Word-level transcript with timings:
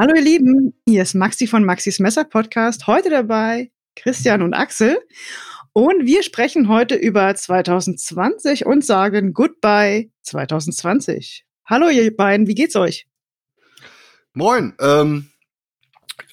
Hallo 0.00 0.14
ihr 0.14 0.22
Lieben, 0.22 0.74
hier 0.86 1.02
ist 1.02 1.14
Maxi 1.14 1.48
von 1.48 1.64
Maxis 1.64 1.98
Messer 1.98 2.22
Podcast. 2.22 2.86
Heute 2.86 3.10
dabei 3.10 3.72
Christian 3.96 4.42
und 4.42 4.54
Axel. 4.54 4.96
Und 5.72 6.06
wir 6.06 6.22
sprechen 6.22 6.68
heute 6.68 6.94
über 6.94 7.34
2020 7.34 8.64
und 8.64 8.84
sagen 8.84 9.32
Goodbye 9.32 10.12
2020. 10.22 11.44
Hallo 11.64 11.88
ihr 11.88 12.16
beiden, 12.16 12.46
wie 12.46 12.54
geht's 12.54 12.76
euch? 12.76 13.08
Moin. 14.34 14.72
Ähm, 14.78 15.30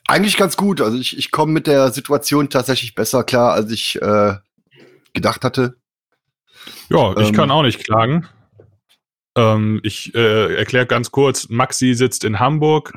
eigentlich 0.08 0.38
ganz 0.38 0.58
gut. 0.58 0.80
Also 0.80 1.00
ich, 1.00 1.18
ich 1.18 1.32
komme 1.32 1.52
mit 1.52 1.66
der 1.66 1.92
Situation 1.92 2.52
tatsächlich 2.52 2.94
besser 2.94 3.24
klar, 3.24 3.54
als 3.54 3.72
ich 3.72 4.00
äh, 4.00 4.36
gedacht 5.14 5.44
hatte. 5.44 5.78
Ja, 6.90 7.18
ich 7.18 7.30
ähm, 7.30 7.34
kann 7.34 7.50
auch 7.50 7.64
nicht 7.64 7.84
klagen. 7.84 8.28
Ähm, 9.36 9.80
ich 9.82 10.14
äh, 10.14 10.54
erkläre 10.54 10.86
ganz 10.86 11.10
kurz, 11.10 11.50
Maxi 11.50 11.96
sitzt 11.96 12.26
in 12.26 12.40
Hamburg, 12.40 12.94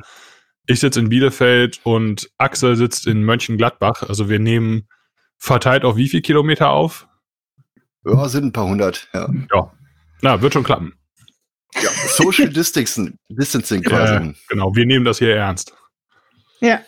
ich 0.69 0.81
sitze 0.81 1.01
in 1.01 1.09
Bielefeld 1.09 1.81
und 1.83 2.31
Axel 2.37 2.77
sitzt 2.77 3.07
in 3.07 3.25
Mönchengladbach. 3.25 4.03
Also 4.03 4.29
wir 4.29 4.39
nehmen 4.39 4.87
verteilt 5.39 5.85
auf 5.85 5.97
wie 5.97 6.09
viel 6.09 6.21
Kilometer 6.21 6.71
auf? 6.71 7.09
Ja, 8.05 8.29
sind 8.29 8.45
ein 8.45 8.53
paar 8.53 8.67
hundert, 8.67 9.09
ja. 9.15 9.29
Ja. 9.53 9.73
Na, 10.21 10.43
wird 10.43 10.53
schon 10.53 10.65
klappen. 10.65 10.95
Ja, 11.75 11.91
Social 11.91 12.49
Distancing, 12.49 13.19
Distancing 13.29 13.83
quasi. 13.83 14.13
Ja, 14.13 14.33
genau, 14.49 14.75
wir 14.75 14.85
nehmen 14.85 15.05
das 15.05 15.19
hier 15.19 15.35
ernst. 15.35 15.73
Ja. 16.61 16.81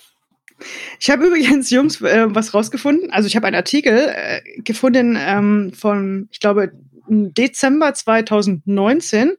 Ich 0.98 1.08
habe 1.10 1.26
übrigens, 1.26 1.70
Jungs, 1.70 2.02
äh, 2.02 2.26
was 2.28 2.52
rausgefunden. 2.52 3.10
Also 3.10 3.28
ich 3.28 3.36
habe 3.36 3.46
einen 3.46 3.56
Artikel 3.56 4.12
äh, 4.14 4.42
gefunden 4.60 5.16
ähm, 5.18 5.72
von, 5.72 6.28
ich 6.30 6.40
glaube, 6.40 6.72
Dezember 7.10 7.92
2019, 7.92 9.34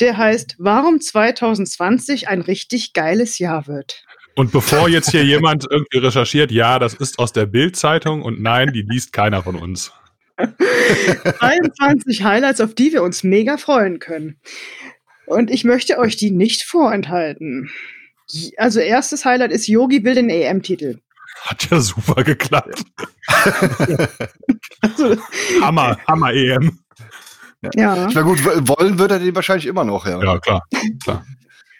der 0.00 0.16
heißt, 0.16 0.56
warum 0.58 1.00
2020 1.00 2.28
ein 2.28 2.40
richtig 2.40 2.92
geiles 2.94 3.38
Jahr 3.38 3.66
wird. 3.66 4.04
Und 4.34 4.50
bevor 4.50 4.88
jetzt 4.88 5.10
hier 5.10 5.24
jemand 5.24 5.66
irgendwie 5.70 5.98
recherchiert, 5.98 6.50
ja, 6.50 6.78
das 6.78 6.94
ist 6.94 7.18
aus 7.18 7.32
der 7.32 7.46
Bild-Zeitung 7.46 8.22
und 8.22 8.40
nein, 8.40 8.72
die 8.72 8.82
liest 8.82 9.12
keiner 9.12 9.42
von 9.42 9.56
uns. 9.56 9.92
23 10.38 12.24
Highlights, 12.24 12.60
auf 12.60 12.74
die 12.74 12.92
wir 12.92 13.02
uns 13.02 13.22
mega 13.22 13.58
freuen 13.58 13.98
können. 13.98 14.38
Und 15.26 15.50
ich 15.50 15.64
möchte 15.64 15.98
euch 15.98 16.16
die 16.16 16.30
nicht 16.30 16.62
vorenthalten. 16.62 17.70
Also 18.56 18.80
erstes 18.80 19.24
Highlight 19.24 19.52
ist 19.52 19.66
Yogi 19.66 20.02
will 20.04 20.14
den 20.14 20.30
EM-Titel. 20.30 20.98
Hat 21.42 21.70
ja 21.70 21.80
super 21.80 22.22
geklappt. 22.24 22.82
also, 24.80 25.16
Hammer, 25.60 25.98
Hammer 26.06 26.32
EM. 26.32 26.78
Ja. 27.74 28.08
Na 28.12 28.22
gut, 28.22 28.44
wollen 28.44 28.98
wird 28.98 29.12
er 29.12 29.18
den 29.18 29.34
wahrscheinlich 29.34 29.66
immer 29.66 29.84
noch, 29.84 30.06
ja. 30.06 30.22
Ja, 30.22 30.38
klar. 30.38 30.62
klar. 31.02 31.24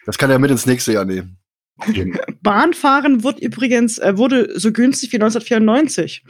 Das 0.05 0.17
kann 0.17 0.29
er 0.29 0.39
mit 0.39 0.51
ins 0.51 0.65
nächste 0.65 0.93
Jahr 0.93 1.05
nehmen. 1.05 1.37
Bahnfahren 2.41 3.23
wird 3.23 3.39
übrigens, 3.39 3.97
äh, 3.97 4.17
wurde 4.17 4.59
so 4.59 4.71
günstig 4.71 5.11
wie 5.11 5.17
1994. 5.17 6.23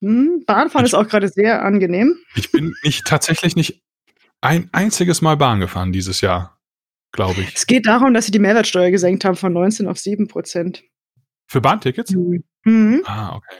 Hm, 0.00 0.44
Bahnfahren 0.46 0.86
ich, 0.86 0.92
ist 0.92 0.98
auch 0.98 1.08
gerade 1.08 1.28
sehr 1.28 1.64
angenehm. 1.64 2.16
Ich 2.34 2.52
bin 2.52 2.74
nicht 2.82 3.06
tatsächlich 3.06 3.56
nicht 3.56 3.82
ein 4.40 4.68
einziges 4.72 5.22
Mal 5.22 5.36
Bahn 5.36 5.60
gefahren 5.60 5.92
dieses 5.92 6.20
Jahr, 6.20 6.58
glaube 7.12 7.40
ich. 7.40 7.54
Es 7.54 7.66
geht 7.66 7.86
darum, 7.86 8.14
dass 8.14 8.26
sie 8.26 8.32
die 8.32 8.38
Mehrwertsteuer 8.38 8.90
gesenkt 8.90 9.24
haben 9.24 9.36
von 9.36 9.52
19 9.52 9.88
auf 9.88 9.98
7 9.98 10.28
Prozent. 10.28 10.84
Für 11.46 11.60
Bahntickets? 11.60 12.12
Mhm. 12.12 12.44
mhm. 12.64 13.02
Ah, 13.06 13.36
okay. 13.36 13.56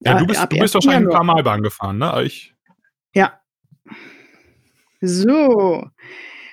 Ja, 0.00 0.12
ja 0.12 0.18
du 0.18 0.26
bist, 0.26 0.42
du 0.42 0.58
bist 0.58 0.74
wahrscheinlich 0.74 1.08
ein 1.08 1.14
paar 1.14 1.24
Mal 1.24 1.42
Bahn 1.42 1.62
gefahren, 1.62 1.98
ne? 1.98 2.22
Ich. 2.24 2.54
Ja. 3.14 3.40
So. 5.06 5.86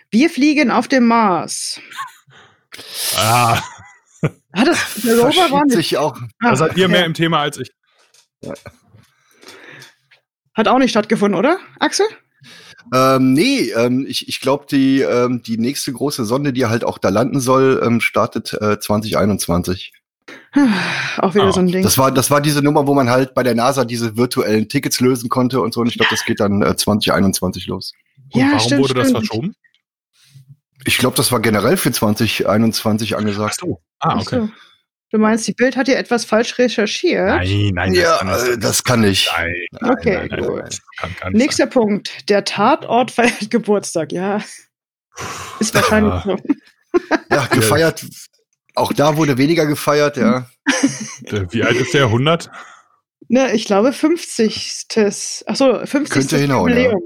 Wir 0.09 0.30
fliegen 0.30 0.71
auf 0.71 0.88
dem 0.88 1.07
Mars. 1.07 1.80
Ah. 3.15 3.61
Hat 4.53 4.67
das 4.67 4.95
der 5.03 5.20
Rover 5.20 5.52
war 5.52 5.64
nicht. 5.64 5.76
Sich 5.76 5.98
auch. 5.98 6.17
Da 6.42 6.55
seid 6.55 6.77
ihr 6.77 6.87
mehr 6.87 7.05
im 7.05 7.14
Thema 7.14 7.39
als 7.39 7.58
ich. 7.58 7.71
Ja. 8.42 8.53
Hat 10.53 10.67
auch 10.67 10.80
nicht 10.80 10.92
stattgefunden, 10.92 11.39
oder, 11.39 11.59
Axel? 11.80 12.05
Ähm, 12.93 13.31
nee, 13.31 13.70
ähm, 13.70 14.05
ich, 14.05 14.27
ich 14.27 14.42
glaube, 14.42 14.65
die, 14.70 14.99
ähm, 14.99 15.42
die 15.43 15.58
nächste 15.58 15.93
große 15.93 16.26
Sonde, 16.26 16.52
die 16.52 16.65
halt 16.65 16.83
auch 16.83 16.97
da 16.97 17.08
landen 17.08 17.39
soll, 17.39 17.81
ähm, 17.86 18.02
startet 18.02 18.53
äh, 18.59 18.80
2021. 18.80 19.93
Auch 21.17 21.33
wieder 21.33 21.47
oh. 21.47 21.52
so 21.52 21.61
ein 21.61 21.67
Ding. 21.67 21.83
Das 21.83 21.97
war, 21.97 22.11
das 22.11 22.30
war 22.30 22.42
diese 22.42 22.61
Nummer, 22.61 22.87
wo 22.87 22.93
man 22.93 23.09
halt 23.09 23.33
bei 23.33 23.43
der 23.43 23.55
NASA 23.55 23.86
diese 23.86 24.17
virtuellen 24.17 24.67
Tickets 24.67 24.99
lösen 24.99 25.30
konnte 25.30 25.61
und 25.61 25.73
so. 25.73 25.81
Und 25.81 25.87
ich 25.87 25.95
glaube, 25.95 26.09
das 26.09 26.26
geht 26.26 26.39
dann 26.39 26.61
äh, 26.61 26.76
2021 26.76 27.67
los. 27.67 27.93
Und 28.31 28.39
ja, 28.39 28.47
warum 28.47 28.59
stimmt, 28.59 28.81
wurde 28.81 28.93
das 28.93 29.09
stimmt. 29.09 29.27
verschoben? 29.27 29.55
Ich 30.86 30.97
glaube, 30.97 31.15
das 31.15 31.31
war 31.31 31.39
generell 31.39 31.77
für 31.77 31.92
2021 31.92 33.15
angesagt. 33.15 33.58
Ach 33.58 33.65
so. 33.65 33.81
Ah, 33.99 34.19
okay. 34.19 34.39
So. 34.39 34.49
Du 35.11 35.17
meinst, 35.17 35.45
die 35.45 35.53
Bild 35.53 35.75
hat 35.75 35.87
hier 35.87 35.97
etwas 35.97 36.23
falsch 36.23 36.58
recherchiert? 36.58 37.27
Nein, 37.27 37.71
nein, 37.73 37.93
das 37.93 38.02
ja, 38.02 38.17
kann 38.17 38.30
äh, 38.30 38.58
das 38.58 38.83
kann 38.83 39.03
ich. 39.03 39.30
Nein, 39.36 39.53
nein, 39.71 39.91
okay, 39.91 40.27
nein, 40.30 40.39
gut. 40.39 40.80
Kann, 40.97 41.15
kann 41.17 41.33
Nächster 41.33 41.64
sein. 41.64 41.70
Punkt. 41.70 42.30
Der 42.30 42.45
Tatort 42.45 43.11
feiert 43.11 43.52
Geburtstag. 43.52 44.14
Ja, 44.14 44.41
ist 45.59 45.75
wahrscheinlich 45.75 46.14
ja. 46.14 46.23
so. 46.23 46.37
Ja, 47.30 47.45
gefeiert. 47.47 48.05
Auch 48.75 48.93
da 48.93 49.17
wurde 49.17 49.37
weniger 49.37 49.65
gefeiert, 49.65 50.15
ja. 50.15 50.49
Wie 51.49 51.64
alt 51.64 51.75
ist 51.75 51.93
der? 51.93 52.05
100? 52.05 52.49
Ne, 53.27 53.53
ich 53.53 53.65
glaube 53.65 53.91
50. 53.91 54.87
Achso, 55.45 55.86
50. 55.86 56.09
Könnte 56.09 56.37
hinhauen, 56.37 56.70
Jubiläum. 56.70 57.02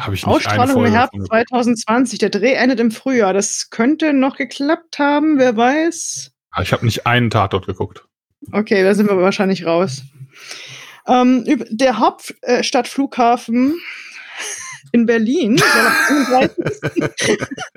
Habe 0.00 0.14
ich 0.14 0.26
nicht 0.26 0.34
Ausstrahlung 0.34 0.86
im 0.86 0.92
Herbst 0.92 1.26
2020. 1.26 2.18
Der 2.18 2.30
Dreh 2.30 2.54
endet 2.54 2.80
im 2.80 2.90
Frühjahr. 2.90 3.32
Das 3.32 3.70
könnte 3.70 4.12
noch 4.12 4.36
geklappt 4.36 4.98
haben, 4.98 5.38
wer 5.38 5.56
weiß. 5.56 6.32
Ah, 6.50 6.62
ich 6.62 6.72
habe 6.72 6.84
nicht 6.84 7.06
einen 7.06 7.30
Tatort 7.30 7.66
geguckt. 7.66 8.04
Okay, 8.52 8.82
da 8.82 8.94
sind 8.94 9.08
wir 9.08 9.18
wahrscheinlich 9.18 9.66
raus. 9.66 10.02
Ähm, 11.06 11.44
der 11.70 11.98
Hauptstadtflughafen 11.98 13.74
in 14.92 15.06
Berlin 15.06 15.58
soll 16.28 16.50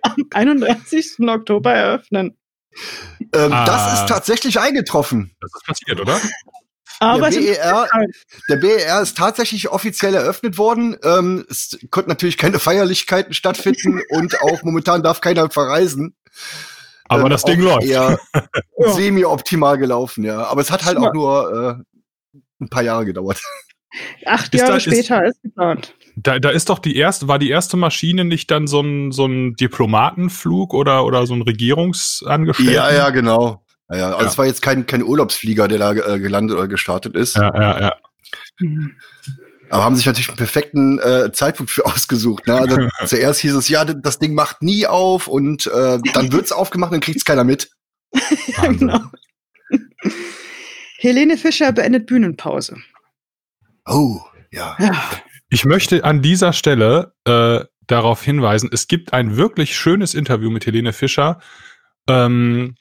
am 0.02 0.16
31. 0.32 1.20
Oktober 1.28 1.74
eröffnen. 1.74 2.38
Ähm, 3.34 3.54
ah. 3.54 3.66
Das 3.66 4.02
ist 4.02 4.08
tatsächlich 4.08 4.60
eingetroffen. 4.60 5.36
Das 5.40 5.52
ist 5.54 5.66
passiert, 5.66 6.00
oder? 6.00 6.20
Aber 7.00 7.30
der 7.30 7.40
BER, 7.40 7.88
der 8.50 8.56
BER 8.58 9.02
ist 9.02 9.18
tatsächlich 9.18 9.70
offiziell 9.70 10.14
eröffnet 10.14 10.58
worden. 10.58 10.98
Ähm, 11.04 11.46
es 11.50 11.78
konnten 11.90 12.10
natürlich 12.10 12.38
keine 12.38 12.60
Feierlichkeiten 12.60 13.34
stattfinden 13.34 14.02
und 14.10 14.42
auch 14.42 14.64
momentan 14.64 15.04
darf 15.04 15.22
keiner 15.22 15.50
verreisen. 15.50 16.16
Aber 17.06 17.24
ähm, 17.24 17.30
das 17.30 17.44
Ding 17.44 17.60
läuft. 17.62 17.84
Ja, 17.88 18.18
semi-optimal 18.78 19.78
gelaufen, 19.78 20.24
ja. 20.24 20.46
Aber 20.46 20.62
es 20.62 20.72
hat 20.72 20.86
halt 20.86 20.98
auch 20.98 21.14
nur 21.14 21.84
äh, 21.84 22.42
ein 22.62 22.70
paar 22.70 22.84
Jahre 22.84 23.06
gedauert. 23.06 23.42
Acht 24.26 24.54
Jahre 24.56 24.74
da, 24.74 24.80
später 24.80 25.24
ist, 25.24 25.36
ist 25.36 25.44
geplant. 25.44 25.96
Da, 26.16 26.40
da 26.40 26.50
ist 26.50 26.70
doch 26.70 26.80
die 26.80 26.96
erste, 26.96 27.28
war 27.28 27.40
die 27.40 27.50
erste 27.50 27.78
Maschine 27.78 28.26
nicht 28.26 28.50
dann 28.52 28.68
so 28.68 28.82
ein, 28.82 29.12
so 29.12 29.26
ein 29.26 29.56
Diplomatenflug 29.56 30.74
oder, 30.74 31.06
oder 31.06 31.28
so 31.28 31.34
ein 31.34 31.42
Regierungsangestellter? 31.42 32.72
Ja, 32.72 32.94
ja, 32.94 33.10
genau. 33.10 33.63
Ja, 33.94 34.00
ja. 34.00 34.06
Also 34.12 34.26
ja. 34.26 34.32
es 34.32 34.38
war 34.38 34.46
jetzt 34.46 34.62
kein, 34.62 34.86
kein 34.86 35.04
Urlaubsflieger, 35.04 35.68
der 35.68 35.80
da 35.80 35.94
äh, 35.94 36.20
gelandet 36.20 36.58
oder 36.58 36.68
gestartet 36.68 37.16
ist. 37.16 37.36
Ja, 37.36 37.54
ja, 37.54 37.82
ja. 37.82 37.96
Aber 39.70 39.84
haben 39.84 39.96
sich 39.96 40.06
natürlich 40.06 40.30
einen 40.30 40.38
perfekten 40.38 41.00
äh, 41.00 41.32
Zeitpunkt 41.32 41.72
für 41.72 41.86
ausgesucht. 41.86 42.48
Ne? 42.48 42.56
Also 42.56 42.78
zuerst 43.06 43.42
hieß 43.42 43.56
es, 43.56 43.70
ja, 43.70 43.86
das 43.86 44.20
Ding 44.20 44.34
macht 44.34 44.62
nie 44.62 44.88
auf 44.88 45.28
und 45.28 45.68
äh, 45.68 46.00
dann 46.14 46.32
wird's 46.32 46.52
aufgemacht 46.54 46.92
und 46.92 47.04
kriegt 47.04 47.18
es 47.18 47.26
keiner 47.26 47.44
mit. 47.44 47.72
ja, 48.58 48.68
genau. 48.68 49.00
Helene 50.98 51.38
Fischer 51.38 51.72
beendet 51.72 52.06
Bühnenpause. 52.06 52.78
Oh, 53.86 54.22
ja. 54.52 54.78
ja. 54.80 55.04
Ich 55.50 55.66
möchte 55.66 56.04
an 56.04 56.22
dieser 56.22 56.54
Stelle 56.54 57.14
äh, 57.26 57.66
darauf 57.88 58.24
hinweisen, 58.24 58.70
es 58.72 58.88
gibt 58.88 59.14
ein 59.14 59.36
wirklich 59.36 59.76
schönes 59.76 60.14
Interview 60.14 60.50
mit 60.50 60.66
Helene 60.66 60.94
Fischer 60.94 61.40
ähm, 62.08 62.76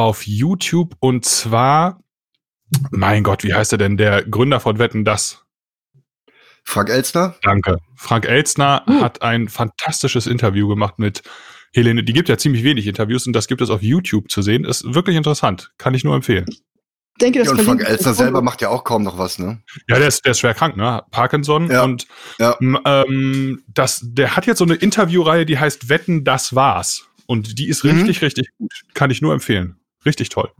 auf 0.00 0.26
YouTube 0.26 0.96
und 1.00 1.24
zwar, 1.24 2.02
mein 2.90 3.22
Gott, 3.22 3.44
wie 3.44 3.54
heißt 3.54 3.72
er 3.72 3.78
denn, 3.78 3.96
der 3.96 4.24
Gründer 4.24 4.60
von 4.60 4.78
Wetten 4.78 5.04
Das? 5.04 5.44
Frank 6.64 6.88
Elstner? 6.88 7.36
Danke. 7.42 7.78
Frank 7.94 8.26
Elstner 8.26 8.84
uh. 8.88 9.02
hat 9.02 9.22
ein 9.22 9.48
fantastisches 9.48 10.26
Interview 10.26 10.66
gemacht 10.66 10.98
mit 10.98 11.22
Helene. 11.72 12.02
Die 12.02 12.12
gibt 12.12 12.28
ja 12.28 12.38
ziemlich 12.38 12.64
wenig 12.64 12.86
Interviews 12.86 13.26
und 13.26 13.34
das 13.34 13.46
gibt 13.48 13.60
es 13.60 13.70
auf 13.70 13.82
YouTube 13.82 14.30
zu 14.30 14.42
sehen. 14.42 14.64
Ist 14.64 14.94
wirklich 14.94 15.16
interessant. 15.16 15.72
Kann 15.76 15.94
ich 15.94 16.04
nur 16.04 16.14
empfehlen. 16.14 16.46
denke, 17.20 17.40
das 17.40 17.48
ja, 17.48 17.54
und 17.54 17.62
Frank 17.62 17.86
Elstner 17.86 18.14
selber 18.14 18.42
macht 18.42 18.62
ja 18.62 18.70
auch 18.70 18.84
kaum 18.84 19.02
noch 19.02 19.18
was, 19.18 19.38
ne? 19.38 19.62
Ja, 19.88 19.98
der 19.98 20.08
ist, 20.08 20.24
der 20.24 20.32
ist 20.32 20.40
schwer 20.40 20.54
krank, 20.54 20.76
ne? 20.76 21.02
Parkinson. 21.10 21.70
Ja. 21.70 21.84
Und 21.84 22.06
ja. 22.38 22.56
Ähm, 22.60 23.62
das, 23.68 24.00
der 24.02 24.36
hat 24.36 24.46
jetzt 24.46 24.58
so 24.58 24.64
eine 24.64 24.74
Interviewreihe, 24.74 25.44
die 25.44 25.58
heißt 25.58 25.88
Wetten, 25.88 26.24
das 26.24 26.54
war's. 26.54 27.06
Und 27.26 27.58
die 27.58 27.68
ist 27.68 27.84
richtig, 27.84 28.20
mhm. 28.20 28.24
richtig 28.24 28.48
gut. 28.58 28.72
Kann 28.94 29.10
ich 29.10 29.20
nur 29.20 29.32
empfehlen. 29.32 29.78
Richtig 30.04 30.28
toll. 30.28 30.50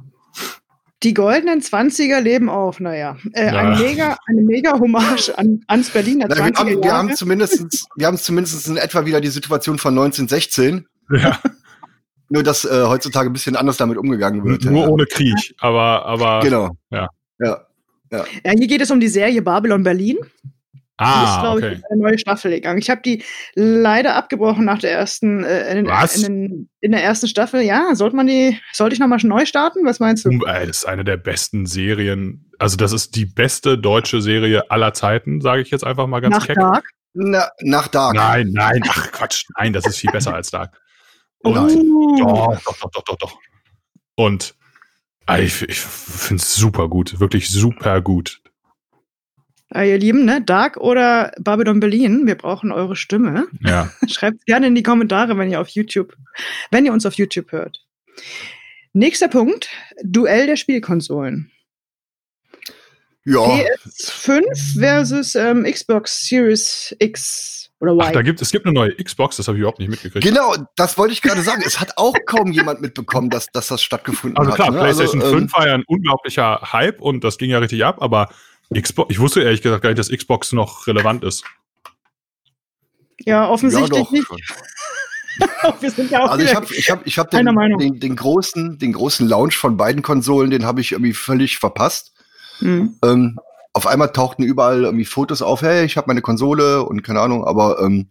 Die 1.03 1.13
goldenen 1.13 1.61
Zwanziger 1.61 2.21
leben 2.21 2.49
auch, 2.49 2.81
naja. 2.81 3.19
Äh, 3.35 3.47
ja. 3.47 3.53
ein 3.53 3.79
mega, 3.79 4.17
eine 4.27 4.41
mega 4.41 4.79
Hommage 4.79 5.31
an, 5.37 5.61
ans 5.67 5.91
Berliner 5.91 6.27
Na, 6.29 6.37
20er 6.37 6.43
wir 6.43 6.55
haben, 6.59 6.83
wir 6.83 6.93
haben 6.93 7.15
zumindest, 7.15 7.87
wir 7.97 8.07
haben 8.07 8.17
zumindest 8.17 8.67
in 8.69 8.79
etwa 8.79 9.05
wieder 9.05 9.21
die 9.21 9.29
Situation 9.29 9.79
von 9.79 9.93
1916. 9.93 10.87
Ja. 11.11 11.39
nur, 12.31 12.43
dass 12.43 12.65
äh, 12.65 12.85
heutzutage 12.87 13.29
ein 13.29 13.35
bisschen 13.35 13.57
anders 13.57 13.77
damit 13.77 13.99
umgegangen 13.99 14.45
wird. 14.45 14.65
Nur 14.65 14.85
ja. 14.85 14.89
ohne 14.89 15.05
Krieg, 15.05 15.55
aber, 15.59 16.07
aber. 16.07 16.41
Genau. 16.41 16.71
Ja. 16.91 17.09
Ja. 17.39 17.67
Ja. 18.11 18.25
ja, 18.45 18.53
hier 18.53 18.67
geht 18.67 18.81
es 18.81 18.91
um 18.91 19.01
die 19.01 19.09
Serie 19.09 19.43
Babylon 19.43 19.83
Berlin. 19.83 20.19
Ah, 20.97 21.21
die 21.21 21.31
ist, 21.31 21.41
glaube 21.41 21.59
okay. 21.59 21.77
ich, 21.79 21.91
eine 21.91 22.03
neue 22.03 22.19
Staffel 22.19 22.51
gegangen. 22.53 22.79
Ich 22.79 22.89
habe 22.89 23.03
die 23.03 23.25
leider 23.55 24.15
abgebrochen 24.15 24.65
nach 24.65 24.79
der 24.79 24.93
ersten, 24.93 25.43
äh, 25.43 25.77
in, 25.77 25.87
Was? 25.87 26.23
In, 26.23 26.23
den, 26.23 26.69
in 26.81 26.93
der 26.93 27.03
ersten 27.03 27.27
Staffel. 27.27 27.63
Ja, 27.63 27.95
sollte 27.95 28.15
man 28.15 28.29
die, 28.29 28.59
sollte 28.73 28.95
ich 28.95 29.01
nochmal 29.01 29.19
neu 29.25 29.45
starten? 29.45 29.85
Was 29.85 29.99
meinst 29.99 30.25
du? 30.25 30.29
Um, 30.29 30.45
ey, 30.47 30.67
das 30.67 30.79
ist 30.79 30.85
eine 30.85 31.03
der 31.05 31.17
besten 31.17 31.67
Serien. 31.67 32.49
Also, 32.61 32.77
das 32.77 32.93
ist 32.93 33.17
die 33.17 33.27
beste 33.27 33.77
deutsche 33.77 34.23
Serie 34.23 34.71
aller 34.71 34.95
Zeiten, 34.95 35.41
sage 35.41 35.63
ich 35.63 35.71
jetzt 35.71 35.85
einfach 35.85 36.07
mal 36.07 36.21
ganz 36.21 36.37
nach 36.37 36.47
keck. 36.47 36.57
Dark? 36.57 36.89
Na, 37.15 37.49
nach 37.61 37.89
Dark. 37.89 38.15
Nein, 38.15 38.51
nein, 38.53 38.81
ach 38.89 39.11
Quatsch, 39.11 39.45
nein, 39.59 39.73
das 39.73 39.87
ist 39.87 39.99
viel 39.99 40.11
besser 40.11 40.35
als 40.35 40.51
Dark. 40.51 40.81
Und 41.43 41.57
Oh. 41.57 42.17
doch, 42.19 42.63
doch, 42.63 42.77
doch, 42.79 42.91
doch, 42.91 43.03
doch, 43.03 43.17
doch. 43.17 43.39
Und 44.17 44.55
ey, 45.27 45.43
ich, 45.43 45.63
ich 45.63 45.81
finde 45.81 46.41
es 46.43 46.55
super 46.55 46.89
gut, 46.89 47.19
wirklich 47.21 47.51
super 47.51 48.01
gut. 48.01 48.41
Ah, 49.75 49.83
ihr 49.83 49.99
Lieben, 49.99 50.25
ne? 50.25 50.41
Dark 50.41 50.77
oder 50.77 51.33
Babylon 51.41 51.81
Berlin? 51.81 52.29
Wir 52.29 52.37
brauchen 52.37 52.71
eure 52.71 52.95
Stimme. 52.95 53.49
Ja. 53.61 53.91
Schreibt 54.09 54.47
gerne 54.47 54.69
in 54.69 54.77
die 54.77 54.85
Kommentare, 54.85 55.37
wenn 55.37 55.51
ihr 55.51 55.61
auf 55.61 55.69
YouTube, 55.69 56.17
wenn 56.71 56.87
ihr 56.87 56.93
uns 56.93 57.05
auf 57.05 57.15
YouTube 57.15 57.51
hört. 57.51 57.85
Nächster 58.93 59.27
Punkt: 59.27 59.69
Duell 60.05 60.47
der 60.47 60.55
Spielkonsolen. 60.55 61.51
Ja. 63.25 63.41
PS5 63.41 64.79
versus 64.79 65.35
ähm, 65.35 65.65
Xbox 65.65 66.29
Series 66.29 66.95
X 67.01 67.71
oder 67.81 67.95
Y. 67.95 68.07
Ach, 68.07 68.13
da 68.13 68.23
gibt 68.23 68.41
es 68.43 68.53
gibt 68.53 68.67
eine 68.67 68.75
neue 68.75 68.95
Xbox, 68.95 69.39
das 69.39 69.49
habe 69.49 69.59
ich 69.59 69.63
überhaupt 69.63 69.81
nicht 69.81 69.89
mitgekriegt. 69.89 70.25
Genau, 70.25 70.55
das 70.77 70.97
wollte 70.97 71.15
ich 71.15 71.23
gerade 71.23 71.43
sagen. 71.43 71.65
Es 71.67 71.81
hat 71.81 71.97
auch 71.97 72.15
kaum 72.27 72.53
jemand 72.53 72.81
mitbekommen, 72.81 73.29
dass, 73.29 73.49
dass 73.49 73.67
das 73.67 73.83
stattgefunden 73.83 74.39
Also 74.39 74.53
hat. 74.53 74.57
klar, 74.57 74.71
ne? 74.71 74.79
PlayStation 74.79 75.21
also, 75.21 75.35
5 75.35 75.53
war 75.53 75.67
ja 75.67 75.75
ein 75.75 75.85
unglaublicher 75.89 76.61
Hype 76.73 77.01
und 77.01 77.25
das 77.25 77.39
ging 77.39 77.51
ja 77.51 77.59
richtig 77.59 77.85
ab, 77.85 78.01
aber 78.01 78.29
Xbox, 78.81 79.11
ich 79.11 79.19
wusste 79.19 79.43
ehrlich 79.43 79.63
gesagt 79.63 79.83
gar 79.83 79.91
nicht, 79.91 79.99
dass 79.99 80.11
Xbox 80.11 80.53
noch 80.53 80.87
relevant 80.87 81.25
ist. 81.25 81.45
ja, 83.21 83.45
ja, 83.45 83.49
offensichtlich 83.49 84.05
doch. 84.05 84.11
nicht. 84.11 84.29
Wir 85.81 85.91
sind 85.91 86.11
ja 86.11 86.25
auch 86.25 86.31
Also 86.31 86.45
ich 86.45 86.55
habe 86.55 86.67
ich 86.73 86.91
hab, 86.91 87.07
ich 87.07 87.19
hab 87.19 87.31
den, 87.31 87.47
den, 87.79 87.99
den, 87.99 88.17
großen, 88.17 88.79
den 88.79 88.93
großen 88.93 89.29
Launch 89.29 89.57
von 89.57 89.77
beiden 89.77 90.03
Konsolen, 90.03 90.51
den 90.51 90.65
habe 90.65 90.81
ich 90.81 90.93
irgendwie 90.93 91.13
völlig 91.13 91.59
verpasst. 91.59 92.13
Hm. 92.59 92.97
Ähm, 93.03 93.41
auf 93.73 93.89
einmal 93.89 94.13
tauchten 94.13 94.45
überall 94.45 94.85
irgendwie 94.85 95.05
Fotos 95.05 95.43
auf, 95.43 95.63
hey, 95.63 95.85
ich 95.85 95.97
habe 95.97 96.07
meine 96.07 96.23
Konsole 96.23 96.85
und 96.85 97.03
keine 97.03 97.21
Ahnung, 97.21 97.45
aber 97.45 97.81
ähm, 97.81 98.09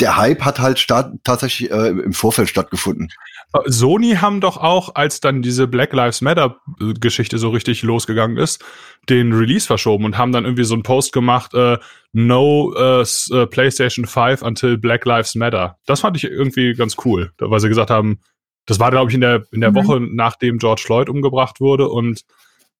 der 0.00 0.16
Hype 0.16 0.44
hat 0.44 0.60
halt 0.60 0.78
start 0.78 1.12
tatsächlich 1.24 1.70
äh, 1.70 1.88
im 1.88 2.12
Vorfeld 2.12 2.48
stattgefunden. 2.48 3.08
Äh, 3.52 3.58
Sony 3.66 4.14
haben 4.14 4.40
doch 4.40 4.56
auch, 4.56 4.94
als 4.94 5.20
dann 5.20 5.42
diese 5.42 5.66
Black 5.66 5.92
Lives 5.92 6.20
Matter 6.20 6.60
äh, 6.80 6.94
Geschichte 6.94 7.38
so 7.38 7.50
richtig 7.50 7.82
losgegangen 7.82 8.36
ist, 8.36 8.64
den 9.08 9.32
Release 9.32 9.66
verschoben 9.66 10.04
und 10.04 10.16
haben 10.16 10.32
dann 10.32 10.44
irgendwie 10.44 10.64
so 10.64 10.74
einen 10.74 10.82
Post 10.82 11.12
gemacht, 11.12 11.52
äh, 11.54 11.78
no 12.12 12.72
äh, 12.76 13.00
äh, 13.02 13.46
PlayStation 13.46 14.06
5 14.06 14.42
until 14.42 14.78
Black 14.78 15.04
Lives 15.04 15.34
Matter. 15.34 15.78
Das 15.86 16.00
fand 16.00 16.16
ich 16.16 16.24
irgendwie 16.24 16.74
ganz 16.74 16.96
cool, 17.04 17.32
weil 17.38 17.60
sie 17.60 17.68
gesagt 17.68 17.90
haben, 17.90 18.20
das 18.66 18.78
war 18.78 18.90
glaube 18.90 19.10
ich 19.10 19.14
in 19.14 19.22
der 19.22 19.44
in 19.50 19.60
der 19.60 19.70
Mhm. 19.70 19.76
Woche 19.76 20.00
nachdem 20.00 20.58
George 20.58 20.82
Floyd 20.84 21.08
umgebracht 21.08 21.60
wurde 21.60 21.88
und 21.88 22.22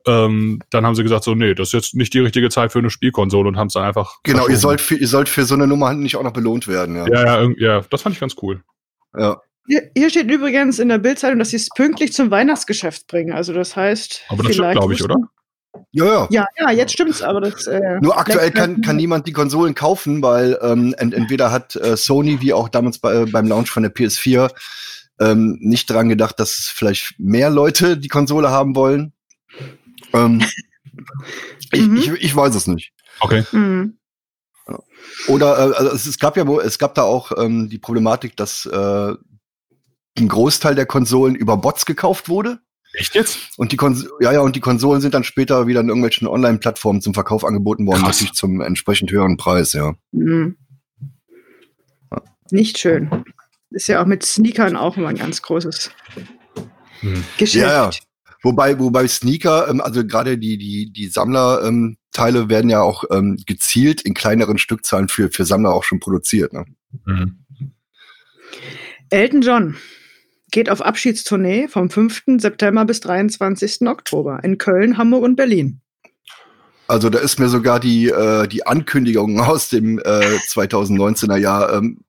ähm, 0.07 0.61
dann 0.71 0.87
haben 0.87 0.95
sie 0.95 1.03
gesagt 1.03 1.25
so, 1.25 1.35
nee, 1.35 1.55
das 1.55 1.69
ist 1.69 1.73
jetzt 1.73 1.95
nicht 1.95 2.15
die 2.15 2.21
richtige 2.21 2.49
Zeit 2.51 2.73
für 2.73 2.79
eine 2.79 2.91
Spielkonsole 2.91 3.49
und 3.49 3.57
haben 3.57 3.67
es 3.67 3.75
dann 3.75 3.85
einfach 3.85 4.17
Genau, 4.23 4.49
ihr 4.49 4.57
sollt, 4.57 4.81
für, 4.81 4.95
ihr 4.95 5.09
sollt 5.09 5.29
für 5.29 5.45
so 5.45 5.55
eine 5.55 5.67
Nummer 5.67 5.93
nicht 5.93 6.17
auch 6.17 6.23
noch 6.23 6.33
belohnt 6.33 6.69
werden. 6.69 6.97
Ja. 6.97 7.07
ja, 7.09 7.43
ja, 7.43 7.51
ja, 7.59 7.81
das 7.91 8.03
fand 8.03 8.15
ich 8.15 8.21
ganz 8.21 8.37
cool. 8.43 8.63
ja. 9.17 9.41
Hier, 9.71 9.83
hier 9.95 10.09
steht 10.09 10.31
übrigens 10.31 10.79
in 10.79 10.89
der 10.89 10.97
Bildzeitung, 10.97 11.39
dass 11.39 11.51
sie 11.51 11.57
es 11.57 11.69
pünktlich 11.69 12.15
zum 12.15 12.31
Weihnachtsgeschäft 12.31 13.07
bringen. 13.07 13.35
Also 13.35 13.53
das 13.53 13.77
heißt, 13.77 14.23
Aber 14.31 14.43
das 14.43 14.55
stimmt, 14.55 14.73
glaube 14.73 14.95
ich, 14.95 15.05
oder? 15.05 15.17
ja, 15.93 16.07
ja. 16.07 16.27
Ja, 16.31 16.47
ja, 16.59 16.71
jetzt 16.71 16.95
stimmt's, 16.95 17.21
aber 17.21 17.43
das. 17.43 17.67
Äh, 17.67 17.99
Nur 18.01 18.19
aktuell 18.19 18.51
kann, 18.51 18.81
kann 18.81 18.97
niemand 18.97 19.27
die 19.27 19.33
Konsolen 19.33 19.75
kaufen, 19.75 20.23
weil 20.23 20.59
ähm, 20.63 20.95
ent 20.97 21.13
entweder 21.13 21.53
hat 21.53 21.77
äh, 21.77 21.99
Sony, 21.99 22.41
wie 22.41 22.55
auch 22.55 22.71
damals 22.71 22.99
bei, 22.99 23.27
beim 23.27 23.47
Launch 23.47 23.69
von 23.69 23.83
der 23.83 23.95
PS4, 23.95 24.51
ähm, 25.21 25.59
nicht 25.61 25.91
dran 25.91 26.09
gedacht, 26.09 26.41
dass 26.41 26.59
es 26.59 26.73
vielleicht 26.75 27.17
mehr 27.19 27.51
Leute 27.51 27.99
die 27.99 28.09
Konsole 28.09 28.51
haben 28.51 28.75
wollen. 28.75 29.13
Ähm, 30.27 30.43
ich, 31.73 31.81
Mhm. 31.87 31.97
ich, 31.97 32.09
ich 32.09 32.37
weiß 32.37 32.55
es 32.55 32.67
nicht. 32.67 32.93
Okay. 33.21 33.45
Hm. 33.51 33.99
Oder 35.29 35.57
äh, 35.59 35.75
also 35.75 35.91
es, 35.93 36.07
es 36.07 36.19
gab 36.19 36.37
ja 36.37 36.47
wohl- 36.47 36.63
es 36.63 36.79
gab 36.79 36.95
da 36.95 37.03
auch 37.03 37.33
ähm, 37.39 37.69
die 37.69 37.79
Problematik, 37.79 38.37
dass 38.37 38.67
äh, 38.67 39.15
ein 40.19 40.29
Großteil 40.29 40.75
der 40.75 40.87
Konsolen 40.87 41.35
über 41.35 41.57
Bots 41.57 41.87
gekauft 41.87 42.29
wurde. 42.29 42.59
Echt 42.95 43.15
jetzt? 43.15 43.39
Und 43.59 43.73
die 43.73 43.77
Kons 43.77 44.07
ja, 44.21 44.33
ja, 44.33 44.41
und 44.41 44.57
die 44.57 44.61
Konsolen 44.61 45.01
sind 45.01 45.15
dann 45.15 45.25
später 45.25 45.67
wieder 45.67 45.81
in 45.81 45.89
irgendwelchen 45.89 46.27
Online-Plattformen 46.27 47.01
zum 47.03 47.15
Verkauf 47.15 47.45
angeboten 47.45 47.87
worden, 47.87 48.01
Krass. 48.03 48.17
natürlich 48.17 48.33
zum 48.35 48.61
entsprechend 48.61 49.11
höheren 49.11 49.37
Preis, 49.37 49.73
ja. 49.75 49.95
Hm. 50.13 50.57
Nicht 52.51 52.79
schön. 52.79 53.25
Ist 53.71 53.89
ja 53.89 54.01
auch 54.03 54.07
mit 54.07 54.25
Sneakern 54.25 54.77
auch 54.77 54.97
immer 54.97 55.09
ein 55.09 55.17
ganz 55.19 55.43
großes 55.43 55.91
Hm. 57.01 57.23
Geschäft. 57.37 57.63
Ja, 57.65 57.85
ja. 57.85 57.91
Wobei, 58.43 58.79
wobei 58.79 59.09
Sneaker, 59.09 59.69
ähm, 59.69 59.81
also 59.81 60.07
gerade 60.07 60.39
die, 60.39 60.59
die, 60.59 60.93
die 60.93 61.09
Sammlerteile 61.09 61.69
ähm, 61.69 61.97
Teile 62.13 62.49
werden 62.49 62.69
ja 62.69 62.81
auch 62.81 63.05
ähm, 63.13 63.37
gezielt 63.47 64.03
in 64.03 64.13
kleineren 64.13 64.59
Stückzahlen 64.59 65.09
für, 65.09 65.31
für 65.31 65.45
Sammler 65.45 65.73
auch 65.73 65.85
schon 65.85 66.01
produziert. 66.01 66.53
Ne? 66.53 66.65
Mhm. 67.05 67.45
Elton 69.11 69.41
John 69.41 69.77
geht 70.51 70.69
auf 70.69 70.83
Abschiedstournee 70.83 71.69
vom 71.69 71.91
5. 71.91 72.23
September 72.39 72.85
bis 72.85 73.01
23. 73.01 73.87
Oktober 73.87 74.41
in 74.43 74.59
Köln, 74.59 74.99
Hamburg 74.99 75.23
und 75.23 75.37
Berlin. 75.37 75.81
Also 76.89 77.11
da 77.11 77.19
ist 77.19 77.39
mir 77.39 77.49
sogar 77.49 77.81
die, 77.81 78.09
äh, 78.09 78.49
die 78.49 78.67
Ankündigung 78.67 79.41
aus 79.41 79.69
dem 79.69 79.99
äh, 79.99 80.39
2019er 80.49 81.37
Jahr 81.37 81.73
ähm, 81.75 82.01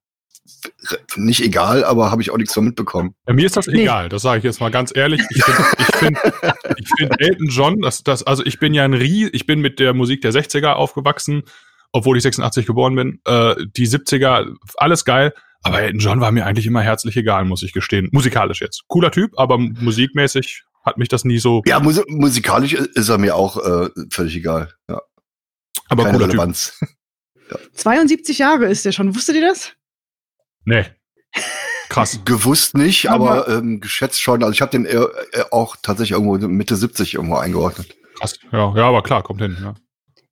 nicht 1.15 1.41
egal, 1.43 1.83
aber 1.83 2.11
habe 2.11 2.21
ich 2.21 2.31
auch 2.31 2.37
nichts 2.37 2.53
von 2.53 2.65
mitbekommen. 2.65 3.15
Ja, 3.27 3.33
mir 3.33 3.45
ist 3.45 3.57
das 3.57 3.67
Nee. 3.67 3.83
egal, 3.83 4.09
das 4.09 4.21
sage 4.21 4.39
ich 4.39 4.43
jetzt 4.43 4.59
mal 4.59 4.71
ganz 4.71 4.91
ehrlich. 4.95 5.21
Ich 5.29 5.43
finde 5.43 5.63
ich 5.79 5.95
find, 5.95 6.17
ich 6.77 6.87
find 6.97 7.21
Elton 7.21 7.47
John, 7.47 7.81
das, 7.81 8.03
das, 8.03 8.23
also 8.23 8.45
ich 8.45 8.59
bin 8.59 8.73
ja 8.73 8.83
ein 8.83 8.93
Rie, 8.93 9.27
ich 9.31 9.45
bin 9.45 9.61
mit 9.61 9.79
der 9.79 9.93
Musik 9.93 10.21
der 10.21 10.31
60er 10.33 10.73
aufgewachsen, 10.73 11.43
obwohl 11.91 12.17
ich 12.17 12.23
86 12.23 12.65
geboren 12.65 12.95
bin. 12.95 13.19
Äh, 13.25 13.55
die 13.75 13.87
70er, 13.87 14.53
alles 14.77 15.05
geil. 15.05 15.33
Aber 15.61 15.81
Elton 15.81 15.99
John 15.99 16.21
war 16.21 16.31
mir 16.31 16.45
eigentlich 16.45 16.67
immer 16.67 16.81
herzlich 16.81 17.17
egal, 17.17 17.43
muss 17.45 17.63
ich 17.63 17.73
gestehen. 17.73 18.07
Musikalisch 18.11 18.61
jetzt. 18.61 18.83
Cooler 18.87 19.11
Typ, 19.11 19.31
aber 19.37 19.57
musikmäßig 19.57 20.63
hat 20.85 20.97
mich 20.97 21.09
das 21.09 21.25
nie 21.25 21.39
so. 21.39 21.61
Ja, 21.65 21.79
musi 21.81 22.01
musikalisch 22.07 22.73
ist 22.73 23.09
er 23.09 23.17
mir 23.17 23.35
auch 23.35 23.57
äh, 23.57 23.89
völlig 24.09 24.35
egal. 24.37 24.73
Ja, 24.87 25.01
aber 25.89 26.03
keine 26.03 26.17
cooler 26.17 26.29
Typ. 26.29 26.39
Relevanz. 26.39 26.79
72 27.73 28.37
Jahre 28.37 28.67
ist 28.67 28.85
er 28.85 28.91
schon. 28.91 29.15
Wusstet 29.15 29.35
ihr 29.35 29.41
das? 29.41 29.73
Nee. 30.65 30.85
Krass. 31.89 32.19
Gewusst 32.25 32.75
nicht, 32.77 33.09
Aber- 33.09 33.47
aber, 33.47 33.57
ähm, 33.57 33.79
geschätzt 33.79 34.21
schon. 34.21 34.43
Also 34.43 34.53
ich 34.53 34.61
habe 34.61 34.71
den 34.71 34.85
äh, 34.85 34.95
äh, 34.95 35.43
auch 35.51 35.75
tatsächlich 35.81 36.11
irgendwo 36.19 36.37
Mitte 36.47 36.75
70 36.75 37.15
irgendwo 37.15 37.35
eingeordnet. 37.35 37.95
Krass. 38.19 38.37
Ja, 38.51 38.73
ja, 38.75 38.87
aber 38.87 39.01
klar, 39.03 39.23
kommt 39.23 39.41
hin. 39.41 39.57
Ja. 39.61 39.75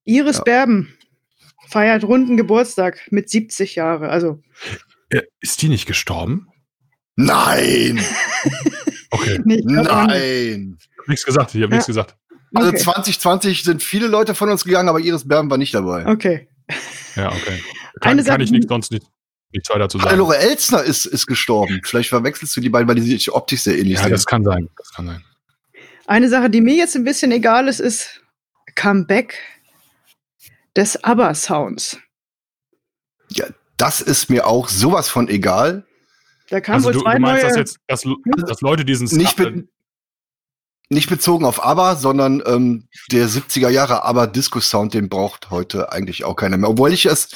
Iris 0.03 0.38
Ja. 0.38 0.43
Berben 0.43 0.93
feiert 1.69 2.03
runden 2.03 2.38
Geburtstag 2.38 3.07
mit 3.12 3.29
70 3.29 3.75
Jahre. 3.75 4.10
Also 4.10 4.41
Äh, 5.10 5.22
Ist 5.41 5.62
die 5.62 5.69
nicht 5.69 5.86
gestorben? 5.86 6.48
Nein! 7.15 8.00
Okay. 9.10 9.39
nee. 9.46 9.62
Nein! 9.63 10.77
Ich 10.79 10.98
hab 11.00 11.07
nichts 11.07 11.25
gesagt, 11.25 11.55
ich 11.55 11.62
habe 11.62 11.72
Ja. 11.72 11.77
nichts 11.77 11.88
gesagt. 11.88 12.17
Also 12.53 12.69
Okay. 12.69 12.77
2020 12.79 13.63
sind 13.63 13.81
viele 13.81 14.07
Leute 14.07 14.36
von 14.36 14.50
uns 14.50 14.65
gegangen, 14.65 14.89
aber 14.89 15.00
Iris 15.00 15.25
Berben 15.25 15.50
war 15.50 15.57
nicht 15.57 15.74
dabei. 15.74 16.05
Okay. 16.05 16.50
Ja, 17.15 17.29
okay. 17.31 17.63
Eine 18.01 18.17
Kann, 18.17 18.17
Sache, 18.19 18.27
kann 18.34 18.41
ich 18.41 18.51
nicht, 18.51 18.67
sonst 18.67 18.91
nicht, 18.91 19.05
nichts 19.51 19.70
weiter 19.70 19.89
zu 19.89 19.98
sagen. 19.98 20.10
Hannelore 20.10 20.38
Elsner 20.38 20.84
ist, 20.84 21.06
ist 21.06 21.25
gestorben. 21.27 21.82
Vielleicht 21.84 22.10
verwechselst 22.10 22.56
du 22.56 22.62
die 22.62 22.70
beiden, 22.70 22.88
weil 22.88 22.96
die 22.96 23.01
sich 23.01 23.32
optisch 23.32 23.62
sehr 23.62 23.77
ähnlich 23.77 23.96
Ja, 23.96 24.04
sind. 24.04 24.12
das 24.12 24.25
kann 24.25 24.44
sein. 24.44 24.70
Das 24.77 24.92
kann 24.94 25.08
sein. 25.08 25.24
Eine 26.06 26.30
Sache, 26.30 26.50
die 26.50 26.62
mir 26.62 26.75
jetzt 26.75 26.96
ein 26.96 27.04
bisschen 27.04 27.32
egal 27.32 27.68
ist, 27.68 27.80
ist 27.80 28.22
Comeback 28.75 29.39
des 30.75 31.04
ABBA-Sounds. 31.04 31.98
Das 33.77 34.01
ist 34.01 34.30
mir 34.30 34.48
auch 34.48 34.70
sowas 34.70 35.08
von 35.10 35.27
egal. 35.27 35.86
Da 36.50 36.62
kamen 36.62 36.75
Also 36.77 36.88
wohl 36.88 36.94
du, 36.94 37.01
zwei 37.01 37.16
du 37.16 37.20
meinst 37.22 37.44
neue. 37.44 37.50
das 37.50 37.58
jetzt, 37.58 37.77
dass, 37.88 38.04
dass 38.48 38.62
Leute 38.62 38.86
diesen 38.86 39.08
be 39.36 39.68
nicht 40.89 41.10
bezogen 41.10 41.44
auf 41.44 41.65
ABBA, 41.65 41.98
sondern 41.98 42.41
ähm, 42.46 42.88
der 43.12 43.27
70er 43.27 43.70
Jahre 43.70 44.03
ABBA 44.03 44.27
Disco 44.27 44.62
Sound, 44.62 44.94
den 44.94 45.10
braucht 45.10 45.50
heute 45.51 45.91
eigentlich 45.91 46.24
auch 46.24 46.36
keiner 46.36 46.58
mehr. 46.58 46.70
Obwohl 46.70 46.94
ich 46.94 47.06
es, 47.06 47.29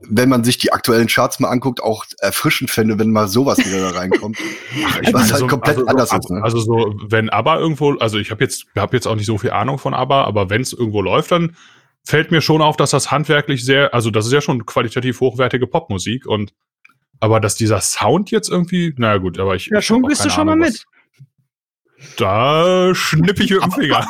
wenn 0.00 0.28
man 0.28 0.44
sich 0.44 0.58
die 0.58 0.72
aktuellen 0.72 1.06
Charts 1.06 1.40
mal 1.40 1.48
anguckt, 1.48 1.82
auch 1.82 2.04
erfrischend 2.18 2.70
fände, 2.70 2.98
wenn 2.98 3.10
mal 3.10 3.28
sowas 3.28 3.58
wieder 3.58 3.80
da 3.80 3.98
reinkommt. 3.98 4.38
ich 5.00 5.12
was 5.12 5.12
meine, 5.12 5.32
halt 5.32 5.48
komplett 5.48 5.78
also, 5.78 5.88
anders 5.88 6.10
so, 6.10 6.16
ist, 6.16 6.30
ne? 6.30 6.42
Also 6.42 6.60
so, 6.60 6.94
wenn 7.06 7.30
ABBA 7.30 7.58
irgendwo, 7.58 7.94
also 7.94 8.18
ich 8.18 8.30
habe 8.30 8.44
jetzt, 8.44 8.66
hab 8.76 8.92
jetzt 8.92 9.06
auch 9.06 9.16
nicht 9.16 9.26
so 9.26 9.38
viel 9.38 9.52
Ahnung 9.52 9.78
von 9.78 9.94
ABBA, 9.94 10.24
aber 10.24 10.50
wenn 10.50 10.60
es 10.60 10.74
irgendwo 10.74 11.00
läuft, 11.00 11.32
dann 11.32 11.56
fällt 12.04 12.30
mir 12.30 12.42
schon 12.42 12.60
auf, 12.60 12.76
dass 12.76 12.90
das 12.90 13.10
handwerklich 13.10 13.64
sehr, 13.64 13.94
also 13.94 14.10
das 14.10 14.26
ist 14.26 14.32
ja 14.32 14.40
schon 14.42 14.66
qualitativ 14.66 15.20
hochwertige 15.20 15.66
Popmusik 15.66 16.26
und 16.26 16.52
Aber 17.20 17.38
dass 17.38 17.54
dieser 17.54 17.80
Sound 17.80 18.32
jetzt 18.32 18.50
irgendwie, 18.50 18.92
naja 18.98 19.18
gut, 19.18 19.38
aber 19.38 19.54
ich. 19.54 19.66
Ja, 19.68 19.80
schon 19.80 20.02
bist 20.02 20.24
du 20.24 20.28
schon 20.28 20.48
Ahnung, 20.48 20.58
mal 20.58 20.66
mit. 20.70 20.84
Da 22.16 22.94
schnippe 22.94 23.42
ich 23.42 23.50
mit 23.50 23.62
dem 23.62 23.72
Finger. 23.72 24.06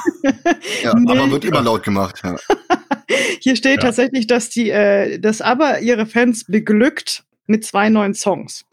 ja, 0.83 0.95
nee. 0.95 1.11
aber 1.11 1.31
wird 1.31 1.45
immer 1.45 1.63
laut 1.63 1.83
gemacht. 1.83 2.21
Ja. 2.25 2.37
Hier 3.41 3.57
steht 3.57 3.77
ja. 3.77 3.89
tatsächlich, 3.89 4.27
dass 4.27 4.49
die, 4.49 4.71
äh, 4.71 5.19
dass 5.19 5.41
aber 5.41 5.81
ihre 5.81 6.07
Fans 6.07 6.45
beglückt 6.45 7.25
mit 7.47 7.65
zwei 7.65 7.89
neuen 7.89 8.15
Songs 8.15 8.65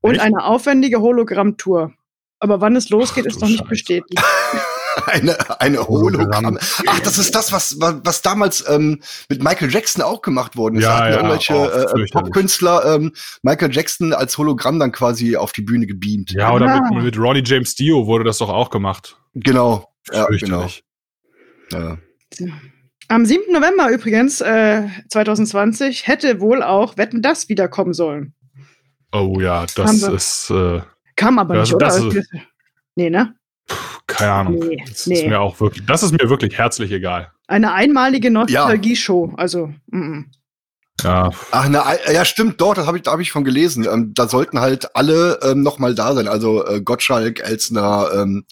und 0.00 0.14
Echt? 0.14 0.22
eine 0.22 0.44
aufwendige 0.44 1.00
Hologramm-Tour. 1.00 1.92
Aber 2.40 2.60
wann 2.60 2.74
es 2.76 2.90
losgeht, 2.90 3.24
Ach, 3.26 3.30
ist 3.30 3.40
noch 3.40 3.48
nicht 3.48 3.68
bestätigt. 3.68 4.20
eine, 5.06 5.60
eine 5.60 5.86
Hologramm. 5.86 6.58
Ach, 6.86 7.00
das 7.00 7.18
ist 7.18 7.34
das, 7.34 7.52
was, 7.52 7.76
was 7.78 8.22
damals 8.22 8.64
ähm, 8.68 9.00
mit 9.28 9.42
Michael 9.42 9.70
Jackson 9.70 10.02
auch 10.02 10.22
gemacht 10.22 10.56
worden 10.56 10.76
ist. 10.76 10.84
Ja, 10.84 11.00
da 11.00 11.10
ja, 11.10 11.16
irgendwelche 11.16 11.54
äh, 11.54 12.06
Popkünstler 12.10 12.94
ähm, 12.94 13.12
Michael 13.42 13.72
Jackson 13.72 14.12
als 14.12 14.36
Hologramm 14.38 14.78
dann 14.78 14.92
quasi 14.92 15.36
auf 15.36 15.52
die 15.52 15.62
Bühne 15.62 15.86
gebeamt. 15.86 16.32
Ja, 16.32 16.52
oder 16.52 16.66
ah. 16.66 16.90
mit, 16.92 17.04
mit 17.04 17.18
Ronnie 17.18 17.42
James 17.44 17.74
Dio 17.74 18.06
wurde 18.06 18.24
das 18.24 18.38
doch 18.38 18.48
auch 18.48 18.70
gemacht. 18.70 19.16
Genau. 19.34 19.88
Ja, 20.12 20.26
genau. 20.26 20.68
Ja. 21.70 21.98
Am 23.08 23.26
7. 23.26 23.52
November 23.52 23.90
übrigens, 23.90 24.40
äh, 24.40 24.84
2020, 25.08 26.06
hätte 26.06 26.40
wohl 26.40 26.62
auch 26.62 26.96
Wetten 26.96 27.22
das 27.22 27.48
wiederkommen 27.48 27.92
sollen. 27.92 28.34
Oh 29.12 29.38
ja, 29.40 29.66
das 29.74 30.02
ist. 30.02 30.50
Äh, 30.50 30.80
Kam 31.16 31.38
aber 31.38 31.60
nicht, 31.60 31.74
oder? 31.74 31.88
Ist, 31.88 32.26
nee, 32.96 33.10
ne? 33.10 33.34
Keine 34.22 34.32
Ahnung. 34.32 34.58
Nee, 34.58 34.82
das 34.88 35.06
nee. 35.06 35.14
ist 35.16 35.26
mir 35.26 35.40
auch 35.40 35.60
wirklich, 35.60 35.84
das 35.86 36.02
ist 36.02 36.12
mir 36.12 36.28
wirklich 36.28 36.56
herzlich 36.56 36.90
egal. 36.92 37.30
Eine 37.46 37.72
einmalige 37.72 38.30
Nostalgie-Show, 38.30 39.34
also. 39.36 39.72
Mm. 39.88 40.22
Ja. 41.02 41.30
Ach, 41.50 41.68
ne, 41.68 41.82
ja, 42.12 42.24
stimmt, 42.24 42.60
dort, 42.60 42.78
das 42.78 42.86
habe 42.86 42.96
ich, 42.96 43.02
da 43.02 43.12
hab 43.12 43.20
ich 43.20 43.32
von 43.32 43.44
gelesen. 43.44 43.86
Ähm, 43.90 44.12
da 44.14 44.28
sollten 44.28 44.60
halt 44.60 44.94
alle 44.94 45.40
ähm, 45.42 45.62
noch 45.62 45.78
mal 45.78 45.94
da 45.94 46.14
sein. 46.14 46.28
Also 46.28 46.64
äh, 46.64 46.80
Gottschalk, 46.80 47.40
Elsner, 47.40 48.08
ähm, 48.14 48.44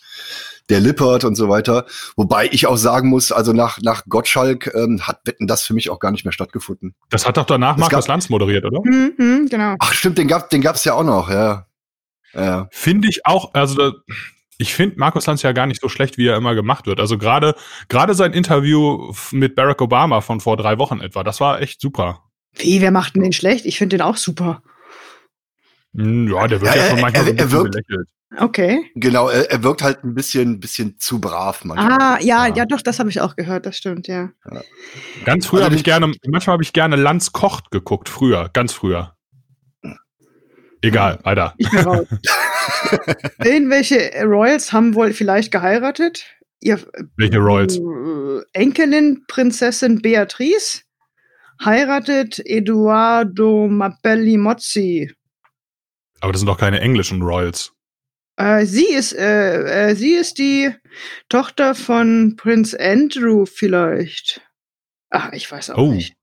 der 0.68 0.80
Lippert 0.80 1.24
und 1.24 1.34
so 1.34 1.48
weiter. 1.48 1.84
Wobei 2.16 2.48
ich 2.50 2.66
auch 2.66 2.76
sagen 2.76 3.08
muss, 3.08 3.32
also 3.32 3.52
nach, 3.52 3.78
nach 3.82 4.04
Gottschalk 4.08 4.72
ähm, 4.74 5.06
hat 5.06 5.20
Wetten 5.24 5.46
das 5.46 5.62
für 5.62 5.74
mich 5.74 5.90
auch 5.90 5.98
gar 5.98 6.12
nicht 6.12 6.24
mehr 6.24 6.32
stattgefunden. 6.32 6.94
Das 7.10 7.26
hat 7.26 7.36
doch 7.36 7.46
danach 7.46 7.76
das 7.76 7.90
Markus 7.90 8.08
Lanz 8.08 8.28
moderiert, 8.28 8.64
oder? 8.64 8.80
Mhm, 8.84 9.12
mhm, 9.16 9.48
genau. 9.48 9.76
Ach 9.78 9.92
stimmt, 9.92 10.18
den 10.18 10.28
gab 10.28 10.50
den 10.50 10.60
gab's 10.60 10.84
ja 10.84 10.94
auch 10.94 11.04
noch, 11.04 11.30
ja. 11.30 11.66
ja. 12.34 12.68
Finde 12.70 13.08
ich 13.08 13.26
auch, 13.26 13.52
also 13.54 13.74
da, 13.74 13.92
ich 14.60 14.74
finde 14.74 14.98
Markus 14.98 15.26
Lanz 15.26 15.40
ja 15.40 15.52
gar 15.52 15.66
nicht 15.66 15.80
so 15.80 15.88
schlecht, 15.88 16.18
wie 16.18 16.26
er 16.26 16.36
immer 16.36 16.54
gemacht 16.54 16.86
wird. 16.86 17.00
Also 17.00 17.16
gerade 17.16 17.54
gerade 17.88 18.14
sein 18.14 18.34
Interview 18.34 19.12
mit 19.30 19.54
Barack 19.54 19.80
Obama 19.80 20.20
von 20.20 20.40
vor 20.40 20.58
drei 20.58 20.76
Wochen 20.78 21.00
etwa, 21.00 21.24
das 21.24 21.40
war 21.40 21.62
echt 21.62 21.80
super. 21.80 22.24
Wie, 22.56 22.82
wer 22.82 22.90
macht 22.90 23.14
denn 23.14 23.22
den 23.22 23.32
schlecht? 23.32 23.64
Ich 23.64 23.78
finde 23.78 23.96
den 23.96 24.02
auch 24.02 24.18
super. 24.18 24.62
Hm, 25.94 26.28
ja, 26.30 26.46
der 26.46 26.60
wird 26.60 26.74
ja, 26.74 26.82
ja 26.82 26.90
schon 26.90 27.00
manchmal 27.00 27.28
er, 27.28 27.32
so 27.32 27.36
er 27.36 27.52
wirkt, 27.52 27.70
belächelt. 27.72 28.08
Okay. 28.36 28.84
Genau, 28.96 29.28
er, 29.28 29.50
er, 29.50 29.62
wirkt 29.62 29.82
halt 29.82 30.04
ein 30.04 30.14
bisschen, 30.14 30.60
bisschen 30.60 30.98
zu 30.98 31.20
brav 31.20 31.64
manchmal. 31.64 31.98
Ah, 31.98 32.18
ja, 32.20 32.46
ja, 32.46 32.54
ja 32.56 32.66
doch, 32.66 32.82
das 32.82 32.98
habe 32.98 33.08
ich 33.08 33.20
auch 33.22 33.36
gehört, 33.36 33.64
das 33.64 33.78
stimmt, 33.78 34.08
ja. 34.08 34.30
ja. 34.52 34.60
Ganz 35.24 35.46
früher 35.46 35.60
also 35.60 35.70
habe 35.70 35.76
ich 35.76 35.84
gerne, 35.84 36.12
manchmal 36.26 36.52
habe 36.52 36.62
ich 36.62 36.74
gerne 36.74 36.96
Lanz 36.96 37.32
kocht 37.32 37.70
geguckt, 37.70 38.10
früher, 38.10 38.50
ganz 38.52 38.74
früher. 38.74 39.16
Egal, 40.82 41.18
weiter. 41.22 41.54
Ich 41.56 41.70
bin 41.70 41.80
raus. 41.80 42.06
Irgendwelche 43.44 44.12
Royals 44.24 44.72
haben 44.72 44.94
wohl 44.94 45.12
vielleicht 45.12 45.52
geheiratet. 45.52 46.24
Ihr, 46.60 46.78
Welche 47.16 47.38
Royals? 47.38 47.78
Äh, 47.78 48.42
Enkelin 48.52 49.24
Prinzessin 49.26 50.02
Beatrice 50.02 50.82
heiratet 51.64 52.40
Eduardo 52.44 53.68
Mapelli 53.68 54.36
Mozzi. 54.36 55.12
Aber 56.20 56.32
das 56.32 56.40
sind 56.40 56.48
doch 56.48 56.58
keine 56.58 56.80
englischen 56.80 57.22
Royals. 57.22 57.72
Äh, 58.36 58.66
sie 58.66 58.86
ist, 58.86 59.12
äh, 59.12 59.90
äh, 59.90 59.94
sie 59.94 60.12
ist 60.12 60.38
die 60.38 60.70
Tochter 61.28 61.74
von 61.74 62.36
Prinz 62.36 62.74
Andrew 62.74 63.44
vielleicht. 63.46 64.40
Ach, 65.10 65.32
ich 65.32 65.50
weiß 65.50 65.70
auch 65.70 65.78
oh, 65.78 65.92
nicht. 65.92 66.14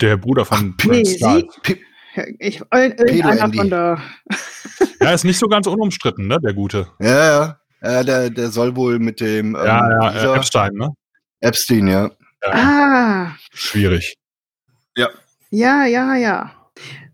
Der 0.00 0.16
Bruder 0.16 0.44
von 0.44 0.74
Ach, 0.78 0.84
Prinz 0.84 1.12
nee, 1.12 1.18
Charles. 1.18 1.46
Ich, 2.38 2.60
irgendeiner 2.72 3.52
von 3.52 3.70
da. 3.70 4.02
Ja, 5.00 5.12
ist 5.12 5.24
nicht 5.24 5.38
so 5.38 5.46
ganz 5.46 5.66
unumstritten, 5.66 6.26
ne, 6.26 6.38
der 6.40 6.52
Gute. 6.52 6.88
Ja, 6.98 7.08
ja. 7.08 7.60
ja 7.82 8.02
der, 8.02 8.30
der 8.30 8.50
soll 8.50 8.76
wohl 8.76 8.98
mit 8.98 9.20
dem. 9.20 9.54
Ähm, 9.54 9.64
ja, 9.64 10.12
ja, 10.12 10.36
Epstein, 10.36 10.72
ne? 10.74 10.90
Epstein, 11.40 11.86
ja. 11.86 12.10
ja. 12.42 12.50
Ah. 12.52 13.36
Schwierig. 13.52 14.16
Ja. 14.96 15.08
Ja, 15.50 15.86
ja, 15.86 16.14
ja. 16.16 16.52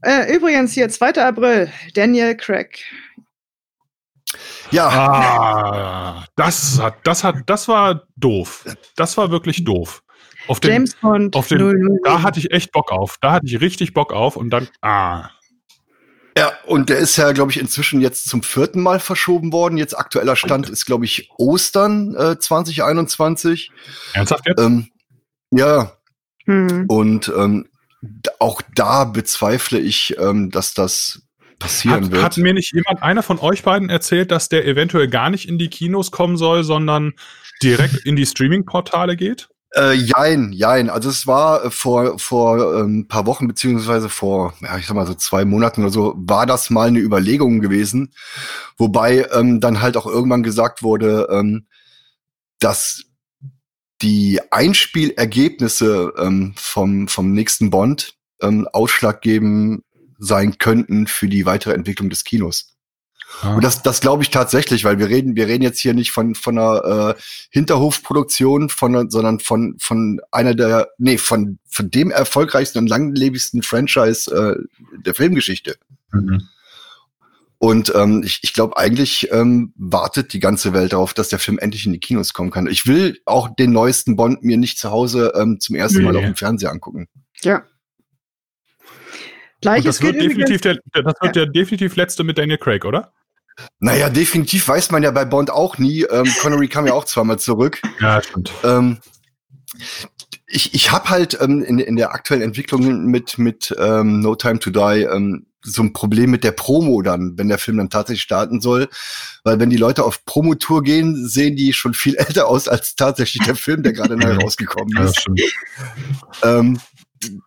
Äh, 0.00 0.34
übrigens 0.34 0.72
hier, 0.72 0.88
2. 0.88 1.22
April, 1.24 1.70
Daniel 1.94 2.36
Craig. 2.36 2.82
Ja. 4.70 4.88
Ah, 4.88 6.24
das 6.36 6.80
hat, 6.80 6.96
das 7.04 7.22
hat, 7.22 7.36
das 7.46 7.68
war 7.68 8.06
doof. 8.16 8.64
Das 8.96 9.16
war 9.16 9.30
wirklich 9.30 9.64
doof. 9.64 10.02
Auf 10.48 10.60
den, 10.60 10.72
James 10.72 10.94
Bond. 10.96 11.36
Auf 11.36 11.48
den, 11.48 11.58
000. 11.58 12.00
Da 12.04 12.22
hatte 12.22 12.38
ich 12.38 12.50
echt 12.50 12.72
Bock 12.72 12.92
auf. 12.92 13.16
Da 13.20 13.32
hatte 13.32 13.46
ich 13.46 13.60
richtig 13.60 13.94
Bock 13.94 14.12
auf 14.12 14.36
und 14.36 14.50
dann, 14.50 14.68
ah. 14.80 15.30
Ja, 16.36 16.52
und 16.64 16.88
der 16.88 16.98
ist 16.98 17.16
ja, 17.16 17.32
glaube 17.32 17.50
ich, 17.50 17.60
inzwischen 17.60 18.00
jetzt 18.00 18.28
zum 18.28 18.42
vierten 18.42 18.80
Mal 18.80 19.00
verschoben 19.00 19.52
worden. 19.52 19.76
Jetzt 19.76 19.98
aktueller 19.98 20.36
Stand 20.36 20.70
ist, 20.70 20.86
glaube 20.86 21.04
ich, 21.04 21.30
Ostern 21.36 22.14
äh, 22.14 22.38
2021. 22.38 23.70
Ernsthaft 24.14 24.46
jetzt? 24.46 24.58
Ähm, 24.58 24.88
ja. 25.50 25.92
Hm. 26.46 26.86
Und 26.88 27.30
ähm, 27.36 27.68
auch 28.38 28.62
da 28.74 29.04
bezweifle 29.04 29.78
ich, 29.78 30.16
ähm, 30.18 30.50
dass 30.50 30.72
das 30.72 31.22
passieren 31.58 32.04
hat, 32.04 32.10
wird. 32.12 32.22
Hat 32.22 32.36
mir 32.38 32.54
nicht 32.54 32.72
jemand, 32.72 33.02
einer 33.02 33.22
von 33.22 33.38
euch 33.38 33.62
beiden 33.62 33.90
erzählt, 33.90 34.30
dass 34.30 34.48
der 34.48 34.66
eventuell 34.66 35.08
gar 35.08 35.30
nicht 35.30 35.48
in 35.48 35.58
die 35.58 35.68
Kinos 35.68 36.10
kommen 36.10 36.36
soll, 36.36 36.64
sondern 36.64 37.12
direkt 37.62 38.06
in 38.06 38.16
die 38.16 38.26
Streaming-Portale 38.26 39.16
geht? 39.16 39.48
Äh, 39.74 39.94
jein, 39.94 40.52
jein. 40.52 40.90
Also 40.90 41.08
es 41.08 41.26
war 41.26 41.64
äh, 41.64 41.70
vor 41.70 42.18
vor 42.18 42.76
ein 42.76 42.84
ähm, 42.84 43.08
paar 43.08 43.24
Wochen 43.26 43.48
beziehungsweise 43.48 44.10
vor, 44.10 44.54
ja, 44.60 44.76
ich 44.76 44.86
sag 44.86 44.94
mal 44.94 45.06
so 45.06 45.14
zwei 45.14 45.46
Monaten 45.46 45.82
oder 45.82 45.90
so, 45.90 46.14
war 46.16 46.44
das 46.44 46.68
mal 46.68 46.88
eine 46.88 46.98
Überlegung 46.98 47.60
gewesen, 47.60 48.12
wobei 48.76 49.26
ähm, 49.32 49.60
dann 49.60 49.80
halt 49.80 49.96
auch 49.96 50.06
irgendwann 50.06 50.42
gesagt 50.42 50.82
wurde, 50.82 51.28
ähm, 51.30 51.66
dass 52.60 53.04
die 54.02 54.40
Einspielergebnisse 54.50 56.12
ähm, 56.18 56.54
vom 56.56 57.08
vom 57.08 57.32
nächsten 57.32 57.70
Bond 57.70 58.14
ähm, 58.42 58.68
ausschlaggebend 58.72 59.84
sein 60.18 60.58
könnten 60.58 61.06
für 61.06 61.28
die 61.28 61.46
weitere 61.46 61.74
Entwicklung 61.74 62.10
des 62.10 62.24
Kinos. 62.24 62.71
Ah. 63.40 63.54
Und 63.54 63.64
das, 63.64 63.82
das 63.82 64.00
glaube 64.00 64.22
ich 64.22 64.30
tatsächlich, 64.30 64.84
weil 64.84 64.98
wir 64.98 65.08
reden, 65.08 65.34
wir 65.34 65.48
reden 65.48 65.62
jetzt 65.62 65.80
hier 65.80 65.94
nicht 65.94 66.12
von, 66.12 66.34
von 66.34 66.58
einer 66.58 67.14
äh, 67.16 67.20
Hinterhofproduktion, 67.50 68.68
von, 68.68 69.10
sondern 69.10 69.40
von, 69.40 69.76
von 69.78 70.20
einer 70.30 70.54
der, 70.54 70.88
nee, 70.98 71.18
von, 71.18 71.58
von 71.68 71.90
dem 71.90 72.10
erfolgreichsten 72.10 72.78
und 72.78 72.88
langlebigsten 72.88 73.62
Franchise 73.62 74.30
äh, 74.30 75.00
der 75.04 75.14
Filmgeschichte. 75.14 75.76
Mhm. 76.12 76.42
Und 77.58 77.92
ähm, 77.94 78.22
ich, 78.24 78.40
ich 78.42 78.54
glaube, 78.54 78.76
eigentlich 78.76 79.30
ähm, 79.30 79.72
wartet 79.76 80.32
die 80.32 80.40
ganze 80.40 80.72
Welt 80.72 80.92
darauf, 80.92 81.14
dass 81.14 81.28
der 81.28 81.38
Film 81.38 81.60
endlich 81.60 81.86
in 81.86 81.92
die 81.92 82.00
Kinos 82.00 82.32
kommen 82.32 82.50
kann. 82.50 82.66
Ich 82.66 82.88
will 82.88 83.20
auch 83.24 83.54
den 83.54 83.70
neuesten 83.70 84.16
Bond 84.16 84.42
mir 84.42 84.56
nicht 84.56 84.78
zu 84.78 84.90
Hause 84.90 85.32
ähm, 85.36 85.60
zum 85.60 85.76
ersten 85.76 85.98
nee. 85.98 86.04
Mal 86.04 86.16
auf 86.16 86.24
dem 86.24 86.34
Fernseher 86.34 86.72
angucken. 86.72 87.06
Ja. 87.42 87.62
Gleiches 89.60 89.84
das 89.84 90.02
wird 90.02 90.20
definitiv 90.20 90.60
der, 90.60 90.78
das 90.92 91.04
wird 91.04 91.16
ja. 91.22 91.30
der 91.30 91.46
definitiv 91.46 91.94
letzte 91.94 92.24
mit 92.24 92.36
Daniel 92.36 92.58
Craig, 92.58 92.84
oder? 92.84 93.12
Naja, 93.78 94.08
definitiv 94.08 94.68
weiß 94.68 94.90
man 94.90 95.02
ja 95.02 95.10
bei 95.10 95.24
Bond 95.24 95.50
auch 95.50 95.78
nie. 95.78 96.02
Ähm, 96.02 96.26
Connery 96.40 96.68
kam 96.68 96.86
ja 96.86 96.94
auch 96.94 97.04
zweimal 97.04 97.38
zurück. 97.38 97.80
Ja, 98.00 98.22
stimmt. 98.22 98.50
Ähm, 98.64 98.98
ich 100.46 100.74
ich 100.74 100.90
habe 100.90 101.10
halt 101.10 101.38
ähm, 101.40 101.62
in, 101.62 101.78
in 101.78 101.96
der 101.96 102.12
aktuellen 102.12 102.42
Entwicklung 102.42 103.04
mit, 103.04 103.38
mit 103.38 103.74
ähm, 103.78 104.20
No 104.20 104.34
Time 104.34 104.58
to 104.58 104.70
Die 104.70 105.02
ähm, 105.02 105.46
so 105.64 105.82
ein 105.82 105.92
Problem 105.92 106.30
mit 106.30 106.44
der 106.44 106.52
Promo 106.52 107.02
dann, 107.02 107.38
wenn 107.38 107.48
der 107.48 107.58
Film 107.58 107.76
dann 107.76 107.90
tatsächlich 107.90 108.22
starten 108.22 108.60
soll. 108.60 108.88
Weil 109.44 109.60
wenn 109.60 109.70
die 109.70 109.76
Leute 109.76 110.04
auf 110.04 110.24
Promotour 110.24 110.82
gehen, 110.82 111.28
sehen 111.28 111.56
die 111.56 111.72
schon 111.72 111.94
viel 111.94 112.14
älter 112.18 112.48
aus 112.48 112.68
als 112.68 112.96
tatsächlich 112.96 113.44
der 113.44 113.56
Film, 113.56 113.82
der 113.82 113.92
gerade 113.92 114.16
neu 114.16 114.34
rausgekommen 114.42 114.96
ist. 115.04 115.24
Ja, 115.34 116.58
ähm, 116.58 116.80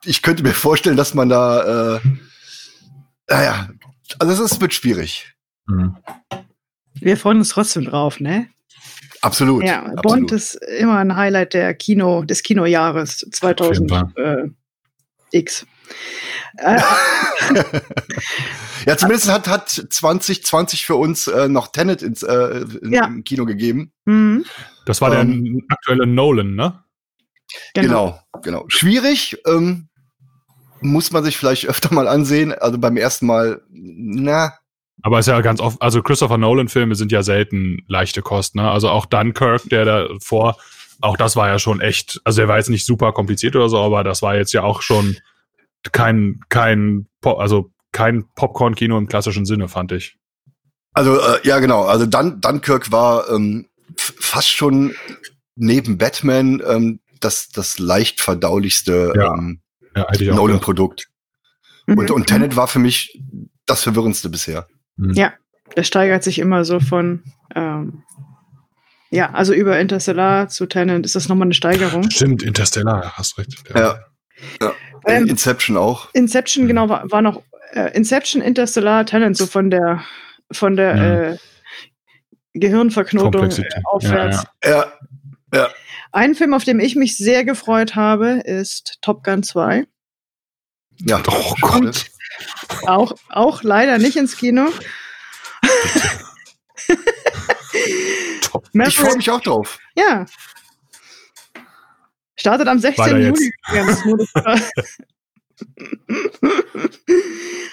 ich 0.06 0.22
könnte 0.22 0.44
mir 0.44 0.54
vorstellen, 0.54 0.98
dass 0.98 1.14
man 1.14 1.28
da, 1.28 1.96
äh, 1.96 2.00
naja, 3.28 3.70
also 4.20 4.44
es 4.44 4.62
wird 4.62 4.74
schwierig. 4.74 5.35
Mhm. 5.68 5.98
Wir 6.96 7.18
freuen 7.18 7.40
uns 7.40 7.50
trotzdem 7.50 7.86
drauf, 7.86 8.20
ne? 8.20 8.48
Absolut. 9.22 9.64
Ja, 9.64 9.80
absolut. 9.82 10.02
Bond 10.04 10.32
ist 10.32 10.56
immer 10.80 10.98
ein 10.98 11.16
Highlight 11.16 11.54
der 11.54 11.74
Kino, 11.74 12.24
des 12.24 12.44
Kinojahres 12.44 13.28
2000 13.32 13.92
äh, 14.16 14.50
X. 15.32 15.66
Äh, 16.58 16.80
ja, 18.86 18.98
zumindest 18.98 19.30
hat, 19.32 19.48
hat 19.48 19.70
2020 19.70 20.86
für 20.86 20.96
uns 20.96 21.28
äh, 21.28 21.48
noch 21.50 21.72
Tenet 21.72 22.02
ins 22.02 22.24
äh, 22.24 22.66
in, 22.82 22.94
ja. 22.94 23.06
im 23.06 23.24
Kino 23.24 23.46
gegeben. 23.46 23.92
Mhm. 24.06 24.46
Das 24.86 25.02
war 25.02 25.14
ähm, 25.14 25.44
der 25.44 25.64
aktuelle 25.70 26.06
Nolan, 26.06 26.56
ne? 26.56 26.84
Genau, 27.74 28.20
genau. 28.32 28.42
genau. 28.42 28.66
Schwierig. 28.68 29.38
Ähm, 29.46 29.90
muss 30.82 31.12
man 31.12 31.24
sich 31.24 31.38
vielleicht 31.38 31.66
öfter 31.68 31.94
mal 31.94 32.08
ansehen. 32.08 32.54
Also 32.54 32.78
beim 32.78 32.98
ersten 32.98 33.26
Mal, 33.26 33.62
na. 33.70 34.54
Aber 35.02 35.20
ist 35.20 35.28
ja 35.28 35.40
ganz 35.42 35.60
oft, 35.60 35.82
also 35.82 36.02
Christopher 36.02 36.38
Nolan-Filme 36.38 36.96
sind 36.96 37.12
ja 37.12 37.22
selten 37.22 37.80
leichte 37.88 38.22
Kost, 38.22 38.56
ne? 38.56 38.70
Also 38.70 38.90
auch 38.90 39.06
Dunkirk, 39.06 39.70
der 39.70 39.86
da 39.86 40.08
vor, 40.20 40.58
auch 41.02 41.18
das 41.18 41.36
war 41.36 41.48
ja 41.48 41.60
schon 41.60 41.82
echt, 41.82 42.22
also 42.24 42.42
der 42.42 42.48
war 42.48 42.58
jetzt 42.58 42.70
nicht 42.70 42.86
super 42.86 43.12
kompliziert 43.12 43.56
oder 43.56 43.70
so, 43.70 43.78
aber 43.80 44.04
das 44.04 44.22
war 44.22 44.36
jetzt 44.36 44.54
ja 44.54 44.64
auch 44.64 44.82
schon 44.82 45.18
kein, 45.92 46.40
kein, 46.50 47.08
also 47.22 47.72
kein 47.92 48.26
Popcorn-Kino 48.36 48.98
im 48.98 49.08
klassischen 49.08 49.46
Sinne, 49.46 49.68
fand 49.68 49.92
ich. 49.92 50.18
Also, 50.94 51.20
äh, 51.20 51.40
ja, 51.44 51.60
genau. 51.60 51.84
Also 51.84 52.06
Dun 52.06 52.40
Dunkirk 52.40 52.92
war 52.92 53.30
ähm, 53.30 53.68
fast 53.98 54.50
schon 54.50 54.96
neben 55.56 55.98
Batman 55.98 56.64
ähm, 56.66 57.00
das, 57.20 57.50
das 57.50 57.80
leicht 57.80 58.22
verdaulichste 58.22 59.14
Ja. 59.16 59.34
ähm, 59.34 59.60
Ja, 59.96 60.34
Nolan-Produkt. 60.34 61.10
Mhm. 61.86 61.98
Und, 61.98 62.12
und 62.12 62.28
Tenet 62.28 62.56
war 62.56 62.68
für 62.68 62.80
mich 62.80 63.22
das 63.66 63.84
verwirrendste 63.84 64.30
bisher. 64.30 64.68
Hm. 64.98 65.14
Ja. 65.14 65.34
Der 65.76 65.84
steigert 65.84 66.24
sich 66.24 66.40
immer 66.40 66.64
so 66.66 66.80
von, 66.80 67.24
ähm, 67.56 68.04
ja, 69.10 69.32
also 69.32 69.54
über 69.54 69.80
Interstellar 69.80 70.48
zu 70.50 70.66
Tenant 70.66 71.06
ist 71.06 71.16
das 71.16 71.28
nochmal 71.30 71.48
eine 71.48 71.54
Steigerung. 71.54 72.10
Stimmt, 72.12 72.44
Interstellar, 72.44 73.14
hast 73.18 73.38
recht. 73.38 73.64
Ja. 73.74 74.00
ja. 74.62 74.74
Ähm, 75.06 75.28
Inception 75.28 75.78
auch. 75.78 76.10
Inception, 76.14 76.64
Mhm. 76.66 76.68
genau, 76.70 76.90
war, 76.90 77.10
war 77.12 77.22
noch 77.22 77.42
äh, 77.74 77.96
Inception, 77.96 78.42
Interstellar, 78.42 79.06
Tenant, 79.06 79.36
so 79.38 79.46
von 79.48 79.70
der, 79.70 80.04
von 80.52 80.76
der 80.76 80.96
Mhm. 80.96 81.34
äh, 81.34 81.38
Gehirnverknotung 82.54 83.50
äh, 83.52 83.64
aufwärts. 83.86 84.44
Ja, 84.64 84.92
Ja, 85.54 85.70
Ein 86.12 86.36
Film, 86.36 86.54
auf 86.54 86.64
den 86.64 86.80
ich 86.80 86.96
mich 86.96 87.18
sehr 87.18 87.44
gefreut 87.46 87.96
habe, 87.96 88.42
ist 88.46 88.98
Top 89.02 89.24
Gun 89.24 89.44
2. 89.44 89.86
ja. 91.00 91.22
Oh 91.28 91.56
schade. 91.58 91.86
Gott. 91.86 92.06
Auch, 92.88 93.14
auch 93.30 93.64
leider 93.64 93.98
nicht 93.98 94.16
ins 94.18 94.38
Kino. 94.38 94.70
Top. 98.42 98.68
Ich 98.74 98.98
freue 98.98 99.16
mich 99.18 99.30
auch 99.30 99.42
drauf. 99.42 99.80
Ja. 99.96 100.26
Startet 102.36 102.68
am 102.68 102.80
16. 102.80 103.04
Weiter 103.06 103.18
jetzt. 103.20 103.42
Juli. 104.06 104.26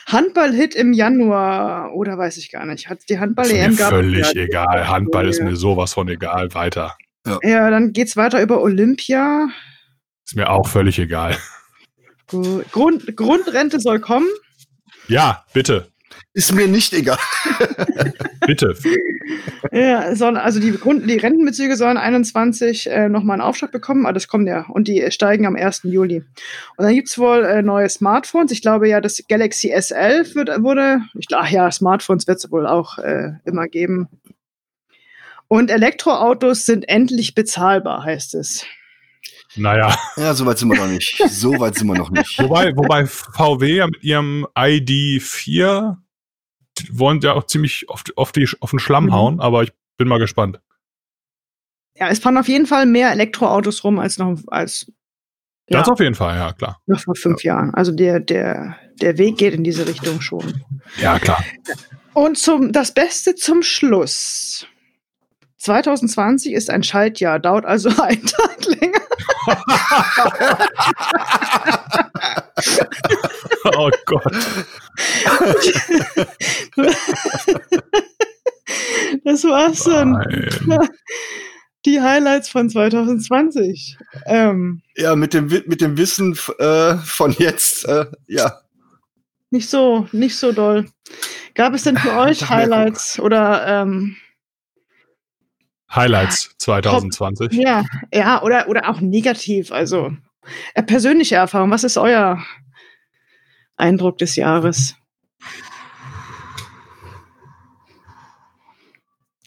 Handball-Hit 0.07 0.75
im 0.75 0.93
Januar. 0.93 1.95
Oder 1.95 2.19
weiß 2.19 2.37
ich 2.37 2.51
gar 2.51 2.65
nicht. 2.67 2.89
Hat 2.89 3.01
die 3.09 3.15
Ist 3.15 3.21
Handball-EM 3.21 3.71
mir 3.73 3.77
gab? 3.77 3.91
völlig 3.91 4.33
ja, 4.33 4.43
egal. 4.43 4.89
Handball 4.89 5.29
ist 5.29 5.39
Ja. 5.39 5.45
mir 5.45 5.57
sowas 5.57 5.95
von 5.95 6.09
egal. 6.09 6.53
Weiter. 6.55 6.97
Ja, 7.43 7.71
dann 7.71 7.93
geht's 7.93 8.17
weiter 8.17 8.43
über 8.43 8.61
Olympia. 8.61 9.49
Ist 10.25 10.35
mir 10.37 10.51
auch 10.51 10.69
völlig 10.69 10.99
egal. 10.99 11.37
Grund, 12.27 13.17
Grundrente 13.17 13.79
soll 13.79 14.01
kommen. 14.01 14.29
Ja, 15.13 15.45
bitte. 15.53 15.89
Ist 16.33 16.55
mir 16.55 16.67
nicht 16.67 16.95
egal. 16.95 17.19
Bitte. 18.47 18.75
Ja, 19.71 20.17
soll, 20.17 20.39
also 20.39 20.59
die, 20.59 20.73
Grund, 20.73 21.09
die 21.09 21.19
Rentenbezüge 21.19 21.77
sollen 21.77 21.99
21 21.99 22.89
äh, 22.89 23.11
nochmal 23.11 23.35
einen 23.35 23.47
Aufschlag 23.47 23.71
bekommen, 23.73 24.07
aber 24.07 24.15
das 24.15 24.29
kommt 24.29 24.49
ja. 24.49 24.65
Und 24.71 24.89
die 24.89 25.11
steigen 25.11 25.45
am 25.45 25.55
1. 25.55 25.83
Juli. 25.85 26.25
Und 26.77 26.85
dann 26.85 26.95
gibt's 26.95 27.19
wohl 27.19 27.45
äh, 27.45 27.61
neue 27.61 27.91
Smartphones. 27.91 28.51
Ich 28.53 28.63
glaube 28.63 28.89
ja, 28.89 29.03
das 29.03 29.23
Galaxy 29.29 29.75
S11 29.75 30.35
wird, 30.35 30.63
wurde. 30.63 31.03
Ich, 31.19 31.27
ach 31.35 31.51
ja, 31.51 31.71
Smartphones 31.71 32.27
wird 32.27 32.39
es 32.39 32.51
wohl 32.51 32.67
auch 32.67 32.97
äh, 32.97 33.33
immer 33.45 33.69
geben. 33.69 34.09
Und 35.49 35.71
Elektroautos 35.71 36.65
sind 36.65 36.89
endlich 36.89 37.35
bezahlbar, 37.35 38.05
heißt 38.05 38.35
es. 38.37 38.65
Naja. 39.57 39.95
Ja, 40.17 40.33
so 40.35 40.47
weit 40.47 40.59
sind 40.59 40.71
wir 40.71 40.79
noch 40.79 40.87
nicht. 40.89 41.23
So 41.29 41.59
weit 41.61 41.75
sind 41.77 41.87
wir 41.89 41.95
noch 41.99 42.11
nicht. 42.11 42.39
Wobei, 42.39 42.75
wobei 42.77 43.07
VW 43.07 43.77
ja 43.77 43.87
mit 43.87 44.03
ihrem 44.03 44.47
ID4 44.57 45.97
die 46.79 46.99
wollen 46.99 47.21
ja 47.21 47.35
auch 47.35 47.45
ziemlich 47.45 47.87
auf, 47.91 48.03
auf, 48.17 48.33
die, 48.33 48.49
auf 48.61 48.71
den 48.71 48.79
Schlamm 48.79 49.07
Mhm. 49.07 49.13
hauen, 49.13 49.41
aber 49.41 49.63
ich 49.63 49.73
bin 49.99 50.09
mal 50.09 50.19
gespannt. 50.19 50.59
Ja, 51.99 52.09
es 52.09 52.19
fahren 52.19 52.39
auf 52.39 52.49
jeden 52.49 52.67
Fall 52.67 52.87
mehr 52.87 53.11
Elektroautos 53.13 53.85
rum 53.85 53.99
als 53.99 54.17
noch 54.17 54.39
als 54.47 54.91
ja, 55.69 55.79
Das 55.81 55.89
auf 55.91 56.01
jeden 56.01 56.15
Fall, 56.15 56.37
ja, 56.37 56.53
klar. 56.55 56.81
noch 56.87 57.01
vor 57.01 57.15
fünf 57.15 57.45
Jahren. 57.45 57.73
Also 57.75 57.93
der, 57.93 58.21
der, 58.21 58.77
der 59.01 59.19
Weg 59.19 59.37
geht 59.37 59.53
in 59.55 59.65
diese 59.65 59.87
Richtung 59.87 60.21
schon. 60.23 60.65
Ja, 61.01 61.19
klar. 61.19 61.45
Und 62.15 62.39
zum, 62.39 62.73
das 62.73 62.93
Beste 62.95 63.35
zum 63.35 63.63
Schluss. 63.63 64.67
2020 65.59 66.53
ist 66.55 66.71
ein 66.71 66.83
Schaltjahr, 66.83 67.39
dauert 67.39 67.65
also 67.67 67.91
einen 68.03 68.25
Tag 68.27 68.65
länger. 68.65 69.01
Oh 73.77 73.91
Gott. 74.07 74.33
Das 79.25 79.45
war's 79.45 79.85
dann. 79.85 80.13
Nein. 80.67 80.89
Die 81.85 82.01
Highlights 82.01 82.49
von 82.49 82.71
2020. 82.71 83.99
Ähm, 84.27 84.83
Ja, 84.97 85.17
mit 85.17 85.35
dem, 85.35 85.47
mit 85.67 85.81
dem 85.81 85.97
Wissen 85.97 86.39
äh, 86.59 86.95
von 86.99 87.33
jetzt, 87.33 87.87
äh, 87.87 88.07
ja. 88.29 88.61
nicht 89.51 89.69
so, 89.69 90.07
nicht 90.13 90.37
so 90.37 90.53
doll. 90.53 90.87
Gab 91.55 91.75
es 91.75 91.83
denn 91.83 91.99
für 91.99 92.17
euch 92.17 92.49
Highlights 92.49 93.19
oder 93.19 93.67
ähm, 93.67 94.17
Highlights 95.95 96.55
2020. 96.59 97.53
ja, 97.53 97.85
ja, 98.13 98.43
oder, 98.43 98.69
oder 98.69 98.89
auch 98.89 99.01
negativ, 99.01 99.73
also 99.73 100.13
äh, 100.75 100.83
persönliche 100.83 101.37
Erfahrung. 101.37 101.71
Was 101.71 101.85
ist 101.85 101.97
euer 101.97 102.43
Eindruck 103.77 104.19
des 104.19 104.37
Jahres? 104.37 104.97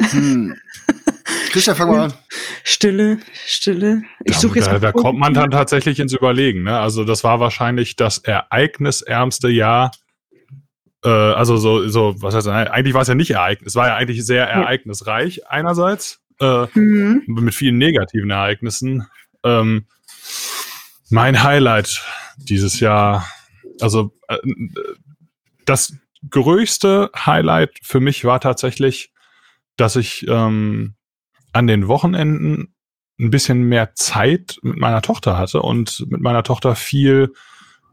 Hm. 0.01 0.55
Christian, 1.51 1.75
fang 1.75 1.89
mal 1.89 2.01
an. 2.05 2.13
Stille, 2.63 3.19
Stille. 3.45 4.03
Ich 4.25 4.37
suche 4.37 4.57
jetzt 4.57 4.67
da, 4.67 4.73
mal 4.73 4.79
da 4.79 4.91
kommt 4.91 5.19
man 5.19 5.33
dann 5.33 5.51
tatsächlich 5.51 5.99
ins 5.99 6.13
Überlegen. 6.13 6.63
Ne? 6.63 6.77
Also 6.77 7.05
das 7.05 7.23
war 7.23 7.39
wahrscheinlich 7.39 7.95
das 7.95 8.17
ereignisärmste 8.17 9.47
Jahr. 9.47 9.91
Äh, 11.03 11.09
also 11.09 11.57
so, 11.57 11.87
so, 11.87 12.15
was 12.21 12.35
heißt 12.35 12.47
das? 12.47 12.53
Eigentlich 12.53 12.93
war 12.93 13.03
es 13.03 13.07
ja 13.07 13.15
nicht 13.15 13.31
ereignis, 13.31 13.71
es 13.71 13.75
war 13.75 13.87
ja 13.87 13.95
eigentlich 13.95 14.25
sehr 14.25 14.47
ereignisreich 14.47 15.47
einerseits, 15.49 16.24
äh, 16.39 16.67
Mhm. 16.73 17.23
mit 17.27 17.53
vielen 17.55 17.77
negativen 17.77 18.29
Ereignissen. 18.29 19.07
Ähm, 19.43 19.85
mein 21.09 21.43
Highlight 21.43 22.03
dieses 22.37 22.79
Jahr, 22.79 23.27
also 23.79 24.11
äh, 24.27 24.37
das 25.65 25.93
größte 26.29 27.11
Highlight 27.15 27.79
für 27.83 27.99
mich 27.99 28.25
war 28.25 28.39
tatsächlich, 28.39 29.11
dass 29.77 29.95
ich 29.95 30.25
ähm, 30.27 30.95
an 31.53 31.67
den 31.67 31.87
Wochenenden 31.87 32.73
ein 33.19 33.29
bisschen 33.29 33.63
mehr 33.63 33.93
Zeit 33.95 34.57
mit 34.61 34.77
meiner 34.77 35.01
Tochter 35.01 35.37
hatte 35.37 35.61
und 35.61 36.05
mit 36.09 36.21
meiner 36.21 36.43
Tochter 36.43 36.75
viel 36.75 37.33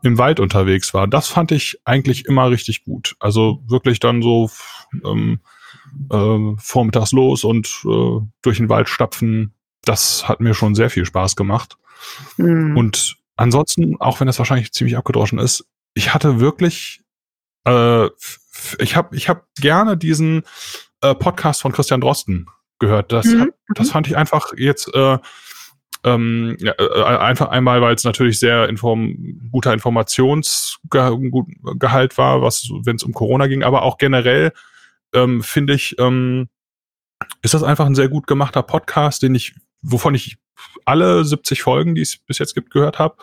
im 0.02 0.18
Wald 0.18 0.40
unterwegs 0.40 0.94
war. 0.94 1.06
Das 1.06 1.28
fand 1.28 1.52
ich 1.52 1.78
eigentlich 1.84 2.24
immer 2.24 2.50
richtig 2.50 2.84
gut. 2.84 3.14
Also 3.20 3.62
wirklich 3.66 4.00
dann 4.00 4.20
so 4.20 4.50
ähm, 5.04 5.40
äh, 6.10 6.54
vormittags 6.58 7.12
los 7.12 7.44
und 7.44 7.68
äh, 7.84 8.20
durch 8.42 8.58
den 8.58 8.68
Wald 8.68 8.88
stapfen. 8.88 9.54
Das 9.84 10.28
hat 10.28 10.40
mir 10.40 10.54
schon 10.54 10.74
sehr 10.74 10.90
viel 10.90 11.04
Spaß 11.04 11.36
gemacht. 11.36 11.76
Mhm. 12.36 12.76
Und 12.76 13.16
ansonsten, 13.36 14.00
auch 14.00 14.20
wenn 14.20 14.26
das 14.26 14.38
wahrscheinlich 14.38 14.72
ziemlich 14.72 14.96
abgedroschen 14.96 15.38
ist, 15.38 15.66
ich 15.94 16.14
hatte 16.14 16.40
wirklich, 16.40 17.00
äh, 17.66 18.06
ich 18.78 18.96
habe 18.96 19.16
ich 19.16 19.28
hab 19.28 19.46
gerne 19.56 19.96
diesen 19.96 20.42
äh, 21.00 21.14
Podcast 21.14 21.62
von 21.62 21.72
Christian 21.72 22.00
Drosten 22.00 22.46
gehört. 22.78 23.12
Das, 23.12 23.26
Mhm, 23.26 23.40
hat, 23.40 23.48
das 23.74 23.90
fand 23.90 24.06
ich 24.06 24.16
einfach 24.16 24.52
jetzt 24.56 24.92
äh, 24.94 25.18
ähm, 26.04 26.56
ja, 26.58 26.72
äh, 26.78 27.04
einfach 27.04 27.48
einmal, 27.48 27.80
weil 27.80 27.94
es 27.94 28.04
natürlich 28.04 28.38
sehr 28.38 28.68
inform 28.68 29.40
guter 29.50 29.72
Informationsgehalt 29.72 32.18
war, 32.18 32.42
was 32.42 32.68
wenn 32.84 32.96
es 32.96 33.04
um 33.04 33.12
Corona 33.12 33.46
ging, 33.46 33.62
aber 33.62 33.82
auch 33.82 33.98
generell 33.98 34.52
ähm, 35.14 35.42
finde 35.42 35.74
ich, 35.74 35.96
ähm, 35.98 36.48
ist 37.42 37.54
das 37.54 37.62
einfach 37.62 37.86
ein 37.86 37.94
sehr 37.94 38.08
gut 38.08 38.26
gemachter 38.26 38.62
Podcast, 38.62 39.22
den 39.22 39.34
ich, 39.34 39.54
wovon 39.82 40.14
ich 40.14 40.36
alle 40.84 41.24
70 41.24 41.62
Folgen, 41.62 41.94
die 41.94 42.02
es 42.02 42.16
bis 42.18 42.38
jetzt 42.38 42.54
gibt, 42.54 42.70
gehört 42.70 42.98
habe. 42.98 43.16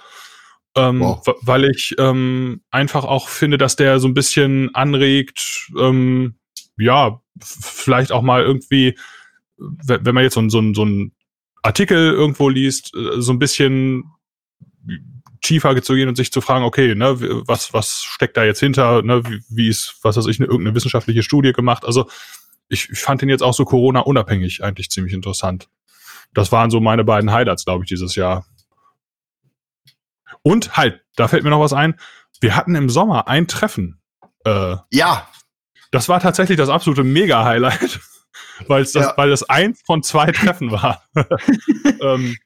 Ähm, 0.76 1.00
Wow. 1.02 1.26
Weil 1.42 1.66
ich 1.66 1.96
ähm, 1.98 2.62
einfach 2.72 3.04
auch 3.04 3.28
finde, 3.30 3.58
dass 3.58 3.76
der 3.76 4.00
so 4.00 4.08
ein 4.08 4.14
bisschen 4.14 4.74
anregt, 4.76 5.70
ähm, 5.78 6.36
ja, 6.78 7.22
vielleicht 7.42 8.12
auch 8.12 8.22
mal 8.22 8.44
irgendwie, 8.44 8.98
wenn 9.58 10.14
man 10.16 10.24
jetzt 10.24 10.36
so, 10.36 10.42
ein- 10.42 10.50
so, 10.50 10.74
so 10.74 10.86
ein 10.86 11.12
Artikel 11.64 12.12
irgendwo 12.14 12.50
liest, 12.50 12.94
äh, 12.96 13.20
so 13.22 13.34
ein 13.34 13.40
bisschen 13.40 14.04
tiefer 15.42 15.82
zu 15.82 15.96
gehen 15.96 16.10
und 16.10 16.16
sich 16.16 16.32
zu 16.32 16.42
fragen, 16.42 16.66
okay, 16.66 16.96
ne, 16.96 17.16
was, 17.48 17.74
was 17.74 18.04
steckt 18.04 18.38
da 18.38 18.44
jetzt 18.44 18.60
hinter, 18.60 19.02
ne, 19.02 19.24
wie, 19.26 19.42
wie 19.50 19.68
ist, 19.70 19.96
was 20.02 20.18
weiß 20.18 20.28
ich, 20.28 20.40
eine, 20.40 20.48
irgendeine 20.48 20.76
wissenschaftliche 20.76 21.24
Studie 21.24 21.54
gemacht. 21.54 21.86
Also 21.86 22.10
ich, 22.68 22.90
ich 22.90 23.00
fand 23.00 23.22
den 23.22 23.30
jetzt 23.30 23.44
auch 23.44 23.54
so 23.54 23.66
Corona-unabhängig 23.66 24.64
eigentlich 24.64 24.90
ziemlich 24.90 25.14
interessant. 25.14 25.68
Das 26.34 26.52
waren 26.52 26.70
so 26.70 26.80
meine 26.80 27.04
beiden 27.04 27.32
Highlights, 27.32 27.66
glaube 27.66 27.84
ich, 27.84 27.90
dieses 27.90 28.16
Jahr. 28.16 28.46
Und 30.44 30.78
halt, 30.78 31.02
da 31.16 31.28
fällt 31.28 31.44
mir 31.44 31.50
noch 31.50 31.60
was 31.60 31.74
ein. 31.74 32.00
wir 32.42 32.56
hatten 32.56 32.76
im 32.76 32.90
Sommer 32.90 33.28
ein 33.28 33.48
Treffen. 33.48 34.00
Äh, 34.46 34.78
ja. 34.92 35.28
Das 35.92 36.08
war 36.08 36.20
tatsächlich 36.20 36.58
das 36.58 36.70
absolute 36.70 37.04
Mega-Highlight, 37.04 38.00
weil 38.68 38.84
es 38.84 38.92
das, 38.92 39.06
ja. 39.08 39.14
weil 39.18 39.32
das 39.32 39.44
eins 39.50 39.82
von 39.86 40.04
zwei 40.04 40.32
Treffen 40.32 40.72
war. 40.72 41.04
ähm, 42.02 42.38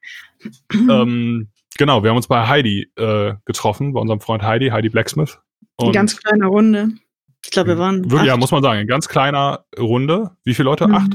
ähm, 0.72 1.50
genau, 1.78 2.04
wir 2.04 2.10
haben 2.10 2.18
uns 2.18 2.28
bei 2.28 2.48
Heidi 2.48 2.92
äh, 2.96 3.34
getroffen, 3.46 3.94
bei 3.94 4.00
unserem 4.00 4.20
Freund 4.20 4.44
Heidi, 4.44 4.70
Heidi 4.70 4.90
Blacksmith. 4.90 5.40
Und 5.76 5.88
Eine 5.88 5.94
ganz 5.94 6.18
kleine 6.18 6.48
Runde. 6.48 6.90
Ich 7.44 7.52
glaube, 7.52 7.70
wir 7.70 7.78
waren. 7.78 8.10
Wirklich, 8.10 8.28
ja, 8.28 8.38
muss 8.38 8.52
man 8.52 8.64
sagen, 8.64 8.80
in 8.80 8.88
ganz 8.88 9.08
kleiner 9.08 9.66
Runde. 9.78 10.32
Wie 10.44 10.54
viele 10.54 10.66
Leute? 10.66 10.88
Mhm. 10.88 10.96
Acht? 10.96 11.12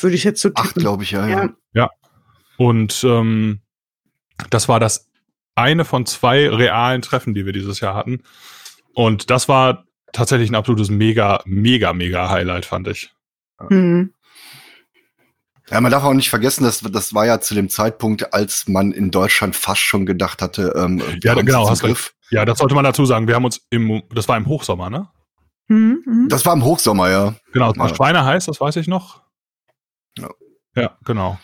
Würde 0.00 0.16
ich 0.16 0.24
jetzt 0.24 0.40
so 0.40 0.48
tippen. 0.48 0.64
Acht, 0.64 0.74
glaube 0.74 1.02
ich, 1.02 1.10
ja, 1.10 1.26
ja. 1.26 1.48
Ja. 1.74 1.90
Und 2.56 3.04
ähm, 3.04 3.60
das 4.50 4.68
war 4.68 4.80
das 4.80 5.10
eine 5.54 5.84
von 5.84 6.06
zwei 6.06 6.48
realen 6.48 7.02
Treffen, 7.02 7.34
die 7.34 7.46
wir 7.46 7.52
dieses 7.52 7.80
Jahr 7.80 7.94
hatten. 7.94 8.22
Und 8.94 9.30
das 9.30 9.48
war 9.48 9.84
tatsächlich 10.12 10.50
ein 10.50 10.54
absolutes 10.54 10.90
mega, 10.90 11.42
mega, 11.44 11.92
mega 11.92 12.30
Highlight, 12.30 12.64
fand 12.64 12.88
ich. 12.88 13.12
Mhm. 13.68 14.12
Ja, 15.72 15.80
man 15.80 15.90
darf 15.90 16.04
auch 16.04 16.12
nicht 16.12 16.28
vergessen, 16.28 16.64
dass 16.64 16.80
das 16.80 17.14
war 17.14 17.24
ja 17.24 17.40
zu 17.40 17.54
dem 17.54 17.70
Zeitpunkt, 17.70 18.34
als 18.34 18.68
man 18.68 18.92
in 18.92 19.10
Deutschland 19.10 19.56
fast 19.56 19.80
schon 19.80 20.04
gedacht 20.04 20.42
hatte, 20.42 20.74
ähm, 20.76 21.02
ja, 21.22 21.32
genau, 21.32 21.66
hast 21.66 21.82
recht. 21.82 22.14
Ja, 22.30 22.44
das 22.44 22.58
sollte 22.58 22.74
man 22.74 22.84
dazu 22.84 23.06
sagen. 23.06 23.26
Wir 23.26 23.34
haben 23.34 23.46
uns 23.46 23.66
im, 23.70 24.02
das 24.14 24.28
war 24.28 24.36
im 24.36 24.46
Hochsommer, 24.46 24.90
ne? 24.90 25.08
Mhm, 25.68 26.02
mhm. 26.04 26.28
Das 26.28 26.44
war 26.44 26.52
im 26.52 26.62
Hochsommer, 26.62 27.08
ja. 27.08 27.34
Genau, 27.54 27.70
es 27.70 27.78
war 27.78 27.88
ja. 27.88 27.94
Schweine 27.94 28.22
heiß, 28.22 28.44
das 28.44 28.60
weiß 28.60 28.76
ich 28.76 28.86
noch. 28.86 29.22
Ja, 30.18 30.28
ja 30.76 30.98
genau. 31.06 31.38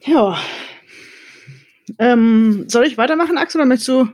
Ja. 0.00 0.36
Ähm, 2.00 2.68
soll 2.68 2.86
ich 2.86 2.98
weitermachen, 2.98 3.38
Axel, 3.38 3.60
oder 3.60 3.68
möchtest 3.68 3.88
du? 3.88 4.08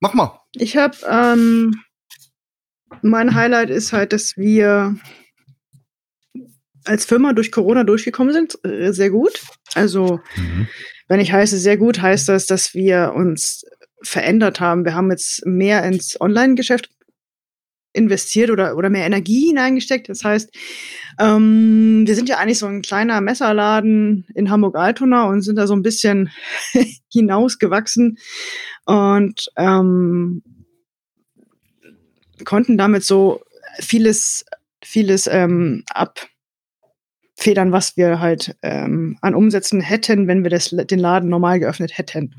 Mach 0.00 0.14
mal. 0.14 0.40
Ich 0.54 0.78
habe, 0.78 0.96
ähm, 1.06 1.74
mein 3.02 3.34
Highlight 3.34 3.68
ist 3.68 3.92
halt, 3.92 4.14
dass 4.14 4.38
wir 4.38 4.96
als 6.84 7.04
Firma 7.04 7.32
durch 7.32 7.52
Corona 7.52 7.84
durchgekommen 7.84 8.32
sind, 8.32 8.58
äh, 8.64 8.92
sehr 8.92 9.10
gut. 9.10 9.40
Also, 9.74 10.20
mhm. 10.36 10.68
wenn 11.08 11.20
ich 11.20 11.32
heiße 11.32 11.58
sehr 11.58 11.76
gut, 11.76 12.00
heißt 12.00 12.28
das, 12.28 12.46
dass 12.46 12.74
wir 12.74 13.12
uns 13.14 13.64
verändert 14.02 14.60
haben. 14.60 14.84
Wir 14.84 14.94
haben 14.94 15.10
jetzt 15.10 15.46
mehr 15.46 15.84
ins 15.84 16.20
Online-Geschäft 16.20 16.90
investiert 17.92 18.50
oder, 18.50 18.76
oder 18.76 18.90
mehr 18.90 19.06
Energie 19.06 19.48
hineingesteckt. 19.48 20.08
Das 20.08 20.24
heißt, 20.24 20.50
ähm, 21.18 22.04
wir 22.06 22.14
sind 22.14 22.28
ja 22.28 22.38
eigentlich 22.38 22.58
so 22.58 22.66
ein 22.66 22.82
kleiner 22.82 23.20
Messerladen 23.20 24.26
in 24.34 24.50
Hamburg-Altona 24.50 25.24
und 25.24 25.42
sind 25.42 25.56
da 25.56 25.66
so 25.66 25.74
ein 25.74 25.82
bisschen 25.82 26.30
hinausgewachsen 27.12 28.18
und 28.86 29.50
ähm, 29.56 30.42
konnten 32.44 32.78
damit 32.78 33.04
so 33.04 33.42
vieles, 33.78 34.44
vieles 34.82 35.26
ähm, 35.26 35.84
abfedern, 37.42 37.72
was 37.72 37.96
wir 37.96 38.20
halt 38.20 38.54
ähm, 38.62 39.18
an 39.20 39.34
Umsätzen 39.34 39.80
hätten, 39.80 40.28
wenn 40.28 40.44
wir 40.44 40.50
das, 40.50 40.68
den 40.70 40.98
Laden 41.00 41.28
normal 41.28 41.58
geöffnet 41.58 41.98
hätten. 41.98 42.36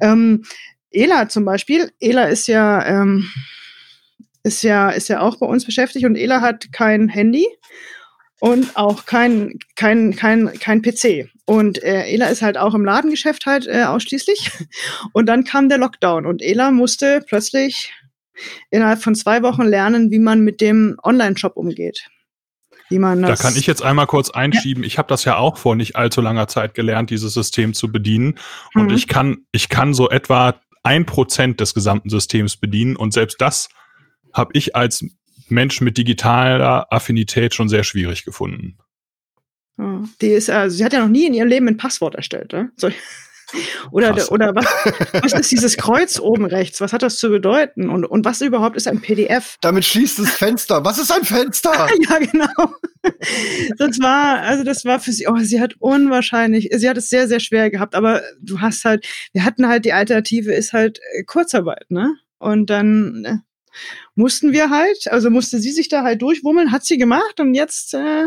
Ähm, 0.00 0.44
Ela 0.90 1.28
zum 1.28 1.44
Beispiel, 1.44 1.92
Ela 2.00 2.24
ist 2.24 2.46
ja 2.46 2.84
ähm, 2.86 3.28
ist 4.42 4.62
ja, 4.62 4.88
ist 4.88 5.08
ja 5.08 5.20
auch 5.20 5.36
bei 5.36 5.46
uns 5.46 5.66
beschäftigt 5.66 6.06
und 6.06 6.16
Ela 6.16 6.40
hat 6.40 6.72
kein 6.72 7.10
Handy 7.10 7.46
und 8.40 8.74
auch 8.74 9.04
kein, 9.04 9.58
kein, 9.76 10.16
kein, 10.16 10.50
kein 10.58 10.80
PC. 10.80 11.28
Und 11.44 11.82
äh, 11.82 12.10
Ela 12.10 12.28
ist 12.28 12.40
halt 12.40 12.56
auch 12.56 12.74
im 12.74 12.86
Ladengeschäft 12.86 13.44
halt 13.44 13.66
äh, 13.66 13.82
ausschließlich. 13.82 14.50
Und 15.12 15.26
dann 15.26 15.44
kam 15.44 15.68
der 15.68 15.76
Lockdown 15.76 16.24
und 16.24 16.40
Ela 16.40 16.70
musste 16.70 17.22
plötzlich 17.26 17.92
innerhalb 18.70 19.02
von 19.02 19.14
zwei 19.14 19.42
Wochen 19.42 19.64
lernen, 19.64 20.10
wie 20.10 20.20
man 20.20 20.40
mit 20.40 20.62
dem 20.62 20.96
Online-Shop 21.02 21.56
umgeht. 21.56 22.08
Wie 22.90 22.98
man 22.98 23.22
das 23.22 23.38
da 23.38 23.48
kann 23.48 23.56
ich 23.56 23.66
jetzt 23.66 23.82
einmal 23.82 24.06
kurz 24.06 24.30
einschieben. 24.30 24.82
Ja. 24.82 24.86
Ich 24.86 24.98
habe 24.98 25.08
das 25.08 25.24
ja 25.24 25.36
auch 25.36 25.58
vor 25.58 25.76
nicht 25.76 25.96
allzu 25.96 26.20
langer 26.20 26.48
Zeit 26.48 26.74
gelernt, 26.74 27.10
dieses 27.10 27.34
System 27.34 27.74
zu 27.74 27.92
bedienen. 27.92 28.38
Und 28.74 28.86
mhm. 28.86 28.94
ich 28.94 29.08
kann, 29.08 29.38
ich 29.52 29.68
kann 29.68 29.94
so 29.94 30.08
etwa 30.08 30.54
ein 30.82 31.04
Prozent 31.04 31.60
des 31.60 31.74
gesamten 31.74 32.08
Systems 32.08 32.56
bedienen. 32.56 32.96
Und 32.96 33.12
selbst 33.12 33.40
das 33.40 33.68
habe 34.32 34.50
ich 34.54 34.74
als 34.74 35.04
Mensch 35.48 35.80
mit 35.80 35.98
digitaler 35.98 36.86
Affinität 36.90 37.54
schon 37.54 37.68
sehr 37.68 37.84
schwierig 37.84 38.24
gefunden. 38.24 38.78
Die 40.20 40.28
ist, 40.28 40.50
also 40.50 40.76
sie 40.76 40.84
hat 40.84 40.92
ja 40.92 41.00
noch 41.00 41.08
nie 41.08 41.26
in 41.26 41.34
ihrem 41.34 41.48
Leben 41.48 41.68
ein 41.68 41.76
Passwort 41.76 42.14
erstellt, 42.14 42.52
ne? 42.52 42.70
So. 42.76 42.90
Oder, 43.90 44.30
oder 44.30 44.54
was, 44.54 44.66
was 45.22 45.32
ist 45.32 45.50
dieses 45.50 45.76
Kreuz 45.76 46.20
oben 46.20 46.44
rechts? 46.44 46.80
Was 46.80 46.92
hat 46.92 47.02
das 47.02 47.18
zu 47.18 47.30
bedeuten? 47.30 47.88
Und, 47.88 48.04
und 48.04 48.24
was 48.24 48.40
überhaupt 48.40 48.76
ist 48.76 48.86
ein 48.86 49.00
PDF? 49.00 49.56
Damit 49.60 49.84
schließt 49.84 50.18
das 50.18 50.30
Fenster. 50.30 50.84
Was 50.84 50.98
ist 50.98 51.10
ein 51.10 51.24
Fenster? 51.24 51.72
ja, 52.10 52.18
genau. 52.18 52.74
Das 53.78 54.00
war, 54.00 54.40
also 54.40 54.64
das 54.64 54.84
war 54.84 55.00
für 55.00 55.12
sie, 55.12 55.26
oh, 55.28 55.38
sie 55.38 55.60
hat 55.60 55.74
unwahrscheinlich, 55.78 56.68
sie 56.74 56.88
hat 56.88 56.98
es 56.98 57.08
sehr, 57.08 57.26
sehr 57.26 57.40
schwer 57.40 57.70
gehabt, 57.70 57.94
aber 57.94 58.22
du 58.40 58.60
hast 58.60 58.84
halt, 58.84 59.06
wir 59.32 59.44
hatten 59.44 59.66
halt 59.66 59.84
die 59.84 59.92
Alternative 59.92 60.52
ist 60.52 60.72
halt 60.72 61.00
äh, 61.14 61.24
Kurzarbeit, 61.24 61.90
ne? 61.90 62.14
Und 62.38 62.70
dann 62.70 63.24
äh, 63.24 63.36
mussten 64.14 64.52
wir 64.52 64.70
halt, 64.70 65.08
also 65.08 65.30
musste 65.30 65.58
sie 65.58 65.72
sich 65.72 65.88
da 65.88 66.02
halt 66.02 66.20
durchwummeln, 66.20 66.72
hat 66.72 66.84
sie 66.84 66.98
gemacht 66.98 67.40
und 67.40 67.54
jetzt 67.54 67.94
äh, 67.94 68.26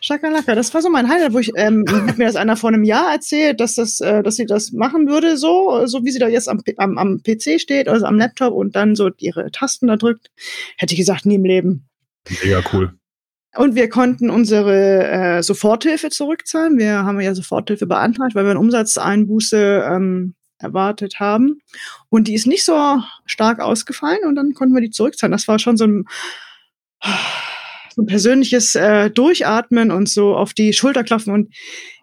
Schakalaka. 0.00 0.54
Das 0.54 0.72
war 0.72 0.82
so 0.82 0.90
mein 0.90 1.08
Highlight, 1.08 1.32
wo 1.32 1.38
ich 1.38 1.52
ähm, 1.56 1.84
hat 1.88 2.18
mir 2.18 2.26
das 2.26 2.36
einer 2.36 2.56
vor 2.56 2.70
einem 2.70 2.84
Jahr 2.84 3.12
erzählt, 3.12 3.60
dass 3.60 3.74
das, 3.74 4.00
äh, 4.00 4.22
dass 4.22 4.36
sie 4.36 4.46
das 4.46 4.72
machen 4.72 5.08
würde, 5.08 5.36
so 5.36 5.86
so 5.86 6.04
wie 6.04 6.10
sie 6.10 6.18
da 6.18 6.28
jetzt 6.28 6.48
am, 6.48 6.62
am, 6.76 6.98
am 6.98 7.22
PC 7.22 7.60
steht, 7.60 7.88
also 7.88 8.06
am 8.06 8.16
Laptop 8.16 8.54
und 8.54 8.76
dann 8.76 8.94
so 8.94 9.10
ihre 9.18 9.50
Tasten 9.50 9.88
da 9.88 9.96
drückt. 9.96 10.30
Hätte 10.76 10.94
ich 10.94 10.98
gesagt, 10.98 11.26
nie 11.26 11.34
im 11.36 11.44
Leben. 11.44 11.88
Mega 12.42 12.62
cool. 12.72 12.94
Und 13.56 13.74
wir 13.74 13.88
konnten 13.88 14.30
unsere 14.30 15.08
äh, 15.08 15.42
Soforthilfe 15.42 16.08
zurückzahlen. 16.10 16.78
Wir 16.78 17.04
haben 17.04 17.20
ja 17.20 17.34
Soforthilfe 17.34 17.86
beantragt, 17.86 18.34
weil 18.34 18.44
wir 18.44 18.52
eine 18.52 18.60
Umsatzeinbuße 18.60 19.84
ähm, 19.90 20.34
erwartet 20.58 21.18
haben. 21.18 21.60
Und 22.10 22.28
die 22.28 22.34
ist 22.34 22.46
nicht 22.46 22.64
so 22.64 23.02
stark 23.26 23.60
ausgefallen 23.60 24.20
und 24.24 24.36
dann 24.36 24.54
konnten 24.54 24.74
wir 24.74 24.80
die 24.80 24.90
zurückzahlen. 24.90 25.32
Das 25.32 25.48
war 25.48 25.58
schon 25.58 25.76
so 25.76 25.86
ein, 25.86 26.04
so 28.00 28.02
ein 28.02 28.06
persönliches 28.06 28.74
äh, 28.74 29.10
Durchatmen 29.10 29.90
und 29.90 30.08
so 30.08 30.34
auf 30.34 30.54
die 30.54 30.72
Schulter 30.72 31.04
klopfen 31.04 31.32
und 31.32 31.54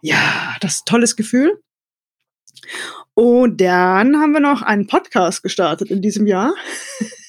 ja, 0.02 0.56
das 0.62 0.76
ist 0.76 0.82
ein 0.82 0.92
tolles 0.92 1.16
Gefühl. 1.16 1.60
Und 3.14 3.60
dann 3.62 4.18
haben 4.18 4.32
wir 4.34 4.40
noch 4.40 4.62
einen 4.62 4.86
Podcast 4.86 5.42
gestartet 5.42 5.90
in 5.90 6.02
diesem 6.02 6.28
Jahr. 6.28 6.54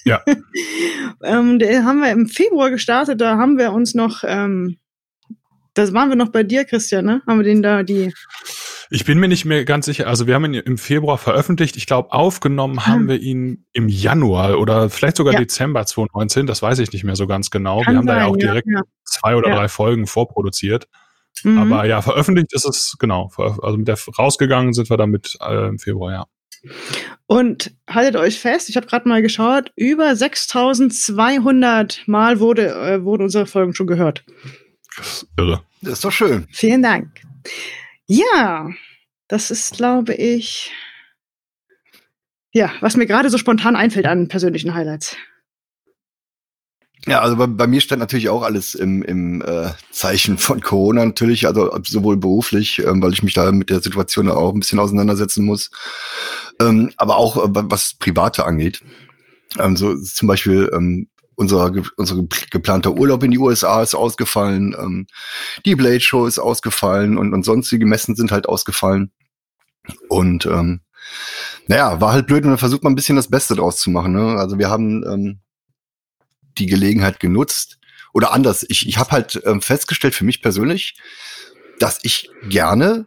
Ja. 0.05 0.23
ähm, 1.25 1.59
den 1.59 1.85
haben 1.85 2.01
wir 2.01 2.11
im 2.11 2.29
Februar 2.29 2.71
gestartet. 2.71 3.21
Da 3.21 3.39
haben 3.39 3.57
wir 3.57 3.73
uns 3.73 3.95
noch, 3.95 4.23
ähm, 4.25 4.77
das 5.73 5.95
waren 5.95 6.11
wir 6.11 6.17
noch 6.17 6.29
bei 6.29 6.43
dir, 6.43 6.65
Christian, 6.65 7.07
ne? 7.07 7.23
Haben 7.27 7.39
wir 7.39 7.45
den 7.45 7.63
da 7.63 7.83
die 7.83 8.13
ich 8.91 9.05
bin 9.05 9.19
mir 9.19 9.29
nicht 9.29 9.45
mehr 9.45 9.65
ganz 9.65 9.87
sicher. 9.87 10.07
Also 10.07 10.27
wir 10.27 10.35
haben 10.35 10.45
ihn 10.47 10.55
im 10.55 10.79
Februar 10.79 11.19
veröffentlicht. 11.19 11.77
Ich 11.77 11.87
glaube, 11.87 12.13
aufgenommen 12.13 12.87
haben 12.87 13.01
hm. 13.03 13.09
wir 13.09 13.21
ihn 13.21 13.67
im 13.73 13.89
Januar 13.89 14.59
oder 14.59 14.89
vielleicht 14.91 15.17
sogar 15.17 15.35
ja. 15.35 15.41
Dezember 15.41 15.85
2019. 15.85 16.47
Das 16.47 16.63
weiß 16.63 16.79
ich 16.79 16.93
nicht 16.93 17.05
mehr 17.05 17.17
so 17.17 17.27
ganz 17.27 17.51
genau. 17.51 17.83
Kann 17.83 17.95
wir 17.95 17.99
haben 17.99 18.07
sein, 18.07 18.17
da 18.17 18.23
ja 18.23 18.29
auch 18.29 18.37
direkt 18.37 18.69
ja. 18.69 18.81
zwei 19.05 19.37
oder 19.37 19.51
drei 19.51 19.69
Folgen 19.69 20.07
vorproduziert. 20.07 20.89
Mhm. 21.45 21.59
Aber 21.59 21.85
ja, 21.85 22.03
veröffentlicht 22.03 22.53
ist 22.53 22.65
es, 22.65 22.97
genau. 22.99 23.31
Also 23.37 23.77
mit 23.77 23.89
der 23.89 23.99
rausgegangen 24.19 24.73
sind 24.73 24.91
wir 24.91 24.97
damit 24.97 25.37
äh, 25.41 25.69
im 25.69 25.79
Februar, 25.79 26.13
ja. 26.13 26.27
Und 27.27 27.73
haltet 27.89 28.17
euch 28.17 28.41
fest, 28.41 28.69
ich 28.69 28.77
habe 28.77 28.87
gerade 28.87 29.09
mal 29.09 29.23
geschaut, 29.23 29.71
über 29.77 30.17
6200 30.17 32.03
Mal 32.07 32.41
wurde, 32.41 32.71
äh, 32.75 33.05
wurde 33.05 33.25
unsere 33.25 33.47
Folgen 33.47 33.75
schon 33.75 33.87
gehört. 33.87 34.25
Das 34.97 35.07
ist 35.07 35.29
irre. 35.37 35.63
Das 35.83 35.93
ist 35.95 36.05
doch 36.05 36.11
schön. 36.11 36.49
Vielen 36.51 36.83
Dank. 36.83 37.09
Ja, 38.09 38.71
das 39.29 39.51
ist, 39.51 39.77
glaube 39.77 40.15
ich, 40.15 40.73
ja, 42.53 42.73
was 42.81 42.97
mir 42.97 43.07
gerade 43.07 43.29
so 43.29 43.37
spontan 43.37 43.77
einfällt 43.77 44.07
an 44.07 44.29
persönlichen 44.29 44.75
Highlights. 44.75 45.15
Ja, 47.07 47.21
also 47.21 47.37
bei, 47.37 47.47
bei 47.47 47.67
mir 47.67 47.81
stand 47.81 48.01
natürlich 48.01 48.31
auch 48.31 48.43
alles 48.43 48.75
im, 48.75 49.03
im 49.03 49.43
äh, 49.43 49.71
Zeichen 49.91 50.39
von 50.39 50.61
Corona 50.63 51.05
natürlich, 51.05 51.47
also 51.47 51.71
sowohl 51.85 52.17
beruflich, 52.17 52.79
ähm, 52.81 53.03
weil 53.03 53.13
ich 53.13 53.23
mich 53.23 53.35
da 53.35 53.53
mit 53.53 53.71
der 53.71 53.81
Situation 53.81 54.31
auch 54.31 54.53
ein 54.53 54.61
bisschen 54.61 54.79
auseinandersetzen 54.79 55.45
muss, 55.45 55.71
ähm, 56.61 56.91
aber 56.97 57.17
auch 57.17 57.37
äh, 57.37 57.49
was 57.53 57.95
Private 57.95 58.47
angeht. 58.47 58.83
Ähm, 59.59 59.77
so 59.77 59.97
zum 59.97 60.29
Beispiel 60.29 60.71
ähm, 60.75 61.09
unser, 61.39 61.73
unser 61.97 62.17
geplanter 62.51 62.95
Urlaub 62.95 63.23
in 63.23 63.31
die 63.31 63.39
USA 63.39 63.81
ist 63.81 63.95
ausgefallen, 63.95 64.75
ähm, 64.77 65.07
die 65.65 65.77
Blade 65.77 66.01
Show 66.01 66.27
ist 66.27 66.41
ausgefallen 66.41 67.17
und, 67.17 67.33
und 67.33 67.45
sonstige 67.45 67.87
Messen 67.87 68.17
sind 68.17 68.33
halt 68.33 68.49
ausgefallen. 68.49 69.13
Und 70.09 70.47
ähm, 70.47 70.81
naja, 71.69 72.01
war 72.01 72.13
halt 72.13 72.27
blöd 72.27 72.43
und 72.43 72.51
dann 72.51 72.59
versucht 72.59 72.83
man 72.83 72.93
ein 72.93 72.97
bisschen 72.97 73.15
das 73.15 73.29
Beste 73.29 73.55
draus 73.55 73.79
zu 73.79 73.89
machen. 73.91 74.13
Ne? 74.13 74.37
Also 74.37 74.59
wir 74.59 74.69
haben 74.69 75.05
ähm, 75.07 75.39
die 76.59 76.67
Gelegenheit 76.67 77.21
genutzt. 77.21 77.79
Oder 78.13 78.33
anders, 78.33 78.67
ich, 78.69 78.89
ich 78.89 78.99
habe 78.99 79.13
halt 79.13 79.41
ähm, 79.45 79.63
festgestellt 79.63 80.17
für 80.17 80.25
mich 80.25 80.43
persönlich, 80.43 80.99
dass 81.79 82.01
ich 82.03 82.31
gerne 82.49 83.07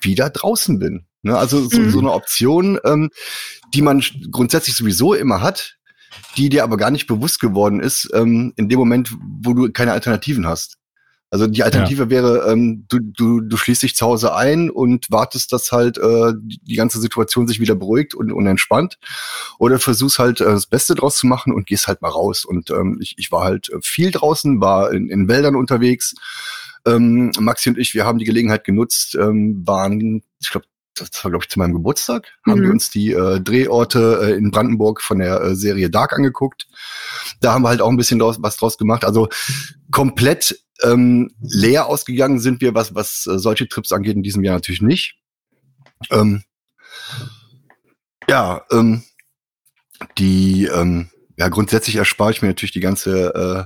wieder 0.00 0.28
draußen 0.28 0.80
bin. 0.80 1.06
Ne? 1.22 1.38
Also 1.38 1.68
so, 1.68 1.78
mhm. 1.78 1.90
so 1.90 2.00
eine 2.00 2.12
Option, 2.12 2.80
ähm, 2.84 3.10
die 3.74 3.82
man 3.82 4.02
grundsätzlich 4.32 4.74
sowieso 4.74 5.14
immer 5.14 5.40
hat, 5.40 5.76
die 6.36 6.48
dir 6.48 6.64
aber 6.64 6.76
gar 6.76 6.90
nicht 6.90 7.06
bewusst 7.06 7.40
geworden 7.40 7.80
ist, 7.80 8.08
ähm, 8.14 8.52
in 8.56 8.68
dem 8.68 8.78
Moment, 8.78 9.14
wo 9.42 9.52
du 9.52 9.70
keine 9.72 9.92
Alternativen 9.92 10.46
hast. 10.46 10.76
Also 11.32 11.46
die 11.46 11.62
Alternative 11.62 12.04
ja. 12.04 12.10
wäre, 12.10 12.50
ähm, 12.50 12.86
du, 12.88 12.98
du, 13.00 13.40
du 13.40 13.56
schließt 13.56 13.84
dich 13.84 13.94
zu 13.94 14.04
Hause 14.04 14.34
ein 14.34 14.68
und 14.68 15.06
wartest, 15.12 15.52
dass 15.52 15.70
halt 15.70 15.96
äh, 15.96 16.32
die 16.36 16.74
ganze 16.74 17.00
Situation 17.00 17.46
sich 17.46 17.60
wieder 17.60 17.76
beruhigt 17.76 18.16
und, 18.16 18.32
und 18.32 18.46
entspannt. 18.48 18.98
Oder 19.60 19.78
versuchst 19.78 20.18
halt 20.18 20.40
äh, 20.40 20.46
das 20.46 20.66
Beste 20.66 20.96
draus 20.96 21.16
zu 21.16 21.28
machen 21.28 21.52
und 21.52 21.66
gehst 21.66 21.86
halt 21.86 22.02
mal 22.02 22.08
raus. 22.08 22.44
Und 22.44 22.70
ähm, 22.70 22.98
ich, 23.00 23.14
ich 23.16 23.30
war 23.30 23.44
halt 23.44 23.70
viel 23.82 24.10
draußen, 24.10 24.60
war 24.60 24.90
in, 24.92 25.08
in 25.08 25.28
Wäldern 25.28 25.54
unterwegs. 25.54 26.14
Ähm, 26.84 27.30
Maxi 27.38 27.68
und 27.68 27.78
ich, 27.78 27.94
wir 27.94 28.06
haben 28.06 28.18
die 28.18 28.24
Gelegenheit 28.24 28.64
genutzt, 28.64 29.14
ähm, 29.14 29.62
waren, 29.64 30.22
ich 30.40 30.50
glaube, 30.50 30.66
das 30.94 31.24
war, 31.24 31.30
glaube 31.30 31.44
ich, 31.44 31.50
zu 31.50 31.58
meinem 31.58 31.74
Geburtstag, 31.74 32.28
mhm. 32.44 32.50
haben 32.50 32.60
wir 32.60 32.68
mhm. 32.68 32.74
uns 32.74 32.90
die 32.90 33.12
äh, 33.12 33.40
Drehorte 33.40 34.20
äh, 34.22 34.32
in 34.36 34.50
Brandenburg 34.50 35.00
von 35.02 35.18
der 35.18 35.40
äh, 35.40 35.54
Serie 35.54 35.90
Dark 35.90 36.12
angeguckt. 36.12 36.66
Da 37.40 37.52
haben 37.52 37.62
wir 37.62 37.68
halt 37.68 37.80
auch 37.80 37.90
ein 37.90 37.96
bisschen 37.96 38.18
draus, 38.18 38.36
was 38.40 38.56
draus 38.56 38.76
gemacht. 38.78 39.04
Also 39.04 39.28
komplett 39.90 40.58
ähm, 40.82 41.30
leer 41.40 41.86
ausgegangen 41.86 42.40
sind 42.40 42.60
wir, 42.60 42.74
was, 42.74 42.94
was 42.94 43.26
äh, 43.26 43.38
solche 43.38 43.68
Trips 43.68 43.92
angeht, 43.92 44.16
in 44.16 44.22
diesem 44.22 44.44
Jahr 44.44 44.54
natürlich 44.54 44.82
nicht. 44.82 45.16
Ähm, 46.10 46.42
ja, 48.28 48.62
ähm, 48.70 49.02
die, 50.18 50.66
ähm, 50.66 51.10
ja, 51.36 51.48
grundsätzlich 51.48 51.96
erspare 51.96 52.30
ich 52.30 52.42
mir 52.42 52.48
natürlich 52.48 52.72
die 52.72 52.80
ganze, 52.80 53.34
äh, 53.34 53.64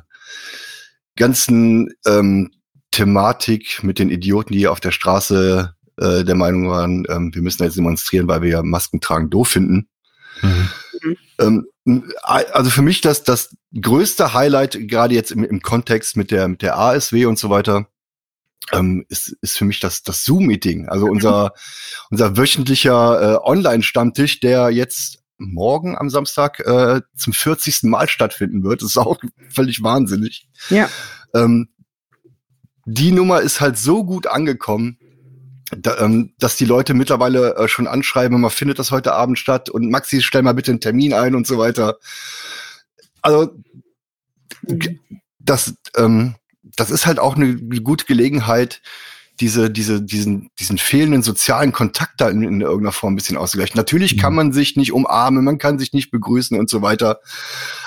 ganzen 1.17 1.93
ähm, 2.07 2.51
Thematik 2.91 3.83
mit 3.83 3.99
den 3.99 4.11
Idioten, 4.11 4.53
die 4.53 4.69
auf 4.69 4.81
der 4.81 4.93
Straße 4.93 5.74
äh, 5.99 6.25
der 6.25 6.35
Meinung 6.35 6.69
waren, 6.69 7.05
ähm, 7.09 7.35
wir 7.35 7.43
müssen 7.43 7.63
jetzt 7.63 7.77
demonstrieren, 7.77 8.29
weil 8.29 8.43
wir 8.43 8.51
ja 8.51 8.63
Masken 8.63 9.01
tragen 9.01 9.31
doof 9.31 9.49
finden. 9.49 9.89
Mhm. 10.43 10.69
Ähm, 11.39 11.67
also 12.23 12.71
für 12.71 12.83
mich 12.83 13.01
das, 13.01 13.25
das 13.25 13.55
größte 13.79 14.33
Highlight, 14.33 14.89
gerade 14.89 15.15
jetzt 15.15 15.33
im, 15.33 15.45
im 15.45 15.61
Kontext 15.61 16.17
mit 16.17 16.31
der, 16.31 16.49
mit 16.49 16.63
der 16.63 16.79
ASW 16.79 17.27
und 17.27 17.39
so 17.39 17.51
weiter, 17.51 17.89
ähm, 18.73 19.05
ist, 19.09 19.37
ist 19.41 19.59
für 19.59 19.65
mich 19.65 19.81
das, 19.81 20.03
das 20.03 20.25
Zoom-Meeting. 20.25 20.89
Also 20.89 21.07
unser, 21.07 21.53
unser 22.11 22.37
wöchentlicher 22.37 23.35
äh, 23.35 23.39
Online-Stammtisch, 23.43 24.41
der 24.41 24.71
jetzt 24.71 25.19
morgen 25.37 25.99
am 25.99 26.09
Samstag 26.09 26.61
äh, 26.61 27.03
zum 27.17 27.33
40. 27.33 27.85
Mal 27.85 28.09
stattfinden 28.09 28.63
wird. 28.63 28.83
Das 28.83 28.91
ist 28.91 28.99
auch 28.99 29.19
völlig 29.51 29.83
wahnsinnig. 29.83 30.49
Ja. 30.71 30.89
Ähm, 31.35 31.69
die 32.87 33.13
Nummer 33.13 33.41
ist 33.41 33.61
halt 33.61 33.79
so 33.79 34.05
gut 34.05 34.27
angekommen, 34.27 34.99
da, 35.71 35.99
ähm, 35.99 36.35
dass 36.39 36.57
die 36.57 36.65
Leute 36.65 36.95
mittlerweile 36.95 37.57
äh, 37.57 37.69
schon 37.69 37.87
anschreiben, 37.87 38.41
man 38.41 38.51
findet 38.51 38.79
das 38.79 38.91
heute 38.91 39.15
Abend 39.15 39.39
statt 39.39 39.71
und 39.71 39.91
Maxi, 39.91 40.21
stell 40.23 40.43
mal 40.43 40.55
bitte 40.55 40.73
einen 40.73 40.81
Termin 40.81 41.13
ein 41.15 41.35
und 41.35 41.47
so 41.47 41.59
weiter. 41.59 41.99
Also 43.23 43.55
mhm. 44.63 45.01
das, 45.39 45.75
ähm, 45.97 46.35
das 46.63 46.91
ist 46.91 47.07
halt 47.07 47.19
auch 47.19 47.37
eine 47.37 47.57
gute 47.57 48.05
Gelegenheit, 48.05 48.83
diese, 49.41 49.71
diese, 49.71 50.01
diesen, 50.01 50.51
diesen 50.59 50.79
fehlenden 50.79 51.23
sozialen 51.23 51.73
Kontakt 51.73 52.21
da 52.21 52.29
in, 52.29 52.43
in 52.43 52.61
irgendeiner 52.61 52.93
Form 52.93 53.15
ein 53.15 53.17
bisschen 53.17 53.37
auszugleichen. 53.37 53.77
Natürlich 53.77 54.17
kann 54.17 54.33
mhm. 54.33 54.37
man 54.37 54.53
sich 54.53 54.77
nicht 54.77 54.93
umarmen, 54.93 55.45
man 55.45 55.59
kann 55.59 55.79
sich 55.79 55.93
nicht 55.93 56.11
begrüßen 56.11 56.59
und 56.59 56.71
so 56.71 56.83
weiter. 56.83 57.21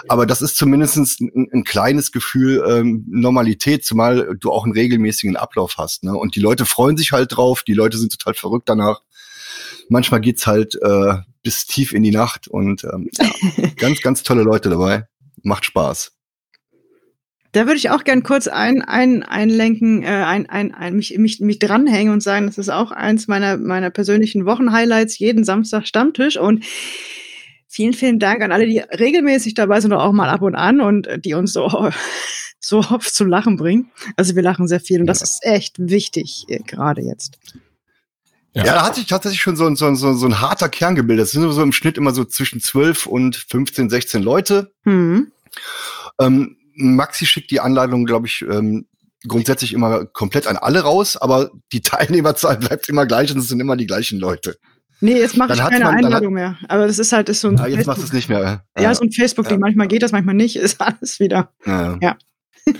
Aber 0.10 0.26
das 0.26 0.42
ist 0.42 0.58
zumindest 0.58 0.98
ein, 1.22 1.48
ein 1.54 1.64
kleines 1.64 2.12
Gefühl 2.12 2.64
ähm, 2.68 3.06
Normalität, 3.10 3.86
zumal 3.86 4.36
du 4.40 4.52
auch 4.52 4.66
einen 4.66 4.74
regelmäßigen 4.74 5.38
Ablauf 5.38 5.76
hast. 5.78 6.04
Ne? 6.04 6.16
Und 6.16 6.36
die 6.36 6.42
Leute 6.42 6.66
freuen 6.66 6.98
sich 6.98 7.14
halt 7.14 7.38
drauf, 7.38 7.64
die 7.64 7.74
Leute 7.74 7.98
sind 7.98 8.18
total 8.18 8.34
verrückt 8.34 8.68
danach. 8.68 9.02
Manchmal 9.90 10.20
geht's 10.20 10.48
halt 10.48 10.76
äh, 10.82 11.16
bis 11.44 11.66
tief 11.66 11.94
in 11.94 12.04
die 12.04 12.12
Nacht 12.12 12.50
und 12.50 12.84
ähm, 12.84 13.10
ja, 13.18 13.32
ganz, 13.78 14.02
ganz 14.02 14.24
tolle 14.24 14.44
Leute 14.44 14.70
dabei. 14.70 15.08
Macht 15.44 15.64
Spaß. 15.64 16.17
Da 17.58 17.66
würde 17.66 17.78
ich 17.78 17.90
auch 17.90 18.04
gern 18.04 18.22
kurz 18.22 18.48
ein, 18.48 18.84
ein, 18.84 19.24
einlenken, 19.24 20.04
äh, 20.04 20.06
ein, 20.06 20.48
ein, 20.48 20.76
ein, 20.76 20.96
mich, 20.96 21.18
mich, 21.18 21.40
mich 21.40 21.58
dranhängen 21.58 22.14
und 22.14 22.22
sagen, 22.22 22.46
das 22.46 22.60
ist 22.60 22.70
auch 22.70 22.92
eins 22.92 23.28
meiner, 23.28 23.58
meiner 23.58 23.90
persönlichen 23.90 24.46
Wochenhighlights, 24.46 25.18
jeden 25.18 25.44
Samstag 25.44 25.88
Stammtisch. 25.88 26.38
Und 26.38 26.64
vielen, 27.68 27.94
vielen 27.94 28.20
Dank 28.20 28.44
an 28.44 28.52
alle, 28.52 28.68
die 28.68 28.78
regelmäßig 28.78 29.56
dabei 29.56 29.82
sind 29.82 29.92
oder 29.92 30.04
auch 30.04 30.12
mal 30.12 30.30
ab 30.30 30.44
und 30.44 30.54
an 30.54 30.82
und 30.82 31.10
die 31.26 31.34
uns 31.34 31.52
so, 31.52 31.90
so 32.60 32.78
oft 32.78 33.12
zum 33.12 33.28
Lachen 33.28 33.58
bringen. 33.58 33.90
Also 34.18 34.36
wir 34.36 34.44
lachen 34.44 34.68
sehr 34.68 34.80
viel 34.80 35.00
und 35.00 35.08
das 35.08 35.24
ist 35.24 35.44
echt 35.44 35.80
wichtig, 35.80 36.46
äh, 36.50 36.60
gerade 36.60 37.02
jetzt. 37.02 37.40
Ja. 38.54 38.66
ja, 38.66 38.74
da 38.74 38.86
hat 38.86 38.96
sich 38.98 39.08
tatsächlich 39.08 39.42
schon 39.42 39.56
so 39.56 39.66
ein, 39.66 39.76
so, 39.76 39.88
ein, 39.88 39.96
so 39.96 40.28
ein 40.28 40.42
harter 40.42 40.70
Kern 40.70 40.94
gebildet. 40.94 41.24
Das 41.24 41.32
sind 41.32 41.52
so 41.52 41.64
im 41.64 41.74
Schnitt 41.74 41.98
immer 41.98 42.14
so 42.14 42.24
zwischen 42.24 42.62
12 42.62 43.08
und 43.08 43.36
15, 43.36 43.90
16 43.90 44.22
Leute. 44.22 44.72
Mhm. 44.84 45.32
Ähm, 46.22 46.58
Maxi 46.78 47.26
schickt 47.26 47.52
die 47.52 47.60
Anleitung, 47.60 48.06
glaube 48.06 48.28
ich, 48.28 48.46
ähm, 48.50 48.88
grundsätzlich 49.28 49.74
immer 49.74 50.06
komplett 50.06 50.48
an 50.48 50.58
alle 50.58 50.82
raus, 50.82 51.18
aber 51.18 51.52
die 51.72 51.82
Teilnehmerzahl 51.82 52.58
bleibt 52.58 52.88
immer 52.90 53.06
gleich 53.06 53.32
und 53.32 53.40
es 53.40 53.48
sind 53.48 53.60
immer 53.60 53.76
die 53.76 53.88
gleichen 53.88 54.20
Leute. 54.20 54.58
Nee, 55.00 55.20
jetzt 55.20 55.38
mache 55.38 55.54
ich 55.54 55.60
keine 55.60 55.86
man, 55.86 55.96
Einladung 55.96 56.34
mehr. 56.34 56.58
Aber 56.68 56.88
das 56.88 56.98
ist 56.98 57.12
halt 57.12 57.30
ist 57.30 57.42
so 57.42 57.50
ein. 57.50 57.60
Ah, 57.60 57.68
jetzt 57.68 57.86
macht 57.86 58.00
es 58.00 58.14
nicht 58.14 58.30
mehr. 58.30 58.64
Ja, 58.76 58.84
ja 58.84 58.96
so 58.96 59.04
ein 59.04 59.12
Facebook-Ding. 59.12 59.58
Ja. 59.58 59.60
Manchmal 59.60 59.88
geht 59.88 60.02
das, 60.02 60.12
manchmal 60.12 60.34
nicht. 60.34 60.56
Ist 60.68 60.82
alles 60.82 61.20
wieder. 61.20 61.52
Ja. 61.66 61.98
ja. 62.02 62.18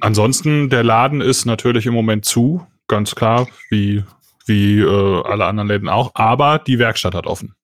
Ansonsten, 0.00 0.70
der 0.70 0.84
Laden 0.84 1.20
ist 1.20 1.46
natürlich 1.46 1.84
im 1.84 1.94
Moment 1.94 2.24
zu, 2.24 2.64
ganz 2.86 3.16
klar, 3.16 3.48
wie, 3.70 4.04
wie 4.46 4.78
äh, 4.78 5.22
alle 5.24 5.46
anderen 5.46 5.68
Läden 5.68 5.88
auch. 5.88 6.12
Aber 6.14 6.60
die 6.60 6.78
Werkstatt 6.78 7.16
hat 7.16 7.26
offen. 7.26 7.56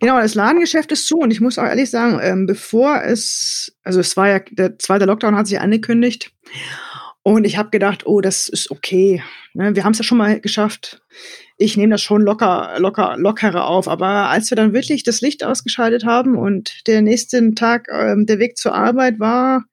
Genau, 0.00 0.18
das 0.18 0.34
Ladengeschäft 0.34 0.90
ist 0.92 1.06
zu 1.06 1.18
und 1.18 1.30
ich 1.30 1.40
muss 1.40 1.58
auch 1.58 1.64
ehrlich 1.64 1.90
sagen, 1.90 2.18
ähm, 2.22 2.46
bevor 2.46 3.02
es, 3.02 3.76
also 3.82 4.00
es 4.00 4.16
war 4.16 4.28
ja, 4.28 4.40
der 4.50 4.78
zweite 4.78 5.04
Lockdown 5.04 5.36
hat 5.36 5.46
sich 5.46 5.60
angekündigt 5.60 6.32
und 7.22 7.44
ich 7.44 7.58
habe 7.58 7.70
gedacht, 7.70 8.06
oh, 8.06 8.20
das 8.20 8.48
ist 8.48 8.70
okay. 8.70 9.22
Ne, 9.52 9.74
wir 9.76 9.84
haben 9.84 9.92
es 9.92 9.98
ja 9.98 10.04
schon 10.04 10.18
mal 10.18 10.40
geschafft. 10.40 11.02
Ich 11.58 11.76
nehme 11.76 11.92
das 11.92 12.00
schon 12.00 12.22
locker, 12.22 12.76
locker, 12.78 13.16
lockerer 13.18 13.66
auf. 13.66 13.88
Aber 13.88 14.30
als 14.30 14.50
wir 14.50 14.56
dann 14.56 14.72
wirklich 14.72 15.02
das 15.02 15.20
Licht 15.20 15.44
ausgeschaltet 15.44 16.06
haben 16.06 16.38
und 16.38 16.86
der 16.86 17.02
nächste 17.02 17.54
Tag 17.54 17.88
ähm, 17.92 18.24
der 18.24 18.38
Weg 18.38 18.56
zur 18.56 18.74
Arbeit 18.74 19.20
war, 19.20 19.64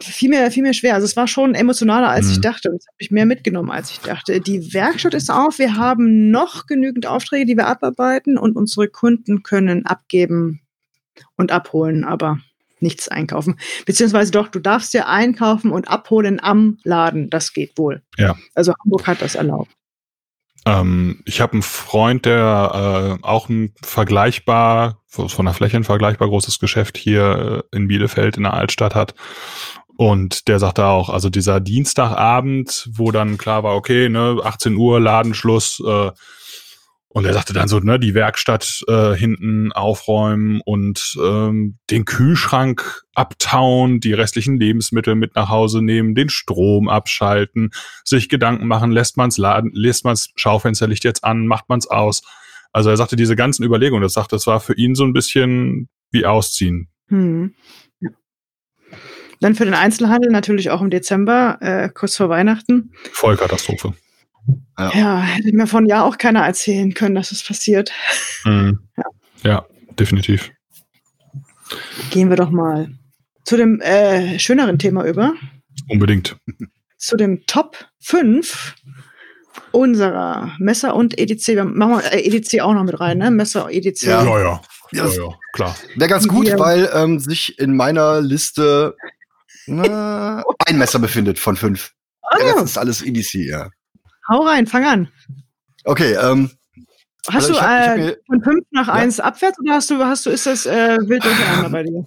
viel 0.00 0.30
mehr, 0.30 0.50
viel 0.50 0.62
mehr 0.62 0.74
schwer. 0.74 0.94
Also 0.94 1.04
es 1.04 1.16
war 1.16 1.26
schon 1.26 1.54
emotionaler, 1.54 2.08
als 2.08 2.26
mhm. 2.26 2.32
ich 2.32 2.40
dachte. 2.40 2.70
Und 2.70 2.76
es 2.76 2.86
habe 2.86 2.96
ich 2.98 3.10
mehr 3.10 3.26
mitgenommen, 3.26 3.70
als 3.70 3.90
ich 3.90 3.98
dachte. 3.98 4.40
Die 4.40 4.72
Werkstatt 4.72 5.14
ist 5.14 5.30
auf. 5.30 5.58
Wir 5.58 5.76
haben 5.76 6.30
noch 6.30 6.66
genügend 6.66 7.06
Aufträge, 7.06 7.46
die 7.46 7.56
wir 7.56 7.66
abarbeiten 7.66 8.38
und 8.38 8.56
unsere 8.56 8.88
Kunden 8.88 9.42
können 9.42 9.86
abgeben 9.86 10.60
und 11.36 11.50
abholen, 11.50 12.04
aber 12.04 12.38
nichts 12.80 13.08
einkaufen. 13.08 13.58
Beziehungsweise 13.86 14.30
doch, 14.30 14.48
du 14.48 14.60
darfst 14.60 14.94
ja 14.94 15.06
einkaufen 15.06 15.72
und 15.72 15.88
abholen 15.88 16.38
am 16.40 16.78
Laden. 16.84 17.28
Das 17.28 17.52
geht 17.52 17.76
wohl. 17.76 18.02
Ja. 18.16 18.36
Also 18.54 18.72
Hamburg 18.84 19.06
hat 19.06 19.20
das 19.20 19.34
erlaubt. 19.34 19.72
Ähm, 20.64 21.22
ich 21.24 21.40
habe 21.40 21.54
einen 21.54 21.62
Freund, 21.62 22.24
der 22.24 23.18
äh, 23.20 23.24
auch 23.24 23.48
ein 23.48 23.74
vergleichbar, 23.82 25.02
von 25.06 25.46
der 25.46 25.54
Fläche 25.54 25.76
ein 25.76 25.84
vergleichbar 25.84 26.28
großes 26.28 26.58
Geschäft 26.58 26.98
hier 26.98 27.64
äh, 27.72 27.76
in 27.76 27.88
Bielefeld 27.88 28.36
in 28.36 28.42
der 28.42 28.54
Altstadt 28.54 28.94
hat. 28.94 29.14
Und 30.00 30.46
der 30.46 30.60
sagte 30.60 30.84
auch, 30.84 31.08
also 31.10 31.28
dieser 31.28 31.58
Dienstagabend, 31.58 32.88
wo 32.92 33.10
dann 33.10 33.36
klar 33.36 33.64
war, 33.64 33.74
okay, 33.74 34.08
ne, 34.08 34.38
18 34.44 34.76
Uhr, 34.76 35.00
Ladenschluss, 35.00 35.82
äh, 35.84 36.12
und 37.08 37.24
er 37.24 37.34
sagte 37.34 37.52
dann 37.52 37.66
so, 37.66 37.80
ne, 37.80 37.98
die 37.98 38.14
Werkstatt 38.14 38.84
äh, 38.86 39.14
hinten 39.14 39.72
aufräumen 39.72 40.60
und 40.64 41.18
ähm, 41.20 41.78
den 41.90 42.04
Kühlschrank 42.04 43.02
abtauen, 43.12 43.98
die 43.98 44.12
restlichen 44.12 44.60
Lebensmittel 44.60 45.16
mit 45.16 45.34
nach 45.34 45.48
Hause 45.48 45.82
nehmen, 45.82 46.14
den 46.14 46.28
Strom 46.28 46.88
abschalten, 46.88 47.70
sich 48.04 48.28
Gedanken 48.28 48.68
machen, 48.68 48.92
lässt 48.92 49.16
man's 49.16 49.36
Laden, 49.36 49.72
lässt 49.74 50.04
man's 50.04 50.30
Schaufensterlicht 50.36 51.02
jetzt 51.02 51.24
an, 51.24 51.48
macht 51.48 51.68
man's 51.68 51.88
aus. 51.88 52.22
Also 52.70 52.90
er 52.90 52.96
sagte, 52.96 53.16
diese 53.16 53.34
ganzen 53.34 53.64
Überlegungen, 53.64 54.02
das 54.02 54.12
sagte, 54.12 54.36
das 54.36 54.46
war 54.46 54.60
für 54.60 54.74
ihn 54.74 54.94
so 54.94 55.02
ein 55.02 55.12
bisschen 55.12 55.88
wie 56.12 56.24
Ausziehen. 56.24 56.88
Hm. 57.08 57.56
Dann 59.40 59.54
für 59.54 59.64
den 59.64 59.74
Einzelhandel 59.74 60.30
natürlich 60.30 60.70
auch 60.70 60.80
im 60.80 60.90
Dezember, 60.90 61.58
äh, 61.60 61.88
kurz 61.88 62.16
vor 62.16 62.28
Weihnachten. 62.28 62.92
Vollkatastrophe. 63.12 63.94
Ja. 64.78 64.90
ja, 64.94 65.20
hätte 65.20 65.52
mir 65.52 65.66
von 65.66 65.86
ja 65.86 66.02
auch 66.02 66.18
keiner 66.18 66.46
erzählen 66.46 66.94
können, 66.94 67.14
dass 67.14 67.32
es 67.32 67.44
passiert. 67.44 67.92
Mhm. 68.44 68.78
Ja. 68.96 69.04
ja, 69.42 69.66
definitiv. 69.98 70.50
Gehen 72.10 72.30
wir 72.30 72.36
doch 72.36 72.50
mal 72.50 72.88
zu 73.44 73.56
dem 73.56 73.80
äh, 73.80 74.38
schöneren 74.38 74.78
Thema 74.78 75.04
über. 75.04 75.34
Unbedingt. 75.88 76.36
Zu 76.96 77.16
dem 77.16 77.46
Top 77.46 77.76
5 78.00 78.74
unserer 79.72 80.52
Messer 80.58 80.94
und 80.94 81.18
EDC. 81.18 81.48
Wir 81.48 81.64
machen 81.64 82.02
wir 82.02 82.12
äh, 82.12 82.20
EDC 82.20 82.60
auch 82.60 82.74
noch 82.74 82.84
mit 82.84 83.00
rein, 83.00 83.18
ne? 83.18 83.30
Messer, 83.30 83.68
EDC. 83.70 84.02
Ja, 84.02 84.24
ja, 84.24 84.38
ja. 84.38 84.60
ja, 84.92 85.06
ja 85.06 85.34
klar. 85.52 85.76
Wäre 85.96 86.10
ganz 86.10 86.28
gut, 86.28 86.46
weil 86.58 86.90
ähm, 86.94 87.18
sich 87.18 87.58
in 87.58 87.76
meiner 87.76 88.20
Liste 88.20 88.96
na, 89.68 90.44
ein 90.66 90.78
Messer 90.78 90.98
befindet 90.98 91.38
von 91.38 91.56
fünf. 91.56 91.92
Oh. 92.22 92.42
Ja, 92.42 92.54
das 92.54 92.64
ist 92.64 92.78
alles 92.78 93.02
EDC, 93.02 93.34
ja. 93.34 93.70
Hau 94.28 94.42
rein, 94.42 94.66
fang 94.66 94.84
an. 94.84 95.08
Okay, 95.84 96.14
ähm, 96.14 96.50
Hast 97.30 97.50
also 97.50 97.54
du 97.54 97.60
hab, 97.60 97.98
äh, 97.98 98.16
von 98.26 98.42
5 98.42 98.64
nach 98.70 98.88
1 98.88 99.18
ja? 99.18 99.24
abwärts 99.24 99.58
oder 99.60 99.74
hast 99.74 99.90
du, 99.90 100.04
hast 100.04 100.26
du, 100.26 100.30
ist 100.30 100.46
das 100.46 100.66
äh, 100.66 100.96
wild 101.02 101.24
durcheinander 101.24 101.70
bei 101.70 101.82
dir? 101.82 102.06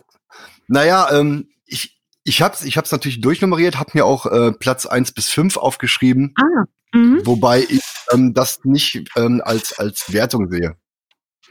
Naja, 0.67 1.10
ähm, 1.12 1.50
ich, 1.65 2.00
ich 2.24 2.41
habe 2.41 2.56
es 2.56 2.63
ich 2.63 2.78
hab's 2.78 2.91
natürlich 2.91 3.21
durchnummeriert, 3.21 3.78
habe 3.78 3.91
mir 3.93 4.06
auch 4.06 4.26
äh, 4.26 4.52
Platz 4.52 4.86
1 4.86 5.12
bis 5.12 5.30
5 5.30 5.58
aufgeschrieben. 5.58 6.34
Ah. 6.38 6.65
Mhm. 6.93 7.21
Wobei 7.26 7.62
ich 7.69 7.84
ähm, 8.12 8.34
das 8.34 8.60
nicht 8.63 9.10
ähm, 9.15 9.41
als, 9.43 9.78
als 9.78 10.12
Wertung 10.12 10.50
sehe. 10.50 10.76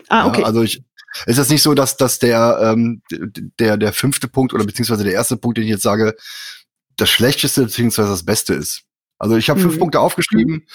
Ah, 0.08 0.26
okay. 0.26 0.40
Ja, 0.40 0.46
also 0.46 0.62
ich, 0.62 0.82
ist 1.26 1.38
das 1.38 1.48
nicht 1.48 1.62
so, 1.62 1.74
dass, 1.74 1.96
dass 1.96 2.18
der, 2.18 2.58
ähm, 2.62 3.02
der, 3.10 3.76
der 3.76 3.92
fünfte 3.92 4.28
Punkt 4.28 4.54
oder 4.54 4.64
beziehungsweise 4.64 5.04
der 5.04 5.12
erste 5.12 5.36
Punkt, 5.36 5.58
den 5.58 5.64
ich 5.64 5.70
jetzt 5.70 5.82
sage, 5.82 6.14
das 6.96 7.10
Schlechteste 7.10 7.64
beziehungsweise 7.64 8.10
das 8.10 8.24
Beste 8.24 8.54
ist. 8.54 8.82
Also 9.18 9.36
ich 9.36 9.50
habe 9.50 9.60
mhm. 9.60 9.64
fünf 9.64 9.78
Punkte 9.78 10.00
aufgeschrieben, 10.00 10.66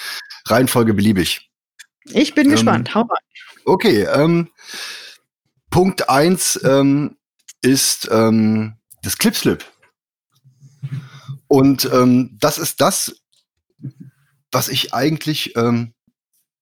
Reihenfolge 0.47 0.93
beliebig. 0.93 1.49
Ich 2.05 2.35
bin 2.35 2.45
ähm, 2.45 2.51
gespannt. 2.51 2.93
Hau 2.93 3.01
rein. 3.01 3.23
Okay, 3.65 4.03
ähm, 4.03 4.49
Punkt 5.71 6.09
eins 6.09 6.59
ähm, 6.63 7.17
ist 7.61 8.07
ähm, 8.11 8.75
das 9.01 9.17
Clipslip. 9.17 9.65
Und 11.47 11.85
ähm, 11.91 12.37
das 12.39 12.57
ist 12.59 12.81
das, 12.81 13.15
was 14.51 14.69
ich 14.69 14.93
eigentlich 14.93 15.55
ähm, 15.55 15.94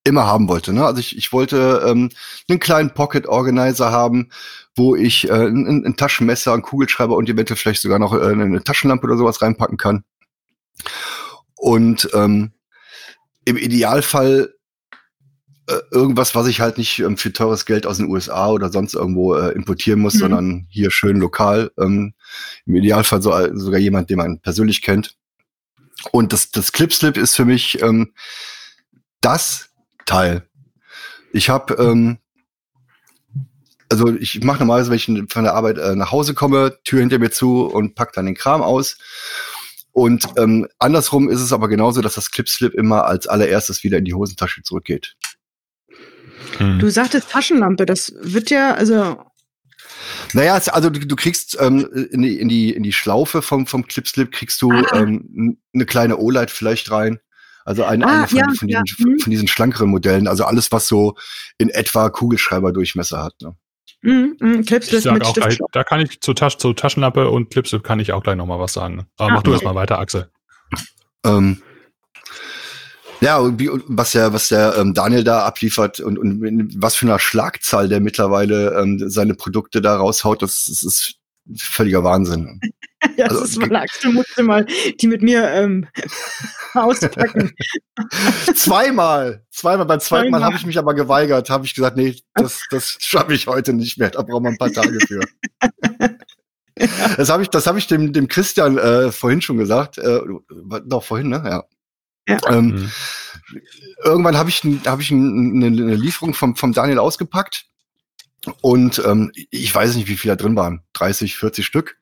immer 0.03 0.25
haben 0.25 0.47
wollte. 0.47 0.73
Ne? 0.73 0.85
Also 0.85 0.99
ich, 0.99 1.17
ich 1.17 1.31
wollte 1.31 1.83
ähm, 1.85 2.09
einen 2.49 2.59
kleinen 2.59 2.93
Pocket 2.93 3.27
Organizer 3.27 3.91
haben, 3.91 4.29
wo 4.75 4.95
ich 4.95 5.29
äh, 5.29 5.33
ein, 5.33 5.85
ein 5.85 5.95
Taschenmesser, 5.95 6.53
einen 6.53 6.61
Kugelschreiber 6.61 7.15
und 7.15 7.29
eventuell 7.29 7.57
vielleicht 7.57 7.81
sogar 7.81 7.99
noch 7.99 8.13
äh, 8.13 8.31
eine 8.31 8.63
Taschenlampe 8.63 9.05
oder 9.05 9.17
sowas 9.17 9.41
reinpacken 9.41 9.77
kann. 9.77 10.03
Und 11.55 12.09
ähm, 12.13 12.51
im 13.45 13.57
Idealfall 13.57 14.53
äh, 15.67 15.79
irgendwas, 15.91 16.35
was 16.35 16.47
ich 16.47 16.59
halt 16.59 16.77
nicht 16.77 16.99
ähm, 16.99 17.15
für 17.15 17.31
teures 17.31 17.65
Geld 17.65 17.85
aus 17.85 17.97
den 17.97 18.09
USA 18.09 18.49
oder 18.49 18.69
sonst 18.69 18.95
irgendwo 18.95 19.35
äh, 19.35 19.51
importieren 19.53 20.01
muss, 20.01 20.15
mhm. 20.15 20.19
sondern 20.19 20.67
hier 20.69 20.91
schön 20.91 21.17
lokal. 21.17 21.71
Ähm, 21.79 22.13
Im 22.65 22.75
Idealfall 22.75 23.21
so, 23.21 23.33
äh, 23.33 23.51
sogar 23.53 23.79
jemand, 23.79 24.09
den 24.09 24.17
man 24.17 24.39
persönlich 24.41 24.81
kennt. 24.81 25.15
Und 26.11 26.33
das, 26.33 26.51
das 26.51 26.73
Clipslip 26.73 27.15
ist 27.15 27.35
für 27.35 27.45
mich 27.45 27.81
ähm, 27.81 28.11
das 29.21 29.69
Teil. 30.05 30.47
Ich 31.31 31.49
habe, 31.49 31.73
ähm, 31.75 32.17
also 33.89 34.13
ich 34.15 34.43
mache 34.43 34.59
normalerweise, 34.59 34.91
wenn 34.91 35.23
ich 35.23 35.31
von 35.31 35.43
der 35.43 35.53
Arbeit 35.53 35.77
äh, 35.77 35.95
nach 35.95 36.11
Hause 36.11 36.33
komme, 36.33 36.77
Tür 36.83 36.99
hinter 36.99 37.19
mir 37.19 37.31
zu 37.31 37.65
und 37.65 37.95
pack 37.95 38.13
dann 38.13 38.25
den 38.25 38.35
Kram 38.35 38.61
aus. 38.61 38.97
Und 39.91 40.25
ähm, 40.37 40.67
andersrum 40.79 41.29
ist 41.29 41.39
es 41.39 41.53
aber 41.53 41.67
genauso, 41.67 42.01
dass 42.01 42.15
das 42.15 42.31
Clipslip 42.31 42.73
immer 42.73 43.05
als 43.05 43.27
allererstes 43.27 43.83
wieder 43.83 43.99
in 43.99 44.05
die 44.05 44.15
Hosentasche 44.15 44.63
zurückgeht. 44.63 45.15
Hm. 46.57 46.79
Du 46.79 46.89
sagtest 46.89 47.29
Taschenlampe, 47.29 47.85
das 47.85 48.13
wird 48.19 48.49
ja, 48.49 48.73
also. 48.73 49.23
Naja, 50.33 50.55
also 50.55 50.89
du, 50.89 50.99
du 50.99 51.15
kriegst 51.15 51.57
ähm, 51.59 51.87
in, 52.11 52.23
die, 52.23 52.39
in, 52.39 52.49
die, 52.49 52.73
in 52.73 52.83
die 52.83 52.91
Schlaufe 52.91 53.41
vom, 53.41 53.67
vom 53.67 53.85
Clipslip 53.85 54.31
kriegst 54.31 54.61
du 54.61 54.71
ah. 54.71 54.83
ähm, 54.93 55.57
eine 55.73 55.85
kleine 55.85 56.17
O-Light 56.17 56.49
vielleicht 56.49 56.89
rein. 56.89 57.19
Also 57.65 57.83
ein, 57.83 58.03
ah, 58.03 58.19
eine 58.19 58.27
von, 58.27 58.37
ja, 58.37 58.45
von, 58.45 58.67
diesen, 58.67 58.69
ja. 58.69 58.83
von 59.21 59.31
diesen 59.31 59.47
schlankeren 59.47 59.89
Modellen. 59.89 60.27
Also 60.27 60.45
alles, 60.45 60.71
was 60.71 60.87
so 60.87 61.15
in 61.57 61.69
etwa 61.69 62.09
Kugelschreiberdurchmesser 62.09 63.23
hat. 63.23 63.33
Ne? 63.41 63.55
Mm, 64.01 64.35
mm, 64.39 64.65
ich 64.69 65.01
sag 65.01 65.21
auch 65.21 65.33
gleich, 65.33 65.59
da 65.71 65.83
kann 65.83 66.01
ich 66.01 66.19
zur, 66.19 66.35
Tasch, 66.35 66.57
zur 66.57 66.75
Taschenlampe 66.75 67.29
und 67.29 67.49
Clipslip 67.51 67.83
kann 67.83 67.99
ich 67.99 68.11
auch 68.11 68.21
gleich 68.21 68.35
noch 68.35 68.45
mal 68.45 68.59
was 68.59 68.73
sagen. 68.73 69.05
Aber 69.17 69.31
ah, 69.31 69.33
mach 69.35 69.43
du 69.43 69.51
okay. 69.51 69.55
erst 69.55 69.65
mal 69.65 69.75
weiter, 69.75 69.99
Axel. 69.99 70.29
Ähm, 71.25 71.61
ja, 73.21 73.39
was 73.87 74.11
der, 74.11 74.33
was 74.33 74.49
der 74.49 74.75
ähm, 74.77 74.93
Daniel 74.93 75.23
da 75.23 75.45
abliefert 75.45 76.01
und, 76.01 76.19
und 76.19 76.73
was 76.75 76.95
für 76.95 77.05
eine 77.05 77.17
Schlagzahl 77.19 77.87
der 77.87 78.01
mittlerweile 78.01 78.77
ähm, 78.77 79.01
seine 79.09 79.35
Produkte 79.35 79.81
da 79.81 79.95
raushaut, 79.95 80.41
das, 80.41 80.65
das 80.67 80.83
ist 80.83 81.15
völliger 81.55 82.03
Wahnsinn. 82.03 82.59
ja, 83.17 83.27
das 83.27 83.39
also, 83.39 83.43
ist 83.43 83.59
Verlags, 83.59 83.99
du 83.99 84.11
musst 84.11 84.37
mal 84.39 84.65
die 84.99 85.07
mit 85.07 85.21
mir 85.21 85.49
ähm, 85.49 85.87
auspacken. 86.73 87.53
zweimal, 88.55 89.45
zweimal. 89.51 89.85
Beim 89.85 89.99
zweiten 89.99 90.31
Mal 90.31 90.43
habe 90.43 90.55
ich 90.55 90.65
mich 90.65 90.77
aber 90.77 90.93
geweigert, 90.93 91.49
habe 91.49 91.65
ich 91.65 91.75
gesagt, 91.75 91.97
nee, 91.97 92.15
das, 92.35 92.61
das 92.69 92.97
schaffe 92.99 93.33
ich 93.33 93.47
heute 93.47 93.73
nicht 93.73 93.97
mehr. 93.97 94.09
Da 94.09 94.21
brauchen 94.21 94.43
wir 94.43 94.49
ein 94.49 94.57
paar 94.57 94.71
Tage 94.71 94.99
für. 95.07 95.21
Das 97.17 97.29
habe 97.29 97.43
ich, 97.43 97.49
das 97.49 97.67
habe 97.67 97.77
ich 97.77 97.87
dem, 97.87 98.13
dem 98.13 98.27
Christian 98.27 98.77
äh, 98.77 99.11
vorhin 99.11 99.41
schon 99.41 99.57
gesagt. 99.57 99.97
Äh, 99.97 100.19
doch 100.85 101.03
vorhin, 101.03 101.29
ne? 101.29 101.43
Ja. 101.45 101.63
ja. 102.27 102.51
Ähm, 102.51 102.65
mhm. 102.65 102.91
Irgendwann 104.03 104.37
habe 104.37 104.49
ich, 104.49 104.63
hab 104.85 104.99
ich 104.99 105.11
eine, 105.11 105.67
eine 105.67 105.95
Lieferung 105.95 106.33
vom, 106.33 106.55
vom 106.55 106.73
Daniel 106.73 106.99
ausgepackt 106.99 107.67
und 108.61 109.01
ähm, 109.05 109.31
ich 109.51 109.73
weiß 109.73 109.95
nicht, 109.95 110.07
wie 110.07 110.17
viel 110.17 110.29
da 110.29 110.35
drin 110.35 110.55
waren. 110.55 110.81
30, 110.93 111.35
40 111.35 111.65
Stück. 111.65 111.97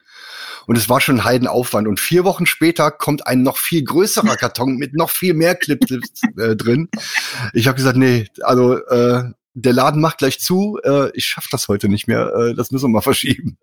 Und 0.67 0.77
es 0.77 0.89
war 0.89 1.01
schon 1.01 1.17
ein 1.17 1.23
Heidenaufwand. 1.23 1.87
Und 1.87 1.99
vier 1.99 2.23
Wochen 2.23 2.45
später 2.45 2.91
kommt 2.91 3.27
ein 3.27 3.43
noch 3.43 3.57
viel 3.57 3.83
größerer 3.83 4.37
Karton 4.37 4.77
mit 4.77 4.93
noch 4.93 5.09
viel 5.09 5.33
mehr 5.33 5.55
Clips 5.55 5.91
äh, 6.37 6.55
drin. 6.55 6.89
Ich 7.53 7.67
habe 7.67 7.75
gesagt, 7.75 7.97
nee, 7.97 8.27
also 8.41 8.77
äh, 8.77 9.23
der 9.53 9.73
Laden 9.73 10.01
macht 10.01 10.19
gleich 10.19 10.39
zu. 10.39 10.79
Äh, 10.83 11.11
ich 11.13 11.25
schaffe 11.25 11.49
das 11.51 11.67
heute 11.67 11.89
nicht 11.89 12.07
mehr. 12.07 12.33
Äh, 12.33 12.55
das 12.55 12.71
müssen 12.71 12.85
wir 12.85 12.95
mal 12.95 13.01
verschieben. 13.01 13.57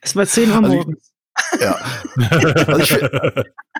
Es 0.00 0.14
war 0.16 0.26
10 0.26 0.50
Uhr 0.50 0.56
also 0.56 0.68
morgens. 0.76 1.12
Ja. 1.60 1.78
Also, 2.66 2.78
ich, 2.78 2.90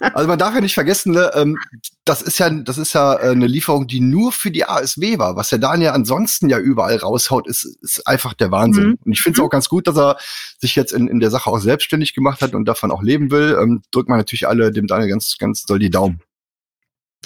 also, 0.00 0.28
man 0.28 0.38
darf 0.38 0.54
ja 0.54 0.60
nicht 0.60 0.74
vergessen, 0.74 1.12
ne, 1.12 1.30
ähm, 1.34 1.58
das 2.04 2.22
ist 2.22 2.38
ja, 2.38 2.50
das 2.50 2.78
ist 2.78 2.92
ja 2.92 3.14
äh, 3.14 3.30
eine 3.30 3.46
Lieferung, 3.46 3.86
die 3.86 4.00
nur 4.00 4.32
für 4.32 4.50
die 4.50 4.64
ASW 4.64 5.18
war. 5.18 5.36
Was 5.36 5.50
der 5.50 5.58
Daniel 5.58 5.90
ansonsten 5.90 6.48
ja 6.48 6.58
überall 6.58 6.96
raushaut, 6.96 7.46
ist, 7.46 7.64
ist 7.82 8.06
einfach 8.06 8.34
der 8.34 8.50
Wahnsinn. 8.50 8.88
Mhm. 8.88 8.98
Und 9.04 9.12
ich 9.12 9.20
finde 9.20 9.36
es 9.36 9.40
mhm. 9.40 9.46
auch 9.46 9.50
ganz 9.50 9.68
gut, 9.68 9.86
dass 9.86 9.96
er 9.96 10.16
sich 10.58 10.74
jetzt 10.76 10.92
in, 10.92 11.08
in 11.08 11.20
der 11.20 11.30
Sache 11.30 11.50
auch 11.50 11.58
selbstständig 11.58 12.14
gemacht 12.14 12.40
hat 12.40 12.54
und 12.54 12.64
davon 12.66 12.90
auch 12.90 13.02
leben 13.02 13.30
will. 13.30 13.56
Ähm, 13.60 13.82
drückt 13.90 14.08
man 14.08 14.18
natürlich 14.18 14.48
alle 14.48 14.70
dem 14.72 14.86
Daniel 14.86 15.08
ganz, 15.08 15.36
ganz 15.38 15.64
doll 15.64 15.78
die 15.78 15.90
Daumen. 15.90 16.20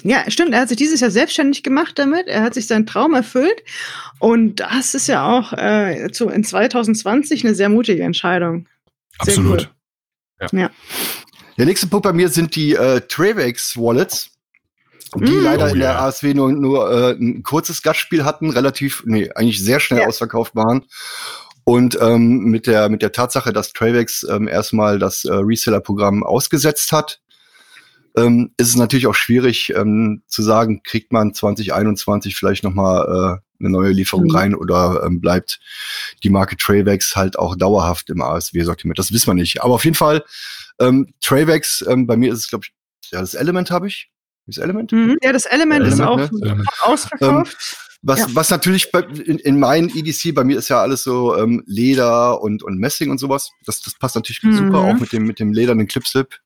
Ja, 0.03 0.29
stimmt. 0.29 0.53
Er 0.53 0.61
hat 0.61 0.69
sich 0.69 0.77
dieses 0.77 1.01
Jahr 1.01 1.11
selbstständig 1.11 1.63
gemacht 1.63 1.99
damit. 1.99 2.27
Er 2.27 2.41
hat 2.41 2.53
sich 2.53 2.67
seinen 2.67 2.85
Traum 2.85 3.13
erfüllt. 3.13 3.63
Und 4.19 4.61
das 4.61 4.93
ist 4.93 5.07
ja 5.07 5.27
auch 5.27 5.53
äh, 5.53 6.09
so 6.11 6.29
in 6.29 6.43
2020 6.43 7.45
eine 7.45 7.55
sehr 7.55 7.69
mutige 7.69 8.03
Entscheidung. 8.03 8.67
Absolut. 9.17 9.69
Ja. 10.39 10.47
ja. 10.53 10.69
Der 11.59 11.65
nächste 11.65 11.87
Punkt 11.87 12.05
bei 12.05 12.13
mir 12.13 12.29
sind 12.29 12.55
die 12.55 12.73
äh, 12.73 13.01
Travex 13.01 13.75
Wallets, 13.75 14.29
die 15.13 15.29
mm, 15.29 15.43
leider 15.43 15.65
oh, 15.65 15.67
in 15.67 15.79
der 15.79 15.89
yeah. 15.89 16.05
ASW 16.05 16.33
nur, 16.33 16.53
nur 16.53 16.89
äh, 16.89 17.11
ein 17.11 17.43
kurzes 17.43 17.81
Gastspiel 17.81 18.23
hatten, 18.23 18.49
relativ, 18.49 19.03
nee, 19.05 19.29
eigentlich 19.35 19.61
sehr 19.61 19.81
schnell 19.81 19.99
ja. 19.99 20.07
ausverkauft 20.07 20.55
waren. 20.55 20.85
Und 21.65 21.99
ähm, 22.01 22.45
mit 22.45 22.65
der 22.65 22.87
mit 22.87 23.01
der 23.01 23.11
Tatsache, 23.11 23.51
dass 23.51 23.73
Travex 23.73 24.23
ähm, 24.23 24.47
erstmal 24.47 24.99
das 24.99 25.25
äh, 25.25 25.33
Reseller-Programm 25.33 26.23
ausgesetzt 26.23 26.93
hat, 26.93 27.19
ähm, 28.15 28.51
ist 28.55 28.69
es 28.69 28.77
natürlich 28.77 29.07
auch 29.07 29.15
schwierig 29.15 29.73
ähm, 29.75 30.23
zu 30.27 30.41
sagen, 30.41 30.81
kriegt 30.81 31.11
man 31.11 31.33
2021 31.33 32.37
vielleicht 32.37 32.63
noch 32.63 32.73
mal 32.73 33.41
äh, 33.43 33.48
eine 33.59 33.69
neue 33.69 33.91
Lieferung 33.91 34.25
mhm. 34.25 34.35
rein 34.35 34.55
oder 34.55 35.03
ähm, 35.05 35.21
bleibt 35.21 35.59
die 36.23 36.29
Marke 36.29 36.57
Travex 36.57 37.15
halt 37.15 37.37
auch 37.37 37.55
dauerhaft 37.55 38.09
im 38.09 38.21
ASW-Sortiment. 38.21 38.97
Das 38.97 39.11
wissen 39.11 39.27
wir 39.27 39.33
nicht. 39.33 39.63
Aber 39.63 39.75
auf 39.75 39.85
jeden 39.85 39.95
Fall, 39.95 40.23
ähm, 40.79 41.13
Travex, 41.21 41.85
ähm, 41.87 42.07
bei 42.07 42.17
mir 42.17 42.33
ist 42.33 42.39
es, 42.39 42.49
glaube 42.49 42.65
ich, 42.65 42.73
ja, 43.11 43.19
das 43.21 43.33
Element 43.33 43.71
habe 43.71 43.87
ich. 43.87 44.09
Das 44.45 44.57
Element? 44.57 44.91
Mhm, 44.91 45.17
ja, 45.21 45.31
das 45.31 45.45
Element, 45.45 45.85
Element 45.85 45.93
ist 45.93 46.01
auch 46.01 46.31
ne? 46.31 46.63
ausverkauft. 46.81 47.53
Ähm, 47.53 47.87
was, 48.01 48.19
ja. 48.19 48.27
was 48.31 48.49
natürlich 48.49 48.91
bei, 48.91 49.01
in, 49.01 49.39
in 49.39 49.59
meinen 49.59 49.89
EDC, 49.89 50.33
bei 50.33 50.43
mir 50.43 50.57
ist 50.57 50.69
ja 50.69 50.81
alles 50.81 51.03
so 51.03 51.35
ähm, 51.35 51.63
Leder 51.65 52.41
und, 52.41 52.63
und 52.63 52.77
Messing 52.77 53.11
und 53.11 53.17
sowas. 53.17 53.51
Das, 53.65 53.81
das 53.81 53.93
passt 53.95 54.15
natürlich 54.15 54.41
mhm. 54.41 54.55
super, 54.55 54.79
auch 54.79 54.99
mit 54.99 55.11
dem, 55.11 55.25
mit 55.25 55.39
dem 55.39 55.51
ledernen 55.51 55.87
Clipslip. 55.87 56.39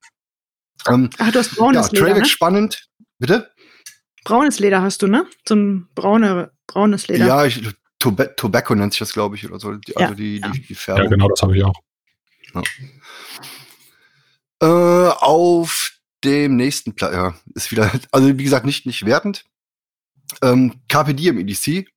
Ähm, 0.88 1.10
Ach, 1.20 1.32
du 1.32 1.40
hast 1.40 1.56
braunes 1.56 1.88
ja, 1.88 1.92
Leder. 1.94 2.06
Travex 2.08 2.28
ne? 2.28 2.30
spannend. 2.30 2.88
Bitte? 3.20 3.52
Braunes 4.24 4.60
Leder 4.60 4.82
hast 4.82 5.02
du, 5.02 5.08
ne? 5.08 5.28
So 5.48 5.56
ein 5.56 5.90
braune, 5.96 6.52
braunes 6.74 7.08
Leder. 7.08 7.28
Ja, 7.28 7.46
ich, 7.46 7.62
Toba 8.00 8.26
Tobacco 8.26 8.76
nennt 8.76 8.94
sich 8.94 9.00
das, 9.00 9.14
glaube 9.14 9.36
ich, 9.36 9.46
oder 9.46 9.60
so. 9.60 9.74
Die, 9.74 9.92
ja, 9.92 9.98
also 9.98 10.16
die, 10.16 10.40
ja. 10.40 10.50
die, 10.50 10.62
die 10.62 10.76
Färbung. 10.76 11.06
Ja, 11.06 11.10
genau, 11.10 11.28
das 11.30 11.42
habe 11.42 11.58
ich 11.58 11.64
auch. 11.64 11.76
Ja. 12.54 12.62
Äh, 14.62 15.14
auf 15.20 15.94
dem 16.24 16.56
nächsten 16.56 16.96
Platz, 16.96 17.14
ja, 17.14 17.36
ist 17.56 17.72
wieder, 17.72 17.92
also 18.12 18.38
wie 18.38 18.44
gesagt, 18.44 18.66
nicht, 18.66 18.86
nicht 18.86 19.06
wertend. 19.06 19.46
Ähm, 20.42 20.82
Carpe 20.90 21.14
Diem 21.14 21.38
EDC. 21.38 21.88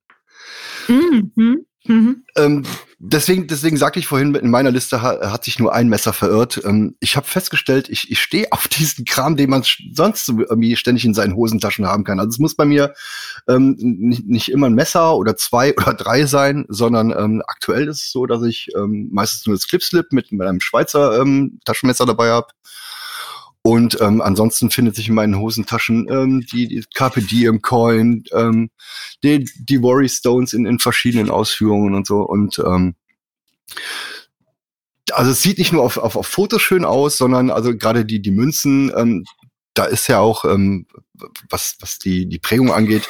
Mhm. 0.87 1.65
Mhm. 1.85 2.25
Ähm, 2.35 2.63
deswegen, 2.99 3.47
deswegen 3.47 3.77
sagte 3.77 3.99
ich 3.99 4.07
vorhin, 4.07 4.33
in 4.35 4.49
meiner 4.49 4.71
Liste 4.71 5.01
hat, 5.01 5.43
sich 5.43 5.59
nur 5.59 5.73
ein 5.73 5.89
Messer 5.89 6.13
verirrt. 6.13 6.61
Ähm, 6.65 6.95
ich 6.99 7.15
habe 7.15 7.27
festgestellt, 7.27 7.89
ich, 7.89 8.11
ich 8.11 8.21
stehe 8.21 8.51
auf 8.51 8.67
diesen 8.67 9.05
Kram, 9.05 9.35
den 9.37 9.49
man 9.49 9.63
sonst 9.93 10.29
irgendwie 10.29 10.75
ständig 10.75 11.05
in 11.05 11.13
seinen 11.13 11.35
Hosentaschen 11.35 11.85
haben 11.85 12.03
kann. 12.03 12.19
Also 12.19 12.29
es 12.29 12.39
muss 12.39 12.55
bei 12.55 12.65
mir 12.65 12.93
ähm, 13.47 13.75
nicht, 13.79 14.25
nicht 14.25 14.51
immer 14.51 14.67
ein 14.67 14.73
Messer 14.73 15.15
oder 15.15 15.35
zwei 15.35 15.73
oder 15.77 15.93
drei 15.93 16.25
sein, 16.25 16.65
sondern 16.69 17.11
ähm, 17.11 17.43
aktuell 17.47 17.87
ist 17.87 18.03
es 18.03 18.11
so, 18.11 18.25
dass 18.25 18.43
ich 18.43 18.69
ähm, 18.75 19.09
meistens 19.11 19.45
nur 19.45 19.55
das 19.55 19.67
Clipslip 19.67 20.11
mit, 20.11 20.31
mit 20.31 20.47
einem 20.47 20.61
Schweizer 20.61 21.21
ähm, 21.21 21.59
Taschenmesser 21.65 22.05
dabei 22.05 22.29
habe 22.29 22.47
Und 23.67 23.99
ähm, 23.99 24.21
ansonsten 24.21 24.71
findet 24.71 24.95
sich 24.95 25.09
in 25.09 25.13
meinen 25.13 25.39
Hosentaschen 25.39 26.07
ähm, 26.09 26.45
die, 26.49 26.69
die 26.69 26.85
Carpe 26.93 27.21
Diem 27.21 27.61
Coin, 27.61 28.23
ähm, 28.31 28.69
die, 29.25 29.43
die 29.59 29.81
Worry 29.81 30.07
Stones 30.07 30.53
in, 30.53 30.65
in 30.65 30.79
verschiedenen 30.79 31.29
Ausführungen 31.29 31.93
und 31.93 32.07
so. 32.07 32.21
Und 32.21 32.59
ähm, 32.59 32.95
also 35.11 35.31
es 35.31 35.41
sieht 35.41 35.57
nicht 35.57 35.73
nur 35.73 35.83
auf, 35.83 35.97
auf, 35.97 36.15
auf 36.15 36.27
Fotos 36.27 36.61
schön 36.61 36.85
aus, 36.85 37.17
sondern 37.17 37.49
also 37.49 37.75
gerade 37.75 38.05
die, 38.05 38.21
die 38.21 38.31
Münzen, 38.31 38.89
ähm, 38.95 39.25
da 39.73 39.83
ist 39.83 40.07
ja 40.07 40.19
auch, 40.19 40.45
ähm, 40.45 40.87
was, 41.49 41.75
was 41.81 41.99
die, 41.99 42.25
die 42.29 42.39
Prägung 42.39 42.71
angeht, 42.71 43.09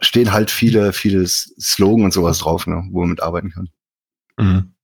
stehen 0.00 0.30
halt 0.30 0.52
viele, 0.52 0.92
viele 0.92 1.26
Slogan 1.26 2.04
und 2.04 2.12
sowas 2.12 2.38
drauf, 2.38 2.68
ne, 2.68 2.84
wo 2.92 3.00
man 3.00 3.10
mit 3.10 3.20
arbeiten 3.20 3.50
kann. 3.50 3.68
Mhm. 4.38 4.74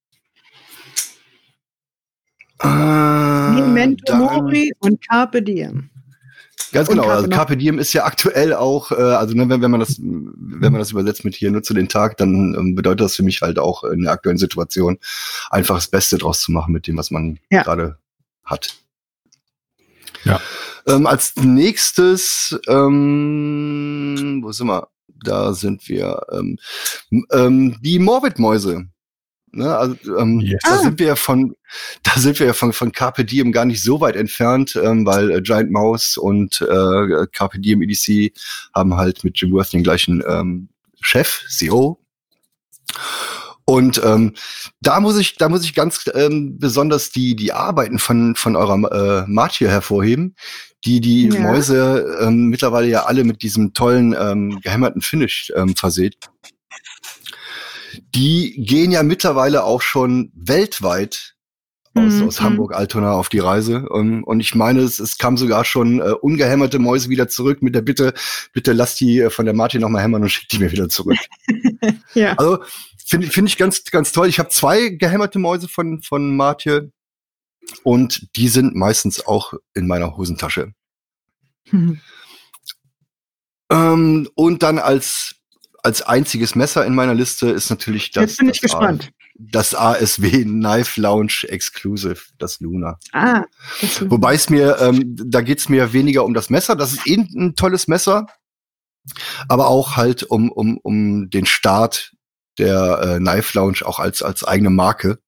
Äh, 2.63 2.67
Memento 2.67 4.17
Mori 4.17 4.73
und 4.81 5.07
Carpe 5.09 5.43
Diem. 5.43 5.91
Ganz 6.73 6.89
genau, 6.89 7.09
also 7.09 7.29
Carpe 7.29 7.57
Diem 7.57 7.79
ist 7.79 7.93
ja 7.93 8.05
aktuell 8.05 8.53
auch, 8.53 8.91
äh, 8.91 8.97
also 8.97 9.35
ne, 9.35 9.49
wenn, 9.49 9.63
wenn 9.63 9.71
man 9.71 9.81
das, 9.81 9.99
wenn 10.01 10.73
man 10.73 10.79
das 10.79 10.91
übersetzt 10.91 11.25
mit 11.25 11.35
hier 11.35 11.51
nutze 11.51 11.75
den 11.75 11.89
Tag, 11.89 12.17
dann 12.17 12.55
ähm, 12.55 12.75
bedeutet 12.75 13.03
das 13.03 13.17
für 13.17 13.23
mich 13.23 13.41
halt 13.43 13.59
auch 13.59 13.85
in 13.85 14.03
der 14.03 14.13
aktuellen 14.13 14.39
Situation 14.39 14.99
einfach 15.51 15.77
das 15.77 15.89
Beste 15.89 16.19
draus 16.19 16.41
zu 16.41 16.53
machen 16.53 16.73
mit 16.73 16.87
dem, 16.87 16.97
was 16.97 17.11
man 17.11 17.39
ja. 17.51 17.63
gerade 17.63 17.99
hat. 18.45 18.75
Ja. 20.25 20.41
Ähm, 20.87 21.07
als 21.07 21.35
nächstes, 21.37 22.59
ähm, 22.69 24.41
wo 24.43 24.53
sind 24.53 24.67
wir? 24.67 24.89
Da 25.25 25.55
sind 25.55 25.89
wir. 25.89 26.21
Ähm, 26.33 26.59
ähm, 27.33 27.77
die 27.81 27.99
Morbid-Mäuse. 27.99 28.87
Ne, 29.53 29.75
also 29.75 29.97
ähm, 30.19 30.41
yes. 30.41 30.61
da 30.65 30.75
ah. 30.75 30.83
sind 30.83 30.99
wir 30.99 31.07
ja 31.07 31.17
von, 31.17 31.55
da 32.03 32.13
sind 32.17 32.39
wir 32.39 32.47
ja 32.49 32.53
von, 32.53 32.73
von 32.73 32.93
Carpe 32.93 33.25
Diem 33.25 33.53
gar 33.53 33.65
nicht 33.65 33.83
so 33.83 34.01
weit 34.01 34.17
entfernt, 34.17 34.77
ähm, 34.77 35.07
weil 35.07 35.31
äh, 35.31 35.41
Giant 35.41 35.71
Mouse 35.71 36.17
und 36.17 36.61
äh, 36.61 37.27
Carpe 37.33 37.59
Diem 37.61 37.83
EDC 37.83 38.33
haben 38.75 38.97
halt 38.97 39.25
mit 39.25 39.41
Jim 39.41 39.53
Worth 39.53 39.73
den 39.73 39.83
gleichen 39.83 40.23
ähm, 40.27 40.69
Chef, 41.01 41.45
CEO. 41.49 41.99
Und 43.65 44.01
ähm, 44.05 44.35
da 44.81 45.01
muss 45.01 45.19
ich, 45.19 45.37
da 45.37 45.49
muss 45.49 45.65
ich 45.65 45.75
ganz 45.75 46.05
ähm, 46.15 46.59
besonders 46.59 47.11
die 47.11 47.35
die 47.35 47.53
Arbeiten 47.53 47.99
von 47.99 48.37
von 48.37 48.57
eurer 48.57 49.25
äh, 49.25 49.25
Martier 49.27 49.71
hervorheben, 49.71 50.37
die 50.85 51.01
die 51.01 51.29
ja. 51.29 51.41
Mäuse 51.41 52.19
ähm, 52.21 52.47
mittlerweile 52.47 52.89
ja 52.89 53.05
alle 53.07 53.25
mit 53.25 53.43
diesem 53.43 53.75
tollen 53.75 54.15
ähm, 54.19 54.61
gehämmerten 54.61 55.03
Finish 55.03 55.53
ähm, 55.57 55.75
verseht 55.75 56.17
die 58.15 58.63
gehen 58.65 58.91
ja 58.91 59.03
mittlerweile 59.03 59.65
auch 59.65 59.83
schon 59.83 60.33
weltweit 60.35 61.37
aus, 61.97 62.15
mhm. 62.15 62.29
aus 62.29 62.41
Hamburg 62.41 62.75
Altona 62.75 63.13
auf 63.13 63.29
die 63.29 63.39
Reise. 63.39 63.89
Und, 63.89 64.09
ähm, 64.09 64.25
und 64.25 64.41
ich 64.41 64.55
meine, 64.55 64.81
es, 64.81 64.99
es 64.99 65.19
kam 65.19 65.37
sogar 65.37 65.65
schon 65.65 66.01
äh, 66.01 66.13
ungehämmerte 66.13 66.79
Mäuse 66.79 67.09
wieder 67.09 67.29
zurück 67.29 67.63
mit 67.63 67.75
der 67.75 67.83
Bitte, 67.83 68.15
bitte 68.53 68.73
lass 68.73 68.97
die 68.97 69.21
äh, 69.21 69.31
von 69.31 69.47
der 69.47 69.55
Martin 69.55 69.81
nochmal 69.81 70.03
hämmern 70.03 70.23
und 70.23 70.29
schick 70.29 70.49
die 70.49 70.59
mir 70.59 70.71
wieder 70.73 70.89
zurück. 70.89 71.19
ja. 72.15 72.35
Also 72.35 72.59
finde 73.05 73.29
finde 73.29 73.49
ich 73.49 73.57
ganz, 73.57 73.85
ganz 73.85 74.13
toll. 74.13 74.29
Ich 74.29 74.39
habe 74.39 74.51
zwei 74.51 74.91
gehämmerte 74.91 75.39
Mäuse 75.39 75.69
von, 75.69 76.03
von 76.03 76.37
Martje 76.37 76.93
und 77.83 78.29
die 78.37 78.49
sind 78.49 78.75
meistens 78.75 79.27
auch 79.27 79.55
in 79.75 79.87
meiner 79.87 80.17
Hosentasche. 80.17 80.73
Mhm. 81.71 82.01
Ähm, 83.71 84.29
und 84.35 84.63
dann 84.63 84.79
als 84.79 85.36
als 85.87 86.03
einziges 86.03 86.57
Messer 86.57 86.85
in 86.85 86.97
meiner 86.97 87.15
Liste 87.15 87.49
ist 87.49 87.71
natürlich 87.71 88.11
das. 88.11 88.23
Jetzt 88.23 88.39
bin 88.39 88.49
ich 88.49 88.61
gespannt. 88.61 89.13
das 89.37 89.73
ASW 89.73 90.43
Knife 90.43 91.01
Lounge 91.01 91.45
Exclusive, 91.45 92.21
das 92.39 92.59
Luna. 92.59 92.99
Ah. 93.13 93.45
Wobei 94.01 94.35
es 94.35 94.51
mir, 94.51 94.79
ähm, 94.81 95.15
da 95.17 95.43
geht's 95.43 95.69
mir 95.69 95.93
weniger 95.93 96.25
um 96.25 96.35
das 96.35 96.51
Messer. 96.51 96.75
Das 96.75 96.93
ist 96.93 97.07
eh 97.07 97.15
ein 97.15 97.55
tolles 97.55 97.87
Messer, 97.87 98.27
aber 99.47 99.69
auch 99.69 99.97
halt 99.97 100.25
um 100.25 100.51
um 100.51 100.79
um 100.79 101.31
den 101.31 101.47
Start 101.47 102.13
der 102.59 103.01
äh, 103.03 103.19
Knife 103.19 103.57
Lounge 103.57 103.79
auch 103.85 104.01
als 104.01 104.23
als 104.23 104.43
eigene 104.43 104.71
Marke. 104.71 105.21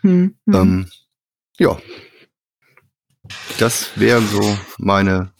Hm, 0.00 0.38
hm. 0.46 0.54
Ähm, 0.54 0.90
ja, 1.58 1.78
das 3.58 3.90
wären 3.96 4.26
so 4.26 4.58
meine 4.78 5.34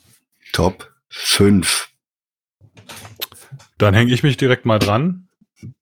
Top 0.52 0.92
5. 1.08 1.93
Dann 3.78 3.94
hänge 3.94 4.12
ich 4.12 4.22
mich 4.22 4.36
direkt 4.36 4.64
mal 4.64 4.78
dran. 4.78 5.28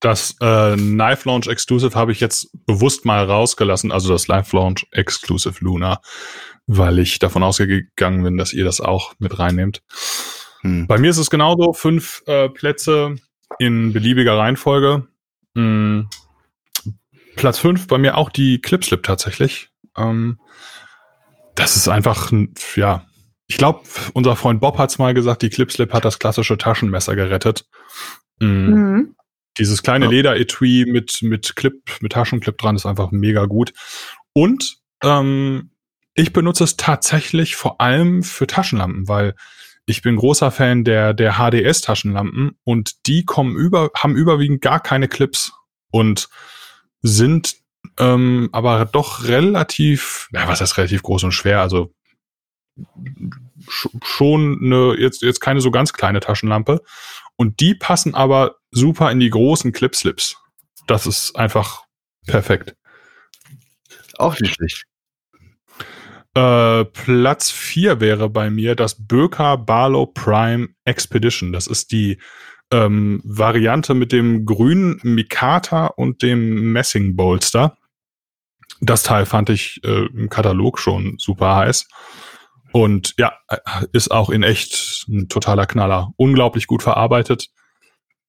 Das 0.00 0.36
äh, 0.40 0.76
Knife 0.76 1.28
Launch 1.28 1.48
Exclusive 1.48 1.98
habe 1.98 2.12
ich 2.12 2.20
jetzt 2.20 2.50
bewusst 2.66 3.04
mal 3.04 3.24
rausgelassen, 3.24 3.90
also 3.90 4.12
das 4.12 4.28
Live 4.28 4.52
Launch 4.52 4.86
Exclusive 4.92 5.56
Luna, 5.60 6.00
weil 6.66 6.98
ich 6.98 7.18
davon 7.18 7.42
ausgegangen 7.42 8.22
bin, 8.22 8.36
dass 8.36 8.52
ihr 8.52 8.64
das 8.64 8.80
auch 8.80 9.14
mit 9.18 9.38
reinnehmt. 9.38 9.82
Hm. 10.60 10.86
Bei 10.86 10.98
mir 10.98 11.10
ist 11.10 11.18
es 11.18 11.30
genauso, 11.30 11.72
fünf 11.72 12.22
äh, 12.26 12.48
Plätze 12.48 13.16
in 13.58 13.92
beliebiger 13.92 14.38
Reihenfolge. 14.38 15.08
Hm. 15.54 16.08
Platz 17.36 17.58
fünf 17.58 17.86
bei 17.88 17.98
mir 17.98 18.16
auch 18.16 18.30
die 18.30 18.60
Clipslip 18.60 19.02
tatsächlich. 19.02 19.70
Ähm, 19.96 20.38
das 21.54 21.76
ist 21.76 21.88
einfach, 21.88 22.32
ja, 22.76 23.04
ich 23.46 23.56
glaube, 23.56 23.82
unser 24.14 24.36
Freund 24.36 24.60
Bob 24.60 24.78
hat 24.78 24.90
es 24.90 24.98
mal 24.98 25.14
gesagt, 25.14 25.42
die 25.42 25.50
Clipslip 25.50 25.92
hat 25.92 26.04
das 26.04 26.18
klassische 26.18 26.58
Taschenmesser 26.58 27.16
gerettet. 27.16 27.66
Mhm. 28.40 28.48
Mhm. 28.48 29.16
Dieses 29.58 29.82
kleine 29.82 30.06
ja. 30.06 30.10
Lederetui 30.10 30.86
mit, 30.88 31.20
mit 31.22 31.56
Clip, 31.56 31.74
mit 32.00 32.12
Taschenclip 32.12 32.56
dran 32.56 32.76
ist 32.76 32.86
einfach 32.86 33.10
mega 33.10 33.44
gut. 33.44 33.72
Und 34.32 34.78
ähm, 35.02 35.70
ich 36.14 36.32
benutze 36.32 36.64
es 36.64 36.76
tatsächlich 36.76 37.56
vor 37.56 37.80
allem 37.80 38.22
für 38.22 38.46
Taschenlampen, 38.46 39.08
weil 39.08 39.34
ich 39.84 40.00
bin 40.00 40.16
großer 40.16 40.50
Fan 40.50 40.84
der, 40.84 41.12
der 41.12 41.34
HDS-Taschenlampen 41.34 42.56
und 42.64 43.06
die 43.06 43.24
kommen 43.24 43.56
über, 43.56 43.90
haben 43.96 44.16
überwiegend 44.16 44.62
gar 44.62 44.80
keine 44.80 45.08
Clips 45.08 45.52
und 45.90 46.28
sind 47.02 47.56
ähm, 47.98 48.48
aber 48.52 48.84
doch 48.86 49.24
relativ, 49.24 50.28
ja, 50.32 50.46
was 50.48 50.60
heißt 50.60 50.78
relativ 50.78 51.02
groß 51.02 51.24
und 51.24 51.32
schwer, 51.32 51.60
also 51.60 51.92
schon 53.68 54.58
eine, 54.62 54.96
jetzt, 54.98 55.22
jetzt 55.22 55.40
keine 55.40 55.60
so 55.60 55.70
ganz 55.70 55.92
kleine 55.92 56.20
Taschenlampe. 56.20 56.82
Und 57.36 57.60
die 57.60 57.74
passen 57.74 58.14
aber 58.14 58.56
super 58.70 59.10
in 59.10 59.20
die 59.20 59.30
großen 59.30 59.72
Clipslips. 59.72 60.36
Das 60.86 61.06
ist 61.06 61.36
einfach 61.36 61.84
perfekt. 62.26 62.76
Auch 64.18 64.38
nicht 64.38 64.54
schlecht. 64.54 64.84
Äh, 66.34 66.84
Platz 66.86 67.50
4 67.50 68.00
wäre 68.00 68.30
bei 68.30 68.48
mir 68.50 68.74
das 68.74 69.06
Böker 69.06 69.58
Barlow 69.58 70.06
Prime 70.06 70.68
Expedition. 70.84 71.52
Das 71.52 71.66
ist 71.66 71.92
die 71.92 72.18
ähm, 72.70 73.20
Variante 73.24 73.92
mit 73.94 74.12
dem 74.12 74.46
grünen 74.46 74.98
Mikata 75.02 75.86
und 75.86 76.22
dem 76.22 76.72
Messing 76.72 77.16
Bolster. 77.16 77.76
Das 78.80 79.02
Teil 79.02 79.26
fand 79.26 79.50
ich 79.50 79.80
äh, 79.84 80.06
im 80.06 80.30
Katalog 80.30 80.78
schon 80.78 81.16
super 81.18 81.56
heiß. 81.56 81.86
Und 82.72 83.14
ja, 83.18 83.32
ist 83.92 84.10
auch 84.10 84.30
in 84.30 84.42
echt 84.42 85.06
ein 85.08 85.28
totaler 85.28 85.66
Knaller. 85.66 86.12
Unglaublich 86.16 86.66
gut 86.66 86.82
verarbeitet. 86.82 87.48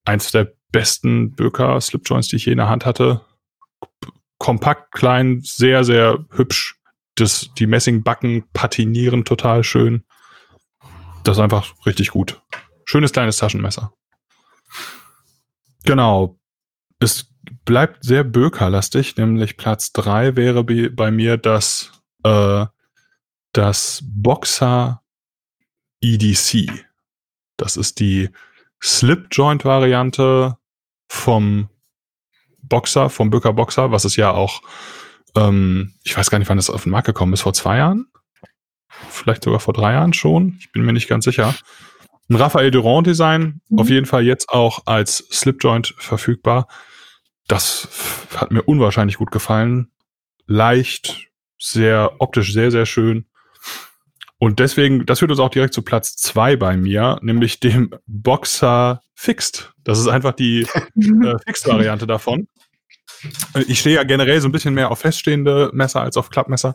Eins 0.04 0.30
der 0.32 0.52
besten 0.70 1.32
Böker 1.32 1.80
Slipjoints, 1.80 2.28
die 2.28 2.36
ich 2.36 2.46
je 2.46 2.52
in 2.52 2.58
der 2.58 2.68
Hand 2.68 2.84
hatte. 2.84 3.22
Kompakt, 4.38 4.92
klein, 4.92 5.40
sehr, 5.42 5.84
sehr 5.84 6.24
hübsch. 6.30 6.76
Das, 7.14 7.50
die 7.58 7.66
Messingbacken 7.66 8.44
patinieren 8.52 9.24
total 9.24 9.64
schön. 9.64 10.04
Das 11.22 11.38
ist 11.38 11.42
einfach 11.42 11.72
richtig 11.86 12.10
gut. 12.10 12.42
Schönes 12.84 13.12
kleines 13.12 13.38
Taschenmesser. 13.38 13.92
Genau. 15.84 16.38
Es 16.98 17.30
bleibt 17.64 18.04
sehr 18.04 18.24
bökerlastig, 18.24 19.16
nämlich 19.16 19.56
Platz 19.56 19.92
drei 19.92 20.36
wäre 20.36 20.64
bei 20.64 21.10
mir 21.10 21.36
das 21.36 21.92
äh, 22.24 22.66
das 23.54 24.02
Boxer 24.04 25.02
EDC. 26.02 26.84
Das 27.56 27.76
ist 27.76 28.00
die 28.00 28.28
Slip-Joint-Variante 28.82 30.58
vom 31.08 31.70
Boxer, 32.58 33.08
vom 33.08 33.30
Böker 33.30 33.52
Boxer, 33.52 33.92
was 33.92 34.04
es 34.04 34.16
ja 34.16 34.32
auch, 34.32 34.62
ähm, 35.36 35.94
ich 36.02 36.16
weiß 36.16 36.30
gar 36.30 36.38
nicht, 36.38 36.48
wann 36.48 36.58
das 36.58 36.68
auf 36.68 36.82
den 36.82 36.90
Markt 36.90 37.06
gekommen 37.06 37.32
ist, 37.32 37.42
vor 37.42 37.54
zwei 37.54 37.78
Jahren? 37.78 38.06
Vielleicht 39.08 39.44
sogar 39.44 39.60
vor 39.60 39.72
drei 39.72 39.92
Jahren 39.92 40.12
schon? 40.12 40.56
Ich 40.58 40.72
bin 40.72 40.84
mir 40.84 40.92
nicht 40.92 41.08
ganz 41.08 41.24
sicher. 41.24 41.54
Ein 42.28 42.36
Raphael 42.36 42.70
Durand 42.70 43.06
Design, 43.06 43.60
mhm. 43.68 43.78
auf 43.78 43.88
jeden 43.88 44.06
Fall 44.06 44.24
jetzt 44.24 44.48
auch 44.48 44.82
als 44.86 45.18
Slip-Joint 45.30 45.94
verfügbar. 45.96 46.66
Das 47.46 47.88
hat 48.34 48.50
mir 48.50 48.62
unwahrscheinlich 48.62 49.18
gut 49.18 49.30
gefallen. 49.30 49.92
Leicht, 50.46 51.28
sehr 51.58 52.16
optisch 52.18 52.52
sehr, 52.52 52.70
sehr 52.70 52.86
schön. 52.86 53.26
Und 54.38 54.58
deswegen, 54.58 55.06
das 55.06 55.20
führt 55.20 55.30
uns 55.30 55.40
auch 55.40 55.48
direkt 55.48 55.74
zu 55.74 55.82
Platz 55.82 56.16
zwei 56.16 56.56
bei 56.56 56.76
mir, 56.76 57.18
nämlich 57.22 57.60
dem 57.60 57.94
Boxer 58.06 59.00
Fixed. 59.14 59.72
Das 59.84 59.98
ist 59.98 60.08
einfach 60.08 60.32
die 60.32 60.62
äh, 60.96 61.36
Fixed-Variante 61.46 62.06
davon. 62.06 62.48
Ich 63.66 63.80
stehe 63.80 63.96
ja 63.96 64.02
generell 64.02 64.40
so 64.40 64.48
ein 64.48 64.52
bisschen 64.52 64.74
mehr 64.74 64.90
auf 64.90 64.98
feststehende 64.98 65.70
Messer 65.72 66.02
als 66.02 66.16
auf 66.16 66.30
Klappmesser. 66.30 66.74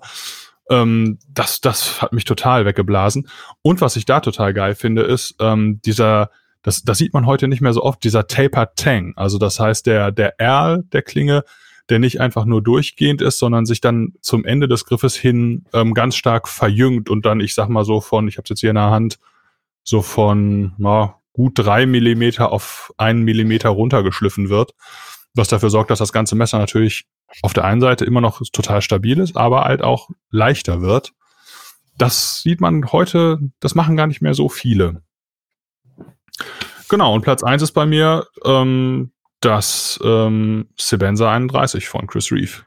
Ähm, 0.69 1.19
das, 1.27 1.61
das 1.61 2.01
hat 2.01 2.13
mich 2.13 2.25
total 2.25 2.65
weggeblasen. 2.65 3.27
Und 3.61 3.81
was 3.81 3.95
ich 3.95 4.05
da 4.05 4.19
total 4.19 4.53
geil 4.53 4.75
finde, 4.75 5.03
ist 5.03 5.35
ähm, 5.39 5.81
dieser, 5.83 6.29
das, 6.63 6.83
das 6.83 6.97
sieht 6.97 7.13
man 7.13 7.25
heute 7.25 7.47
nicht 7.47 7.61
mehr 7.61 7.73
so 7.73 7.83
oft, 7.83 8.03
dieser 8.03 8.27
Taper 8.27 8.73
Tang. 8.75 9.13
Also 9.15 9.37
das 9.37 9.59
heißt, 9.59 9.85
der, 9.85 10.11
der 10.11 10.39
Erl 10.39 10.83
der 10.91 11.01
Klinge, 11.01 11.43
der 11.89 11.99
nicht 11.99 12.21
einfach 12.21 12.45
nur 12.45 12.61
durchgehend 12.61 13.21
ist, 13.21 13.39
sondern 13.39 13.65
sich 13.65 13.81
dann 13.81 14.13
zum 14.21 14.45
Ende 14.45 14.67
des 14.67 14.85
Griffes 14.85 15.15
hin 15.15 15.65
ähm, 15.73 15.93
ganz 15.93 16.15
stark 16.15 16.47
verjüngt 16.47 17.09
und 17.09 17.25
dann, 17.25 17.39
ich 17.39 17.55
sag 17.55 17.69
mal 17.69 17.83
so 17.83 17.99
von, 18.01 18.27
ich 18.27 18.37
habe 18.37 18.45
jetzt 18.49 18.59
hier 18.59 18.69
in 18.69 18.75
der 18.75 18.91
Hand, 18.91 19.19
so 19.83 20.01
von 20.01 20.73
na, 20.77 21.15
gut 21.33 21.53
drei 21.55 21.85
Millimeter 21.85 22.51
auf 22.51 22.93
einen 22.97 23.23
Millimeter 23.23 23.69
runtergeschliffen 23.69 24.49
wird, 24.49 24.75
was 25.33 25.47
dafür 25.47 25.69
sorgt, 25.69 25.89
dass 25.89 25.99
das 25.99 26.13
ganze 26.13 26.35
Messer 26.35 26.59
natürlich 26.59 27.05
auf 27.41 27.53
der 27.53 27.65
einen 27.65 27.81
Seite 27.81 28.05
immer 28.05 28.21
noch 28.21 28.41
total 28.51 28.81
stabil 28.81 29.19
ist, 29.19 29.37
aber 29.37 29.63
halt 29.63 29.81
auch 29.81 30.09
leichter 30.31 30.81
wird. 30.81 31.13
Das 31.97 32.41
sieht 32.41 32.61
man 32.61 32.91
heute, 32.91 33.39
das 33.59 33.75
machen 33.75 33.97
gar 33.97 34.07
nicht 34.07 34.21
mehr 34.21 34.33
so 34.33 34.49
viele. 34.49 35.03
Genau, 36.87 37.13
und 37.13 37.21
Platz 37.21 37.43
eins 37.43 37.61
ist 37.61 37.73
bei 37.73 37.85
mir 37.85 38.25
ähm, 38.45 39.11
das 39.41 39.99
ähm, 40.03 40.69
Sebenza 40.77 41.31
31 41.31 41.87
von 41.87 42.07
Chris 42.07 42.31
Reeve. 42.31 42.63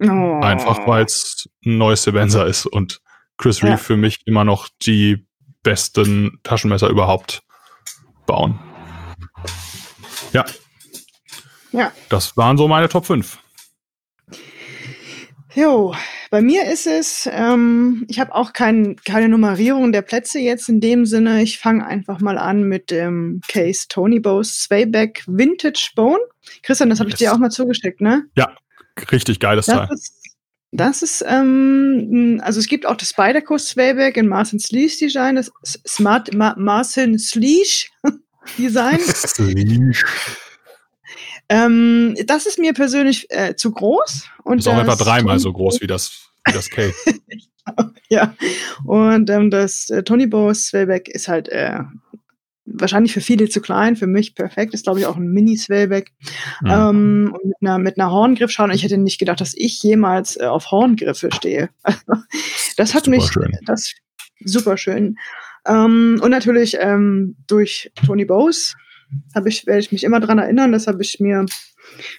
Oh. 0.00 0.40
Einfach 0.42 0.86
weil 0.86 1.04
es 1.04 1.48
ein 1.64 1.78
neues 1.78 2.02
Sebenza 2.02 2.44
ist 2.44 2.66
und 2.66 3.00
Chris 3.36 3.62
Reeve 3.62 3.72
ja. 3.72 3.76
für 3.76 3.96
mich 3.96 4.26
immer 4.26 4.44
noch 4.44 4.68
die 4.82 5.26
besten 5.62 6.40
Taschenmesser 6.42 6.88
überhaupt 6.88 7.42
bauen. 8.26 8.58
Ja, 10.32 10.44
ja. 11.74 11.92
Das 12.08 12.36
waren 12.36 12.56
so 12.56 12.68
meine 12.68 12.88
Top 12.88 13.04
5. 13.04 13.38
Jo, 15.54 15.94
bei 16.30 16.42
mir 16.42 16.68
ist 16.68 16.86
es, 16.88 17.28
ähm, 17.30 18.04
ich 18.08 18.18
habe 18.18 18.34
auch 18.34 18.52
kein, 18.52 18.96
keine 19.04 19.28
Nummerierung 19.28 19.92
der 19.92 20.02
Plätze 20.02 20.40
jetzt 20.40 20.68
in 20.68 20.80
dem 20.80 21.06
Sinne. 21.06 21.42
Ich 21.42 21.60
fange 21.60 21.86
einfach 21.86 22.20
mal 22.20 22.38
an 22.38 22.64
mit 22.64 22.90
dem 22.90 23.40
Case 23.46 23.86
Tony 23.88 24.18
Bose 24.18 24.52
Swayback 24.52 25.22
Vintage 25.28 25.90
Bone. 25.94 26.18
Christian, 26.64 26.90
das 26.90 26.98
habe 26.98 27.10
ich 27.10 27.14
yes. 27.14 27.18
dir 27.20 27.32
auch 27.32 27.38
mal 27.38 27.50
zugeschickt, 27.50 28.00
ne? 28.00 28.24
Ja, 28.36 28.56
richtig 29.12 29.38
geiles 29.38 29.66
das 29.66 29.76
Teil. 29.76 29.88
Ist, 29.94 30.24
das 30.72 31.02
ist, 31.02 31.24
ähm, 31.28 32.40
also 32.42 32.58
es 32.58 32.66
gibt 32.66 32.84
auch 32.84 32.96
das 32.96 33.10
Spider-Coast 33.10 33.68
Swayback 33.68 34.16
in 34.16 34.26
Marcin 34.26 34.58
Sleesh 34.58 34.98
Design, 34.98 35.36
das 35.36 35.52
Smart 35.86 36.34
Ma 36.34 36.56
Marcin 36.58 37.16
Sleesh 37.16 37.92
Design. 38.58 38.98
Sleesh. 39.00 40.04
Ähm, 41.48 42.16
das 42.26 42.46
ist 42.46 42.58
mir 42.58 42.72
persönlich 42.72 43.26
äh, 43.30 43.54
zu 43.56 43.70
groß. 43.70 44.28
Und 44.44 44.58
ist 44.58 44.68
auch 44.68 44.78
etwa 44.78 44.96
dreimal 44.96 45.38
so 45.38 45.52
groß 45.52 45.80
wie 45.80 45.86
das, 45.86 46.28
wie 46.46 46.52
das 46.52 46.70
Cake. 46.70 46.94
ja, 48.08 48.34
und 48.84 49.30
ähm, 49.30 49.50
das 49.50 49.90
äh, 49.90 50.02
Tony 50.02 50.26
Bose 50.26 50.60
Swellback 50.60 51.08
ist 51.08 51.28
halt 51.28 51.48
äh, 51.48 51.80
wahrscheinlich 52.66 53.12
für 53.12 53.20
viele 53.20 53.48
zu 53.48 53.60
klein, 53.60 53.96
für 53.96 54.06
mich 54.06 54.34
perfekt. 54.34 54.74
Ist, 54.74 54.84
glaube 54.84 55.00
ich, 55.00 55.06
auch 55.06 55.16
ein 55.16 55.28
Mini-Swellback. 55.28 56.12
Mhm. 56.62 56.70
Ähm, 56.70 57.24
mit 57.44 57.56
einer, 57.60 57.78
mit 57.78 57.98
einer 57.98 58.10
Horngriffschale. 58.10 58.70
Und 58.70 58.76
ich 58.76 58.82
hätte 58.82 58.98
nicht 58.98 59.18
gedacht, 59.18 59.40
dass 59.40 59.54
ich 59.54 59.82
jemals 59.82 60.36
äh, 60.36 60.46
auf 60.46 60.70
Horngriffe 60.70 61.30
stehe. 61.32 61.70
das 62.76 62.94
hat 62.94 63.04
super 63.04 63.16
mich, 63.16 63.26
schön. 63.26 63.52
das 63.66 63.92
super 64.44 64.76
schön. 64.76 65.16
Ähm, 65.66 66.20
und 66.22 66.30
natürlich 66.30 66.76
ähm, 66.78 67.36
durch 67.46 67.90
Tony 68.06 68.24
Bose 68.24 68.74
habe 69.34 69.48
ich, 69.48 69.66
werde 69.66 69.80
ich 69.80 69.92
mich 69.92 70.04
immer 70.04 70.20
dran 70.20 70.38
erinnern. 70.38 70.72
Das 70.72 70.86
habe 70.86 71.02
ich 71.02 71.20
mir 71.20 71.46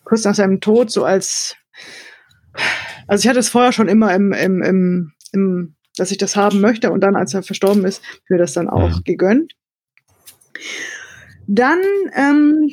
kurz 0.04 0.24
nach 0.24 0.36
seinem 0.36 0.62
Tod 0.62 0.91
so 0.91 1.04
als, 1.04 1.56
also 3.08 3.24
ich 3.24 3.28
hatte 3.28 3.39
es 3.39 3.50
vorher 3.50 3.72
schon 3.72 3.88
immer 3.88 4.14
im, 4.14 4.34
im, 4.34 4.62
im, 4.62 5.12
im 5.32 5.76
dass 5.98 6.12
ich 6.12 6.18
das 6.18 6.36
haben 6.36 6.60
möchte 6.60 6.91
und 6.91 7.02
dann, 7.02 7.16
als 7.16 7.34
er 7.34 7.43
verstorben 7.43 7.86
ist, 7.86 8.02
mir 8.30 8.38
das 8.38 8.54
dann 8.54 8.70
auch 8.70 8.89
ja. 8.89 9.00
gegönnt. 9.06 9.54
Dann 11.48 11.80
ähm, 12.16 12.70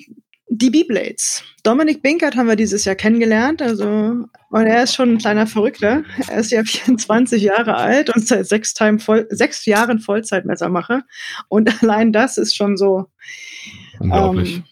die 0.55 0.70
B-Blades. 0.70 1.43
Dominik 1.62 2.03
Binkert 2.03 2.37
haben 2.37 2.49
wir 2.49 2.57
dieses 2.57 2.85
Jahr 2.85 2.95
kennengelernt. 2.95 3.62
Also, 3.62 4.27
und 4.51 4.66
er 4.66 4.83
ist 4.83 4.95
schon 4.95 5.14
ein 5.14 5.18
kleiner 5.18 5.47
Verrückter. 5.47 6.05
Er 6.29 6.39
ist 6.39 6.51
ja 6.51 6.62
24 6.64 7.43
Jahre 7.43 7.75
alt 7.77 8.14
und 8.14 8.27
seit 8.27 8.47
sechs, 8.47 8.75
Time 8.75 8.99
voll, 8.99 9.27
sechs 9.31 9.64
Jahren 9.64 9.99
Vollzeitmessermacher. 9.99 11.05
Und 11.49 11.83
allein 11.83 12.12
das 12.12 12.37
ist 12.37 12.55
schon 12.55 12.77
so, 12.77 13.07
Unglaublich. 13.99 14.57
Ähm, 14.57 14.64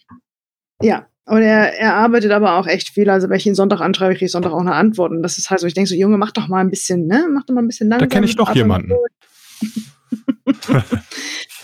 ja, 0.83 1.07
und 1.27 1.43
er, 1.43 1.79
er 1.79 1.95
arbeitet 1.95 2.33
aber 2.33 2.57
auch 2.57 2.67
echt 2.67 2.89
viel. 2.89 3.09
Also 3.09 3.29
wenn 3.29 3.37
ich 3.37 3.47
ihn 3.47 3.55
Sonntag 3.55 3.81
anschreibe, 3.81 4.15
kriege 4.15 4.27
ich 4.27 4.33
Sonntag 4.33 4.53
auch 4.53 4.61
eine 4.61 4.75
Antwort. 4.75 5.13
Und 5.13 5.23
das 5.23 5.39
ist 5.39 5.51
halt 5.51 5.61
so, 5.61 5.67
ich 5.67 5.75
denke 5.75 5.89
so, 5.89 5.95
Junge, 5.95 6.19
mach 6.19 6.33
doch 6.33 6.49
mal 6.49 6.59
ein 6.59 6.71
bisschen, 6.71 7.07
ne? 7.07 7.27
Mach 7.31 7.45
doch 7.45 7.55
mal 7.55 7.63
ein 7.63 7.69
bisschen 7.69 7.89
langsam. 7.89 8.09
Da 8.09 8.13
kenne 8.15 8.27
ich 8.27 8.37
doch 8.37 8.55
jemanden. 8.55 8.93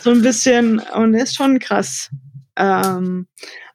so 0.00 0.10
ein 0.10 0.22
bisschen, 0.22 0.80
und 0.94 1.14
er 1.14 1.24
ist 1.24 1.34
schon 1.34 1.58
krass. 1.58 2.10
Ähm, 2.56 3.26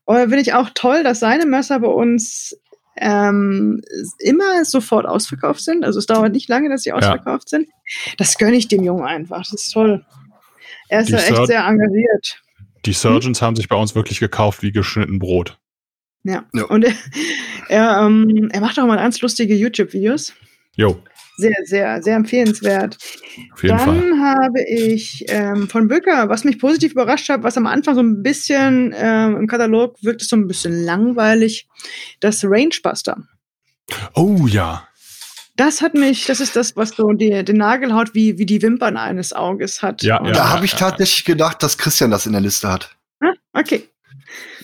und 0.06 0.18
finde 0.18 0.40
ich 0.40 0.54
auch 0.54 0.70
toll, 0.74 1.04
dass 1.04 1.20
seine 1.20 1.46
Messer 1.46 1.80
bei 1.80 1.88
uns 1.88 2.56
ähm, 2.98 3.82
immer 4.20 4.64
sofort 4.64 5.06
ausverkauft 5.06 5.62
sind. 5.62 5.84
Also 5.84 6.00
es 6.00 6.06
dauert 6.06 6.32
nicht 6.34 6.50
lange, 6.50 6.70
dass 6.70 6.84
sie 6.84 6.94
ausverkauft 6.94 7.52
ja. 7.52 7.60
sind. 7.60 7.70
Das 8.18 8.38
gönne 8.38 8.56
ich 8.56 8.68
dem 8.68 8.84
Jungen 8.84 9.04
einfach. 9.04 9.40
Das 9.40 9.66
ist 9.66 9.72
toll. 9.72 10.06
Er 10.88 11.02
ist 11.02 11.10
ja 11.10 11.18
echt 11.18 11.48
sehr 11.48 11.66
engagiert. 11.66 12.42
Die 12.86 12.94
Surgeons 12.94 13.40
hm? 13.40 13.48
haben 13.48 13.56
sich 13.56 13.68
bei 13.68 13.76
uns 13.76 13.96
wirklich 13.96 14.20
gekauft 14.20 14.62
wie 14.64 14.72
geschnitten 14.72 15.20
Brot. 15.20 15.60
Ja. 16.24 16.46
ja. 16.54 16.64
Und 16.66 16.84
er, 16.86 16.94
er, 17.70 18.06
ähm, 18.06 18.50
er 18.52 18.62
macht 18.62 18.80
auch 18.80 18.86
mal 18.86 18.98
ganz 18.98 19.22
lustige 19.22 19.56
YouTube-Videos. 19.56 20.34
Jo. 20.76 21.02
Sehr, 21.38 21.56
sehr, 21.64 22.04
sehr 22.04 22.16
empfehlenswert. 22.18 22.98
Auf 23.54 23.64
jeden 23.64 23.78
Dann 23.78 23.86
Fall. 23.86 24.20
habe 24.20 24.62
ich 24.68 25.26
ähm, 25.30 25.68
von 25.68 25.88
Böcker, 25.88 26.30
was 26.30 26.44
mich 26.44 26.60
positiv 26.60 26.92
überrascht 26.92 27.30
hat, 27.30 27.42
was 27.44 27.58
am 27.58 27.66
Anfang 27.66 27.96
so 27.96 28.02
ein 28.02 28.22
bisschen 28.22 28.94
ähm, 28.96 29.38
im 29.38 29.48
Katalog 29.48 29.96
wirkt, 30.04 30.22
ist 30.22 30.30
so 30.30 30.36
ein 30.36 30.48
bisschen 30.48 30.84
langweilig, 30.84 31.68
das 32.20 32.44
Rangebuster. 32.44 33.18
Oh 34.14 34.46
ja. 34.48 34.88
Das 35.62 35.84
hat 35.84 35.94
mich, 35.94 36.26
das 36.26 36.40
ist 36.40 36.56
das, 36.56 36.76
was 36.76 36.90
so 36.90 37.12
die, 37.12 37.46
den 37.46 37.58
Nagelhaut 37.58 38.16
wie, 38.16 38.40
wie 38.40 38.48
die 38.48 38.64
Wimpern 38.64 38.98
eines 38.98 39.32
Auges 39.32 39.84
hat. 39.84 40.02
Ja, 40.02 40.20
ja 40.26 40.32
da 40.32 40.50
habe 40.50 40.66
ich 40.66 40.74
tatsächlich 40.74 41.24
gedacht, 41.24 41.62
dass 41.62 41.78
Christian 41.78 42.10
das 42.10 42.26
in 42.26 42.32
der 42.32 42.42
Liste 42.42 42.68
hat. 42.68 42.90
Ah, 43.20 43.34
okay. 43.54 43.88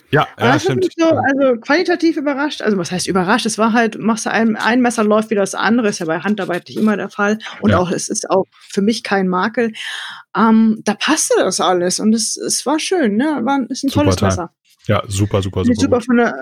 Ja, 0.10 0.28
ja 0.39 0.54
das 0.54 0.64
stimmt. 0.64 0.88
So, 0.98 1.06
also 1.06 1.60
qualitativ 1.62 2.18
überrascht. 2.18 2.64
Also 2.64 2.80
was 2.80 2.91
heißt 2.91 3.06
überrascht? 3.06 3.45
Es 3.45 3.60
war 3.60 3.74
halt, 3.74 4.00
machst 4.00 4.26
du 4.26 4.32
ein, 4.32 4.56
ein 4.56 4.82
Messer 4.82 5.04
läuft 5.04 5.30
wie 5.30 5.36
das 5.36 5.54
andere, 5.54 5.89
ist 5.89 6.00
ja 6.00 6.08
bei 6.08 6.20
Handarbeit 6.20 6.68
nicht 6.68 6.80
immer 6.80 6.98
der 6.98 7.12
Fall. 7.12 7.38
Und 7.62 7.70
ja. 7.70 7.78
auch, 7.78 7.91
es 7.91 8.10
ist 8.10 8.28
auch 8.32 8.45
für 8.68 8.82
mich 8.82 9.04
kein 9.04 9.28
Makel. 9.28 9.74
Ähm, 10.36 10.82
da 10.84 10.95
passte 10.95 11.36
das 11.38 11.62
alles 11.62 12.00
und 12.00 12.16
es, 12.16 12.38
es 12.38 12.66
war 12.66 12.80
schön, 12.80 13.18
ne? 13.18 13.41
War, 13.43 13.70
ist 13.70 13.84
ein 13.84 13.89
Super 13.89 14.06
tolles 14.06 14.16
Teil. 14.16 14.30
Messer. 14.30 14.52
Ja, 14.88 15.03
super, 15.07 15.41
super, 15.41 15.65
super. 15.65 15.79
Super 15.79 16.01
von 16.01 16.17
der, 16.17 16.33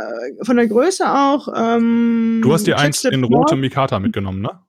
von 0.44 0.56
der 0.56 0.68
Größe 0.68 1.04
auch. 1.08 1.48
Ähm, 1.56 2.42
du 2.44 2.54
hast 2.54 2.68
dir 2.68 2.78
eins 2.78 3.04
in 3.04 3.24
rotem 3.24 3.60
Mikata 3.60 4.00
mitgenommen, 4.00 4.42
ne? 4.42 4.60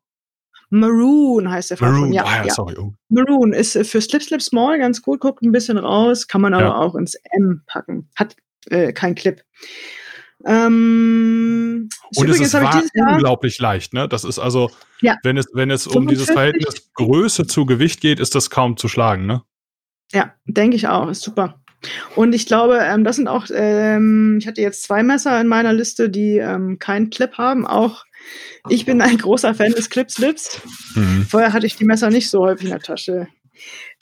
Maroon 0.70 1.48
heißt 1.48 1.70
der 1.70 1.78
Maroon, 1.80 2.12
ja, 2.12 2.24
ah, 2.24 2.38
ja, 2.38 2.44
ja. 2.46 2.54
sorry. 2.54 2.74
Oh. 2.76 2.92
Maroon 3.08 3.52
ist 3.52 3.76
äh, 3.76 3.84
für 3.84 4.00
Slip 4.00 4.22
Slip 4.22 4.42
Small 4.42 4.78
ganz 4.78 5.00
gut, 5.00 5.20
guckt 5.20 5.42
ein 5.42 5.52
bisschen 5.52 5.78
raus, 5.78 6.26
kann 6.26 6.40
man 6.40 6.54
aber 6.54 6.64
ja. 6.64 6.74
auch 6.74 6.94
ins 6.96 7.16
M 7.32 7.62
packen. 7.66 8.08
Hat 8.16 8.34
äh, 8.70 8.92
kein 8.92 9.14
Clip. 9.14 9.42
Ähm, 10.44 11.88
und 12.16 12.28
es 12.28 12.40
ist 12.40 12.54
unglaublich 12.54 13.58
leicht, 13.58 13.94
ne? 13.94 14.08
Das 14.08 14.24
ist 14.24 14.38
also, 14.38 14.70
ja. 15.00 15.16
wenn 15.22 15.36
es, 15.36 15.46
wenn 15.54 15.70
es 15.70 15.86
um 15.86 16.06
dieses 16.06 16.30
Verhältnis 16.30 16.92
Größe 16.94 17.46
zu 17.46 17.64
Gewicht 17.66 18.00
geht, 18.00 18.20
ist 18.20 18.34
das 18.34 18.50
kaum 18.50 18.76
zu 18.76 18.88
schlagen, 18.88 19.26
ne? 19.26 19.42
Ja, 20.12 20.34
denke 20.46 20.76
ich 20.76 20.88
auch. 20.88 21.08
Ist 21.08 21.22
super. 21.22 21.60
Und 22.14 22.34
ich 22.34 22.46
glaube, 22.46 22.78
ähm, 22.82 23.04
das 23.04 23.16
sind 23.16 23.28
auch, 23.28 23.46
ähm, 23.52 24.38
ich 24.40 24.46
hatte 24.46 24.60
jetzt 24.60 24.82
zwei 24.82 25.02
Messer 25.02 25.40
in 25.40 25.46
meiner 25.46 25.72
Liste, 25.72 26.10
die 26.10 26.38
ähm, 26.38 26.78
keinen 26.78 27.10
Clip 27.10 27.32
haben. 27.38 27.66
Auch 27.66 28.04
ich 28.68 28.84
bin 28.84 29.00
ein 29.00 29.18
großer 29.18 29.54
Fan 29.54 29.72
des 29.72 29.90
Clip-Slips. 29.90 30.60
Mhm. 30.94 31.26
Vorher 31.28 31.52
hatte 31.52 31.66
ich 31.66 31.76
die 31.76 31.84
Messer 31.84 32.10
nicht 32.10 32.30
so 32.30 32.40
häufig 32.40 32.64
in 32.64 32.70
der 32.70 32.80
Tasche. 32.80 33.28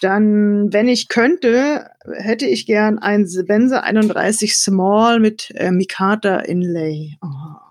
Dann, 0.01 0.72
wenn 0.72 0.89
ich 0.89 1.09
könnte, 1.09 1.91
hätte 2.12 2.47
ich 2.47 2.66
gern 2.66 2.99
ein 2.99 3.28
Benze 3.47 3.82
31 3.82 4.57
Small 4.57 5.20
mit 5.20 5.53
äh, 5.55 5.70
Mikata 5.70 6.39
Inlay. 6.39 7.16
Oh. 7.22 7.63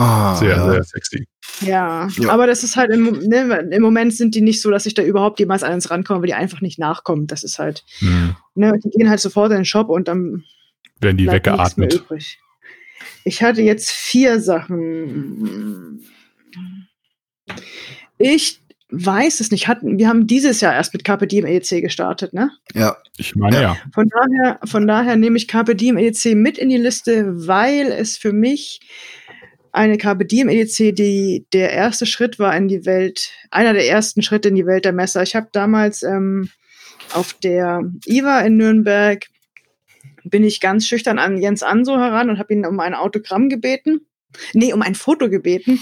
Oh, 0.00 0.34
sehr, 0.36 0.50
ja. 0.50 0.70
sehr 0.70 0.84
sexy. 0.84 1.26
Ja, 1.60 2.06
ja, 2.16 2.30
aber 2.30 2.46
das 2.46 2.62
ist 2.62 2.76
halt 2.76 2.92
im, 2.92 3.18
ne, 3.28 3.68
im 3.72 3.82
Moment 3.82 4.14
sind 4.14 4.36
die 4.36 4.42
nicht 4.42 4.60
so, 4.60 4.70
dass 4.70 4.86
ich 4.86 4.94
da 4.94 5.02
überhaupt 5.02 5.40
jemals 5.40 5.64
an 5.64 5.72
uns 5.72 5.90
rankomme, 5.90 6.20
weil 6.20 6.28
die 6.28 6.34
einfach 6.34 6.60
nicht 6.60 6.78
nachkommen. 6.78 7.26
Das 7.26 7.42
ist 7.42 7.58
halt, 7.58 7.84
mhm. 8.00 8.36
ne, 8.54 8.78
die 8.84 8.90
gehen 8.90 9.10
halt 9.10 9.18
sofort 9.18 9.50
in 9.50 9.58
den 9.58 9.64
Shop 9.64 9.88
und 9.88 10.06
dann 10.06 10.44
werden 11.00 11.16
die 11.16 11.26
weggeatmet. 11.26 12.04
Ich 13.24 13.42
hatte 13.42 13.60
jetzt 13.62 13.90
vier 13.90 14.40
Sachen. 14.40 16.04
Ich 18.18 18.60
weiß 18.90 19.40
es 19.40 19.50
nicht. 19.50 19.66
Hatten, 19.66 19.98
wir 19.98 20.08
haben 20.08 20.28
dieses 20.28 20.60
Jahr 20.60 20.74
erst 20.74 20.92
mit 20.92 21.02
Carpe 21.02 21.26
Diem 21.26 21.44
EC 21.44 21.82
gestartet, 21.82 22.32
ne? 22.34 22.52
Ja. 22.72 22.96
Ich 23.16 23.34
meine 23.34 23.60
ja. 23.60 23.76
Von 23.92 24.08
daher, 24.08 24.60
von 24.64 24.86
daher 24.86 25.16
nehme 25.16 25.36
ich 25.36 25.48
Carpe 25.48 25.74
Diem 25.74 25.98
EC 25.98 26.36
mit 26.36 26.56
in 26.56 26.68
die 26.68 26.76
Liste, 26.76 27.48
weil 27.48 27.90
es 27.90 28.16
für 28.16 28.32
mich 28.32 28.80
eine 29.72 29.98
Carpe 29.98 30.24
Diem 30.24 30.48
EDC, 30.48 30.94
die 30.94 31.46
der 31.52 31.72
erste 31.72 32.06
Schritt 32.06 32.38
war 32.38 32.56
in 32.56 32.68
die 32.68 32.84
Welt, 32.86 33.30
einer 33.50 33.72
der 33.72 33.88
ersten 33.88 34.22
Schritte 34.22 34.48
in 34.48 34.54
die 34.54 34.66
Welt 34.66 34.84
der 34.84 34.92
Messer. 34.92 35.22
Ich 35.22 35.36
habe 35.36 35.48
damals 35.52 36.02
ähm, 36.02 36.50
auf 37.12 37.34
der 37.34 37.82
IWA 38.06 38.40
in 38.40 38.56
Nürnberg 38.56 39.26
bin 40.24 40.44
ich 40.44 40.60
ganz 40.60 40.86
schüchtern 40.86 41.18
an 41.18 41.38
Jens 41.38 41.62
Anso 41.62 41.96
heran 41.96 42.30
und 42.30 42.38
habe 42.38 42.52
ihn 42.52 42.66
um 42.66 42.80
ein 42.80 42.94
Autogramm 42.94 43.48
gebeten. 43.48 44.06
Nee, 44.52 44.72
um 44.72 44.82
ein 44.82 44.94
Foto 44.94 45.30
gebeten. 45.30 45.80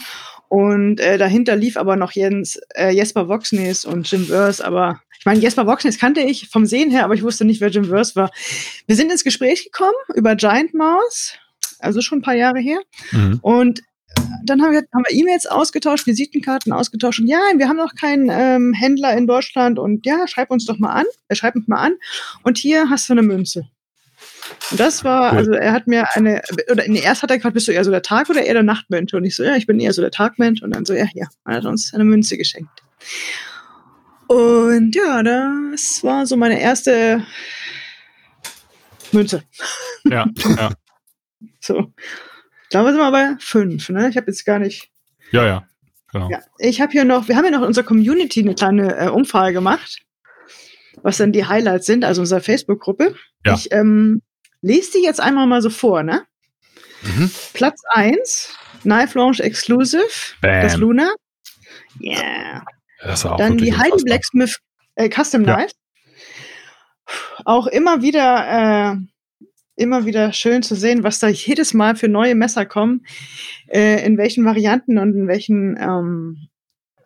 Und 0.49 1.01
äh, 1.01 1.19
dahinter 1.19 1.57
lief 1.57 1.77
aber 1.77 1.97
noch 1.97 2.13
Jens, 2.13 2.61
äh, 2.75 2.91
Jesper 2.91 3.29
Voxnes 3.29 3.85
und 3.85 4.11
Jim 4.11 4.29
Wörs. 4.29 4.61
Aber 4.61 5.01
ich 5.19 5.27
meine, 5.27 5.41
Jesper 5.41 5.67
Voxnes 5.67 5.99
kannte 5.99 6.21
ich 6.21 6.49
vom 6.49 6.67
Sehen 6.67 6.91
her, 6.91 7.05
aber 7.05 7.15
ich 7.15 7.25
wusste 7.25 7.45
nicht, 7.45 7.61
wer 7.61 7.71
Jim 7.71 7.89
Wörs 7.89 8.15
war. 8.15 8.31
Wir 8.87 8.95
sind 8.95 9.11
ins 9.11 9.25
Gespräch 9.25 9.65
gekommen 9.65 9.97
über 10.15 10.37
Giant 10.37 10.73
Mouse, 10.75 11.37
also 11.81 12.01
schon 12.01 12.19
ein 12.19 12.23
paar 12.23 12.35
Jahre 12.35 12.61
her. 12.61 12.79
Mhm. 13.13 13.39
Und 13.43 13.83
dann 14.45 14.63
haben 14.63 14.73
wir, 14.73 14.83
haben 14.95 15.05
wir 15.09 15.17
E-Mails 15.17 15.47
ausgetauscht, 15.47 16.07
Visitenkarten 16.07 16.73
ausgetauscht 16.73 17.21
und 17.21 17.27
ja, 17.27 17.39
wir 17.57 17.69
haben 17.69 17.77
noch 17.77 17.95
keinen 17.95 18.31
ähm, 18.31 18.73
Händler 18.73 19.17
in 19.17 19.27
Deutschland 19.27 19.79
und 19.79 20.07
ja, 20.07 20.27
schreib 20.27 20.51
uns 20.51 20.65
doch 20.65 20.79
mal 20.79 20.93
an, 20.93 21.05
er 21.29 21.35
äh, 21.35 21.37
schreibt 21.37 21.57
uns 21.57 21.69
mal 21.69 21.81
an 21.81 21.95
und 22.43 22.57
hier 22.57 22.89
hast 22.89 23.09
du 23.09 23.13
eine 23.13 23.23
Münze. 23.23 23.69
Und 24.71 24.81
das 24.81 25.05
war, 25.05 25.33
also 25.33 25.53
er 25.53 25.73
hat 25.73 25.87
mir 25.87 26.07
eine, 26.15 26.43
oder 26.71 26.85
nee, 26.87 27.01
erst 27.01 27.23
hat 27.23 27.31
er 27.31 27.37
gefragt, 27.37 27.55
bist 27.55 27.69
du 27.69 27.73
eher 27.73 27.85
so 27.85 27.91
der 27.91 28.03
Tag- 28.03 28.31
oder 28.31 28.43
eher 28.43 28.55
der 28.55 28.63
Nachtmensch? 28.63 29.13
Und 29.13 29.25
ich 29.25 29.37
so, 29.37 29.43
ja, 29.43 29.57
ich 29.57 29.67
bin 29.67 29.81
eher 29.81 29.93
so 29.93 30.03
der 30.03 30.11
Tagmensch. 30.11 30.63
Und 30.63 30.75
dann 30.75 30.85
so, 30.85 30.95
ja, 30.95 31.07
ja, 31.15 31.27
er 31.45 31.57
hat 31.57 31.65
uns 31.65 31.93
eine 31.93 32.05
Münze 32.05 32.37
geschenkt. 32.37 32.71
Und 34.29 34.95
ja, 34.95 35.23
das 35.23 36.03
war 36.03 36.27
so 36.27 36.37
meine 36.37 36.61
erste 36.61 37.25
Münze. 39.13 39.43
Ja, 40.05 40.27
ja. 40.57 40.71
so. 41.67 41.93
Ich 42.65 42.71
glaube, 42.71 42.89
wir 42.89 42.93
sind 42.93 43.01
mal 43.01 43.11
bei 43.11 43.37
fünf, 43.39 43.89
ne? 43.91 44.09
Ich 44.09 44.17
habe 44.17 44.27
jetzt 44.27 44.45
gar 44.45 44.59
nicht. 44.59 44.91
Ja, 45.31 45.47
ja. 45.47 45.69
Genau. 46.13 46.31
Ja, 46.31 46.41
ich 46.59 46.81
habe 46.81 46.93
hier 46.93 47.05
noch, 47.05 47.29
wir 47.29 47.37
haben 47.37 47.45
ja 47.45 47.51
noch 47.51 47.61
in 47.61 47.67
unserer 47.67 47.85
Community 47.85 48.41
eine 48.41 48.55
kleine 48.55 48.97
äh, 48.97 49.09
Umfrage 49.09 49.53
gemacht, 49.53 50.01
was 51.03 51.19
dann 51.19 51.33
die 51.33 51.47
Highlights 51.47 51.87
sind, 51.87 52.05
also 52.05 52.23
unsere 52.23 52.41
Facebook-Gruppe. 52.41 53.15
Ja. 53.45 53.55
Ich 53.55 53.71
ähm, 53.73 54.23
lese 54.63 54.93
die 54.97 55.05
jetzt 55.05 55.21
einmal 55.21 55.47
mal 55.47 55.63
so 55.63 55.71
vor, 55.71 56.03
ne? 56.03 56.25
Mhm. 57.03 57.31
Platz 57.53 57.83
1, 57.91 58.57
Knife 58.83 59.19
Launch 59.19 59.41
Exclusive, 59.41 60.09
Bam. 60.41 60.63
das 60.63 60.77
Luna. 60.77 61.15
Yeah. 62.01 62.65
Das 63.03 63.25
war 63.25 63.35
auch 63.35 63.37
Dann 63.37 63.59
die 63.59 63.77
Heidi 63.77 64.03
Blacksmith 64.05 64.59
äh, 64.95 65.09
Custom 65.09 65.45
ja. 65.45 65.55
Knife. 65.55 65.75
Auch 67.45 67.67
immer 67.67 68.03
wieder, 68.03 68.95
äh, 68.95 68.97
immer 69.77 70.07
wieder 70.07 70.33
schön 70.33 70.63
zu 70.63 70.75
sehen, 70.75 71.05
was 71.05 71.19
da 71.19 71.29
jedes 71.29 71.75
Mal 71.75 71.97
für 71.97 72.09
neue 72.09 72.35
Messer 72.35 72.67
kommen, 72.67 73.07
äh, 73.69 74.05
in 74.05 74.19
welchen 74.19 74.45
Varianten 74.45 74.99
und 74.99 75.15
in 75.15 75.29
welchen, 75.29 75.77
ähm, 75.79 76.49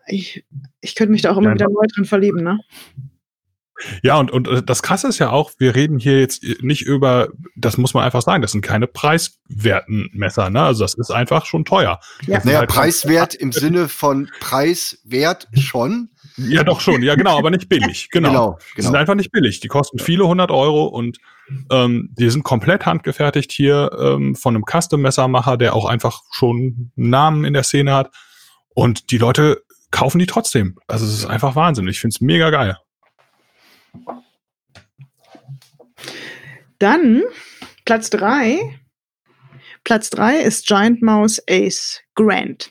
ich, 0.06 0.44
ich 0.80 0.94
könnte 0.94 1.12
mich 1.12 1.22
da 1.22 1.32
auch 1.32 1.38
immer 1.38 1.50
ja, 1.50 1.54
wieder 1.54 1.68
neu 1.68 1.86
drin 1.92 2.04
verlieben, 2.04 2.42
ne? 2.42 2.60
Ja, 4.02 4.18
und, 4.18 4.30
und 4.30 4.48
äh, 4.48 4.62
das 4.62 4.82
Krasse 4.82 5.08
ist 5.08 5.18
ja 5.18 5.30
auch, 5.30 5.52
wir 5.58 5.74
reden 5.74 5.98
hier 5.98 6.20
jetzt 6.20 6.44
nicht 6.60 6.82
über, 6.82 7.28
das 7.56 7.76
muss 7.78 7.94
man 7.94 8.04
einfach 8.04 8.22
sagen, 8.22 8.42
das 8.42 8.52
sind 8.52 8.62
keine 8.62 8.86
preiswerten 8.86 10.10
Messer, 10.12 10.50
ne? 10.50 10.62
Also 10.62 10.84
das 10.84 10.94
ist 10.94 11.10
einfach 11.10 11.46
schon 11.46 11.64
teuer. 11.64 12.00
Ja. 12.26 12.40
Naja, 12.44 12.58
halt 12.60 12.70
preiswert 12.70 13.34
im 13.34 13.52
Sinne 13.52 13.88
von 13.88 14.30
preiswert 14.40 15.48
schon. 15.54 16.10
Ja, 16.37 16.64
doch 16.64 16.81
schon, 16.81 17.03
ja 17.03 17.14
genau, 17.14 17.39
aber 17.39 17.51
nicht 17.51 17.68
billig. 17.68 18.09
Genau. 18.11 18.28
genau, 18.31 18.51
genau. 18.51 18.59
Die 18.76 18.83
sind 18.83 18.97
einfach 18.97 19.14
nicht 19.14 19.33
billig. 19.33 19.61
Die 19.61 19.68
kosten 19.68 19.99
viele 19.99 20.26
hundert 20.26 20.51
Euro 20.51 20.87
und 20.87 21.18
ähm, 21.70 22.11
die 22.18 22.31
sind 22.31 22.43
komplett 22.43 22.87
handgefertigt 22.87 23.53
hier 23.53 23.91
ähm, 23.99 24.35
von 24.35 24.55
einem 24.55 24.64
Custom-Messermacher, 24.64 25.57
der 25.57 25.74
auch 25.74 25.87
einfach 25.87 26.22
schon 26.31 26.93
einen 26.97 27.11
Namen 27.11 27.45
in 27.45 27.55
der 27.55 27.62
Szene 27.62 27.95
hat. 27.95 28.11
Und 28.74 29.11
die 29.11 29.18
Leute 29.18 29.62
kaufen 29.91 30.18
die 30.18 30.26
trotzdem. 30.26 30.78
Also 30.87 31.05
es 31.05 31.12
ist 31.12 31.26
einfach 31.26 31.57
Wahnsinn. 31.57 31.89
Ich 31.89 32.01
finde 32.01 32.14
es 32.14 32.20
mega 32.20 32.51
geil. 32.51 32.78
Dann 36.78 37.22
Platz 37.85 38.11
3. 38.11 38.81
Platz 39.85 40.11
3 40.11 40.39
ist 40.41 40.66
Giant 40.66 41.03
Mouse 41.03 41.43
Ace 41.49 42.01
Grand. 42.14 42.70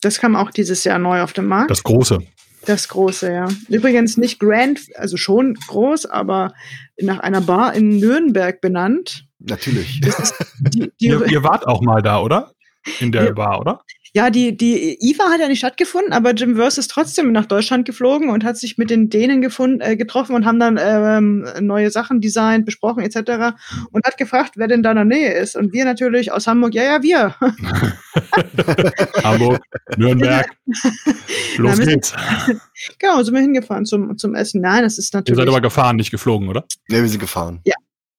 Das 0.00 0.18
kam 0.18 0.34
auch 0.34 0.50
dieses 0.50 0.82
Jahr 0.84 0.98
neu 0.98 1.22
auf 1.22 1.32
den 1.32 1.46
Markt. 1.46 1.70
Das 1.70 1.82
große. 1.82 2.18
Das 2.64 2.88
große, 2.88 3.32
ja. 3.32 3.48
Übrigens 3.68 4.16
nicht 4.16 4.38
Grand, 4.38 4.80
also 4.96 5.16
schon 5.16 5.54
groß, 5.54 6.06
aber 6.06 6.54
nach 7.00 7.18
einer 7.18 7.40
Bar 7.40 7.74
in 7.74 7.98
Nürnberg 7.98 8.60
benannt. 8.60 9.26
Natürlich. 9.40 10.00
Die, 10.00 10.92
die 11.00 11.06
ihr, 11.06 11.26
ihr, 11.26 11.42
wart 11.42 11.66
auch 11.66 11.80
mal 11.80 12.02
da, 12.02 12.20
oder? 12.20 12.52
In 13.00 13.10
der 13.10 13.24
ja, 13.24 13.32
Bar, 13.32 13.60
oder? 13.60 13.82
Ja, 14.14 14.28
die, 14.28 14.54
die 14.54 14.98
IFA 15.00 15.30
hat 15.30 15.40
ja 15.40 15.48
nicht 15.48 15.60
stattgefunden, 15.60 16.12
aber 16.12 16.32
Jim 16.32 16.56
Verse 16.56 16.78
ist 16.78 16.90
trotzdem 16.90 17.32
nach 17.32 17.46
Deutschland 17.46 17.86
geflogen 17.86 18.28
und 18.28 18.44
hat 18.44 18.58
sich 18.58 18.76
mit 18.76 18.90
den 18.90 19.08
Dänen 19.08 19.40
gefunden, 19.40 19.80
äh, 19.80 19.96
getroffen 19.96 20.36
und 20.36 20.44
haben 20.44 20.60
dann 20.60 20.78
ähm, 20.78 21.48
neue 21.60 21.90
Sachen 21.90 22.20
designt, 22.20 22.66
besprochen 22.66 23.02
etc. 23.02 23.56
und 23.90 24.04
hat 24.04 24.18
gefragt, 24.18 24.52
wer 24.56 24.68
denn 24.68 24.82
da 24.82 24.90
in 24.90 24.96
der 24.96 25.04
Nähe 25.06 25.32
ist. 25.32 25.56
Und 25.56 25.72
wir 25.72 25.86
natürlich 25.86 26.30
aus 26.30 26.46
Hamburg, 26.46 26.74
ja, 26.74 26.82
ja, 26.82 27.02
wir. 27.02 27.34
Hamburg, 29.24 29.62
Nürnberg. 29.96 30.46
Los 31.56 31.78
Na, 31.78 31.84
geht's. 31.86 32.12
genau, 32.98 33.22
sind 33.22 33.32
wir 33.32 33.40
hingefahren 33.40 33.86
zum, 33.86 34.18
zum 34.18 34.34
Essen. 34.34 34.60
Nein, 34.60 34.82
das 34.82 34.98
ist 34.98 35.14
natürlich. 35.14 35.38
Ihr 35.38 35.42
seid 35.42 35.48
aber 35.48 35.62
gefahren, 35.62 35.96
nicht 35.96 36.10
geflogen, 36.10 36.50
oder? 36.50 36.66
Ne, 36.88 37.00
wir 37.00 37.08
sind 37.08 37.20
gefahren. 37.20 37.60
Ja, 37.64 37.76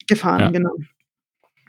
gefahren, 0.07 0.39
ja. 0.39 0.49
genau. 0.49 0.71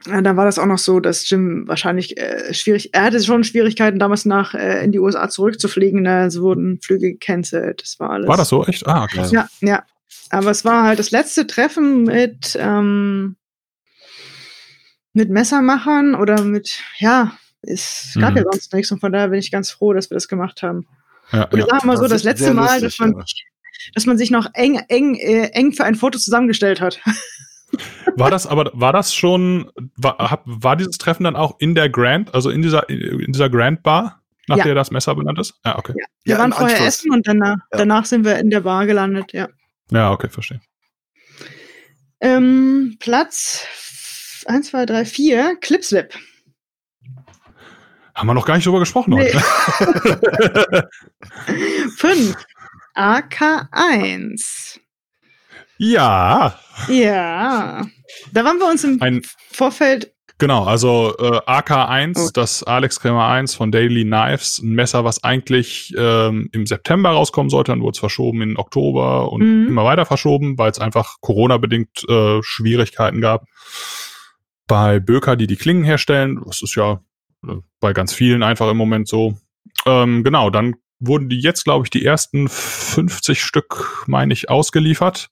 Ja, 0.07 0.21
da 0.21 0.37
war 0.37 0.45
das 0.45 0.59
auch 0.59 0.67
noch 0.67 0.79
so, 0.79 1.01
dass 1.01 1.29
Jim 1.29 1.67
wahrscheinlich 1.67 2.19
äh, 2.19 2.53
schwierig, 2.53 2.93
er 2.93 3.05
hatte 3.05 3.23
schon 3.23 3.43
Schwierigkeiten 3.43 3.99
damals 3.99 4.27
nach 4.27 4.55
äh, 4.55 4.85
in 4.85 4.93
die 4.93 4.99
USA 4.99 5.29
zurückzufliegen. 5.29 6.05
Da 6.05 6.27
ne? 6.27 6.35
wurden 6.35 6.81
Flüge 6.81 7.13
gecancelt. 7.13 7.83
Das 7.83 7.99
war 7.99 8.11
alles. 8.11 8.29
War 8.29 8.37
das 8.37 8.49
so 8.49 8.65
echt? 8.67 8.87
Ah, 8.87 9.05
okay. 9.05 9.27
Ja, 9.31 9.49
ja. 9.61 9.83
Aber 10.31 10.51
es 10.51 10.65
war 10.65 10.85
halt 10.85 10.99
das 10.99 11.11
letzte 11.11 11.47
Treffen 11.47 12.05
mit 12.05 12.57
ähm, 12.61 13.37
mit 15.15 15.31
Messermachern 15.31 16.15
oder 16.15 16.43
mit 16.43 16.81
ja, 16.99 17.33
es 17.63 18.17
gab 18.21 18.33
mhm. 18.33 18.39
ja 18.39 18.43
sonst 18.51 18.73
nichts 18.75 18.91
und 18.93 19.01
von 19.01 19.13
daher 19.13 19.29
bin 19.29 19.39
ich 19.39 19.51
ganz 19.51 19.71
froh, 19.71 19.93
dass 19.93 20.11
wir 20.11 20.15
das 20.15 20.29
gemacht 20.29 20.63
haben. 20.63 20.87
Ja, 21.33 21.45
und 21.45 21.59
ich 21.59 21.61
ja. 21.61 21.67
sag 21.71 21.85
mal 21.85 21.97
so, 21.97 22.07
das 22.07 22.25
letzte 22.25 22.53
Mal, 22.53 22.81
lustig, 22.81 22.99
dass 22.99 22.99
man, 22.99 23.19
ja. 23.19 23.25
dass 23.95 24.07
man 24.07 24.19
sich 24.19 24.31
noch 24.31 24.47
eng, 24.55 24.81
eng, 24.89 25.15
äh, 25.15 25.47
eng 25.53 25.73
für 25.73 25.85
ein 25.85 25.95
Foto 25.95 26.19
zusammengestellt 26.19 26.81
hat. 26.81 27.01
War 28.17 28.31
das 28.31 28.47
aber, 28.47 28.71
war 28.75 28.93
das 28.93 29.15
schon, 29.15 29.71
war, 29.97 30.43
war 30.45 30.77
dieses 30.77 30.99
Treffen 30.99 31.25
dann 31.25 31.37
auch 31.37 31.57
in 31.59 31.75
der 31.75 31.89
Grand, 31.89 32.35
also 32.35 32.51
in 32.51 32.63
dieser, 32.63 32.89
in 32.89 33.33
dieser 33.33 33.51
Grand 33.51 33.83
Bar, 33.83 34.23
nach 34.47 34.59
ja. 34.59 34.65
der 34.65 34.75
das 34.75 34.91
Messer 34.91 35.15
benannt 35.15 35.39
ist? 35.39 35.55
Ja, 35.65 35.79
okay. 35.79 35.95
Ja. 35.97 36.07
Wir 36.25 36.35
ja, 36.35 36.39
waren 36.41 36.53
vorher 36.53 36.77
Anschluss. 36.77 36.99
essen 36.99 37.13
und 37.13 37.27
danach, 37.27 37.57
danach 37.71 38.05
sind 38.05 38.25
wir 38.25 38.39
in 38.39 38.51
der 38.51 38.61
Bar 38.61 38.87
gelandet, 38.87 39.33
ja. 39.33 39.49
Ja, 39.91 40.13
okay, 40.13 40.29
verstehe. 40.29 40.61
Ähm, 42.21 42.97
Platz 43.01 43.67
1, 44.47 44.69
2, 44.71 44.87
3, 44.87 45.05
4, 45.05 45.57
Clipslip. 45.61 46.15
Haben 48.15 48.29
wir 48.29 48.35
noch 48.35 48.47
gar 48.47 48.55
nicht 48.57 48.67
drüber 48.67 48.79
gesprochen 48.79 49.15
nee. 49.15 49.33
heute. 49.33 50.89
5, 51.97 52.37
AK1. 52.95 54.79
Ja. 55.85 56.59
Ja. 56.89 57.87
Da 58.33 58.45
waren 58.45 58.59
wir 58.59 58.71
uns 58.71 58.85
im 58.85 59.01
Ein, 59.03 59.23
Vorfeld. 59.53 60.13
Genau, 60.39 60.65
also 60.65 61.15
äh, 61.19 61.39
AK1, 61.47 62.27
oh. 62.27 62.31
das 62.33 62.65
Alex 62.65 62.99
Krämer 62.99 63.29
1 63.29 63.55
von 63.55 63.71
Daily 63.71 64.05
Knives, 64.05 64.61
ein 64.61 64.71
Messer, 64.71 65.05
was 65.05 65.23
eigentlich 65.23 65.95
ähm, 65.97 66.49
im 66.53 66.67
September 66.67 67.11
rauskommen 67.11 67.51
sollte, 67.51 67.71
dann 67.71 67.83
wurde 67.83 67.93
es 67.93 68.01
verschoben 68.01 68.43
in 68.43 68.57
Oktober 68.57 69.31
und 69.31 69.43
mhm. 69.43 69.69
immer 69.69 69.85
weiter 69.85 70.07
verschoben, 70.07 70.59
weil 70.59 70.71
es 70.71 70.81
einfach 70.81 71.17
Corona-bedingt 71.21 72.09
äh, 72.09 72.43
Schwierigkeiten 72.43 73.21
gab. 73.21 73.45
Bei 74.67 74.99
Böker, 74.99 75.37
die 75.37 75.47
die 75.47 75.57
Klingen 75.57 75.85
herstellen, 75.85 76.43
das 76.45 76.63
ist 76.63 76.75
ja 76.75 77.01
äh, 77.47 77.57
bei 77.79 77.93
ganz 77.93 78.13
vielen 78.13 78.43
einfach 78.43 78.69
im 78.71 78.77
Moment 78.77 79.07
so. 79.07 79.37
Ähm, 79.87 80.25
genau, 80.25 80.51
dann 80.51 80.75
wurden 80.99 81.29
die 81.29 81.41
jetzt, 81.41 81.65
glaube 81.65 81.87
ich, 81.87 81.91
die 81.91 82.05
ersten 82.05 82.49
50 82.49 83.41
Stück, 83.43 84.05
meine 84.07 84.33
ich, 84.33 84.51
ausgeliefert. 84.51 85.31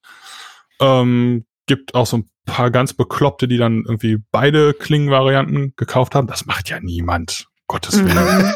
Ähm, 0.83 1.45
gibt 1.67 1.95
auch 1.95 2.07
so 2.07 2.19
ein 2.19 2.29
paar 2.45 2.71
ganz 2.71 2.93
Bekloppte, 2.93 3.49
die 3.49 3.57
dann 3.57 3.85
irgendwie 3.87 4.19
beide 4.31 4.75
Klingenvarianten 4.75 5.75
gekauft 5.77 6.15
haben. 6.15 6.27
Das 6.27 6.47
macht 6.47 6.69
ja 6.69 6.81
niemand. 6.81 7.47
Gottes 7.67 8.05
Willen. 8.05 8.55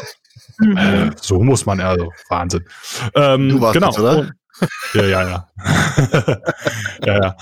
Mhm. 0.59 0.77
äh, 0.77 1.11
so 1.21 1.41
muss 1.41 1.65
man, 1.65 1.79
also 1.79 2.11
Wahnsinn. 2.29 2.65
Ähm, 3.15 3.49
du 3.49 3.61
warst 3.61 3.73
genau. 3.73 3.87
das, 3.87 3.99
oder? 3.99 4.31
ja, 4.93 5.03
ja, 5.03 5.29
ja. 5.29 5.47
ja, 7.05 7.19
ja. 7.21 7.37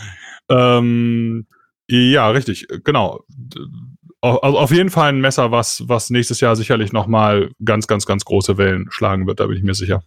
Ähm, 0.50 1.48
ja, 1.88 2.30
richtig, 2.30 2.68
genau. 2.84 3.24
Also 4.22 4.58
auf 4.58 4.72
jeden 4.72 4.90
Fall 4.90 5.10
ein 5.10 5.22
Messer, 5.22 5.52
was, 5.52 5.84
was 5.88 6.10
nächstes 6.10 6.42
Jahr 6.42 6.56
sicherlich 6.56 6.92
nochmal 6.92 7.52
ganz, 7.64 7.88
ganz, 7.88 8.06
ganz 8.06 8.26
große 8.26 8.58
Wellen 8.58 8.88
schlagen 8.90 9.28
wird, 9.28 9.40
da 9.40 9.46
bin 9.46 9.58
ich 9.58 9.64
mir 9.64 9.76
sicher. 9.76 10.04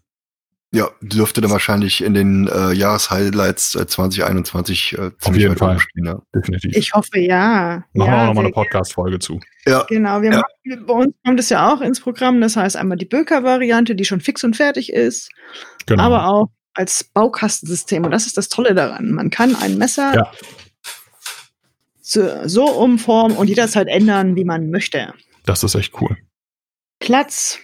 Ja, 0.71 0.91
dürfte 1.01 1.41
dann 1.41 1.51
wahrscheinlich 1.51 2.05
in 2.05 2.13
den 2.13 2.47
äh, 2.47 2.73
Jahreshighlights 2.73 3.75
äh, 3.75 3.87
2021 3.87 4.99
äh, 4.99 5.11
Auf 5.25 5.35
jeden 5.35 5.57
Fall. 5.57 5.79
Stehen, 5.79 6.05
ja. 6.05 6.21
Definitiv. 6.35 6.77
Ich 6.77 6.93
hoffe, 6.93 7.19
ja. 7.19 7.85
Machen 7.95 8.11
ja, 8.11 8.17
wir 8.17 8.23
auch 8.23 8.27
nochmal 8.27 8.45
eine 8.45 8.53
Podcast-Folge 8.53 9.19
zu. 9.19 9.41
Ja. 9.67 9.85
Genau, 9.89 10.21
wir 10.21 10.31
ja. 10.31 10.37
machen, 10.39 10.87
bei 10.87 10.93
uns 10.93 11.15
kommt 11.25 11.41
es 11.41 11.49
ja 11.49 11.73
auch 11.73 11.81
ins 11.81 12.01
Programm. 12.01 12.43
Das 12.43 12.57
heißt 12.57 12.77
einmal 12.77 12.99
die 12.99 13.07
Böker-Variante, 13.07 13.95
die 13.95 14.05
schon 14.05 14.21
fix 14.21 14.45
und 14.45 14.57
fertig 14.57 14.93
ist. 14.93 15.31
Genau. 15.87 16.03
Aber 16.03 16.27
auch 16.27 16.49
als 16.75 17.03
Baukastensystem. 17.03 18.05
Und 18.05 18.11
das 18.11 18.27
ist 18.27 18.37
das 18.37 18.51
Tolle 18.51 18.75
daran. 18.75 19.13
Man 19.13 19.31
kann 19.31 19.57
ein 19.57 19.79
Messer 19.79 20.15
ja. 20.15 20.33
so, 22.03 22.47
so 22.47 22.67
umformen 22.67 23.39
und 23.39 23.49
jederzeit 23.49 23.89
ändern, 23.89 24.37
wie 24.37 24.45
man 24.45 24.69
möchte. 24.69 25.15
Das 25.47 25.63
ist 25.63 25.75
echt 25.75 25.99
cool. 26.03 26.19
Platz 27.01 27.59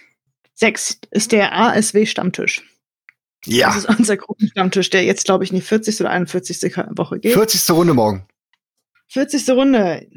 6 0.55 1.01
ist 1.11 1.31
der 1.31 1.55
ASW-Stammtisch. 1.55 2.63
Ja. 3.45 3.67
Das 3.67 3.77
ist 3.77 3.99
unser 3.99 4.17
Gruppenstammtisch, 4.17 4.89
der 4.89 5.03
jetzt, 5.03 5.25
glaube 5.25 5.43
ich, 5.43 5.51
in 5.51 5.57
die 5.57 5.61
40. 5.61 6.01
oder 6.01 6.09
41. 6.09 6.63
Woche 6.95 7.19
geht. 7.19 7.33
40. 7.33 7.69
Runde 7.71 7.93
morgen. 7.93 8.27
40. 9.07 9.49
Runde. 9.51 10.07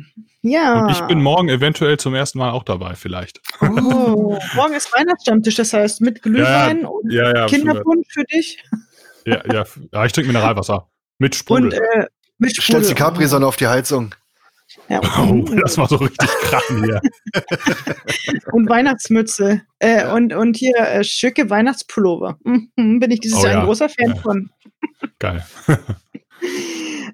Ja. 0.43 0.83
Und 0.83 0.91
ich 0.91 1.01
bin 1.03 1.23
morgen 1.23 1.49
eventuell 1.49 1.99
zum 1.99 2.15
ersten 2.15 2.39
Mal 2.39 2.51
auch 2.51 2.63
dabei, 2.63 2.95
vielleicht. 2.95 3.41
Oh, 3.61 4.39
morgen 4.55 4.75
ist 4.75 4.93
Weihnachtsstammtisch, 4.95 5.57
das 5.57 5.73
heißt 5.73 6.01
mit 6.01 6.23
Glühwein 6.23 6.83
ja, 6.83 6.89
und 6.89 7.13
ja, 7.13 7.35
ja, 7.35 7.47
Kinderpunsch 7.47 8.07
für 8.11 8.25
dich. 8.25 8.63
Ja, 9.27 9.43
ja, 9.53 9.65
ja 9.93 10.05
ich 10.05 10.13
trinke 10.13 10.29
Mineralwasser. 10.29 10.89
Mit 11.19 11.35
Sprudel. 11.35 11.67
Und, 11.67 11.75
äh, 11.75 12.07
mit 12.39 12.57
Sprudel. 12.57 12.63
Stellst 12.63 12.91
die 12.91 12.95
Capri-Sonne 12.95 13.47
auf 13.47 13.57
die 13.57 13.67
Heizung. 13.67 14.15
Ja, 14.89 15.01
oh, 15.21 15.45
das 15.63 15.77
war 15.77 15.89
so 15.89 15.97
richtig 15.97 16.29
krachen 16.43 16.85
hier. 16.85 17.01
und 18.53 18.69
Weihnachtsmütze. 18.69 19.63
Äh, 19.79 20.11
und, 20.11 20.33
und 20.33 20.57
hier 20.57 20.77
äh, 20.77 21.05
schicke 21.05 21.51
Weihnachtspullover. 21.51 22.39
Mhm, 22.45 23.01
bin 23.01 23.11
ich 23.11 23.21
dieses 23.21 23.39
oh, 23.39 23.45
Jahr 23.45 23.53
ja. 23.53 23.61
ein 23.61 23.67
großer 23.67 23.89
Fan 23.89 24.15
ja. 24.15 24.17
von. 24.17 24.51
Geil. 25.19 25.47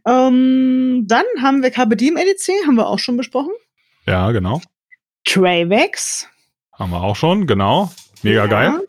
ähm, 0.07 1.05
dann 1.07 1.25
haben 1.43 1.63
wir 1.63 1.71
Carpe 1.71 1.97
EDC, 1.97 2.67
haben 2.67 2.77
wir 2.77 2.87
auch 2.87 2.99
schon 2.99 3.17
besprochen. 3.17 3.53
Ja, 4.07 4.31
genau. 4.31 4.61
Travex. 5.25 6.29
Haben 6.73 6.93
wir 6.93 7.03
auch 7.03 7.17
schon, 7.17 7.47
genau. 7.47 7.91
Mega 8.23 8.45
ja. 8.45 8.47
geil. 8.47 8.89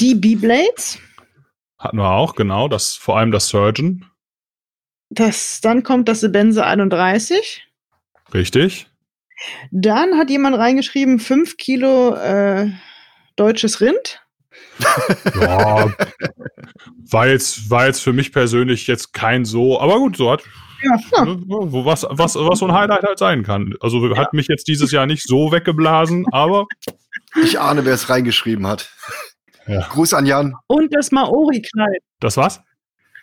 Die 0.00 0.14
B-Blades. 0.14 0.98
Hatten 1.78 1.98
wir 1.98 2.10
auch, 2.10 2.34
genau. 2.34 2.68
Das, 2.68 2.94
vor 2.94 3.18
allem 3.18 3.30
das 3.30 3.48
Surgeon. 3.48 4.04
Das, 5.10 5.60
dann 5.60 5.82
kommt 5.82 6.08
das 6.08 6.20
Benze 6.30 6.64
31. 6.64 7.66
Richtig. 8.34 8.86
Dann 9.70 10.18
hat 10.18 10.30
jemand 10.30 10.56
reingeschrieben, 10.56 11.18
5 11.18 11.56
Kilo 11.56 12.14
äh, 12.14 12.70
deutsches 13.36 13.80
Rind. 13.80 14.22
ja, 15.40 15.92
war 17.10 17.26
jetzt, 17.28 17.70
war 17.70 17.86
jetzt 17.86 18.00
für 18.00 18.12
mich 18.12 18.32
persönlich 18.32 18.86
jetzt 18.86 19.12
kein 19.12 19.44
so, 19.44 19.80
aber 19.80 19.98
gut, 19.98 20.16
so 20.16 20.30
hat 20.30 20.42
ja, 20.82 20.96
ja. 21.16 21.24
Ne, 21.24 21.36
was, 21.46 22.06
was, 22.08 22.34
was 22.36 22.58
so 22.58 22.66
ein 22.66 22.72
Highlight 22.72 23.02
halt 23.02 23.18
sein 23.18 23.42
kann. 23.42 23.74
Also 23.80 24.06
ja. 24.06 24.16
hat 24.16 24.32
mich 24.32 24.46
jetzt 24.48 24.68
dieses 24.68 24.92
Jahr 24.92 25.06
nicht 25.06 25.26
so 25.26 25.50
weggeblasen, 25.50 26.26
aber. 26.30 26.66
Ich 27.42 27.58
ahne, 27.58 27.84
wer 27.84 27.94
es 27.94 28.08
reingeschrieben 28.08 28.66
hat. 28.66 28.90
Ja. 29.66 29.86
Gruß 29.88 30.14
an 30.14 30.24
Jan. 30.24 30.54
Und 30.66 30.94
das 30.94 31.10
Maori-Kleid. 31.10 32.00
Das 32.20 32.36
was? 32.36 32.62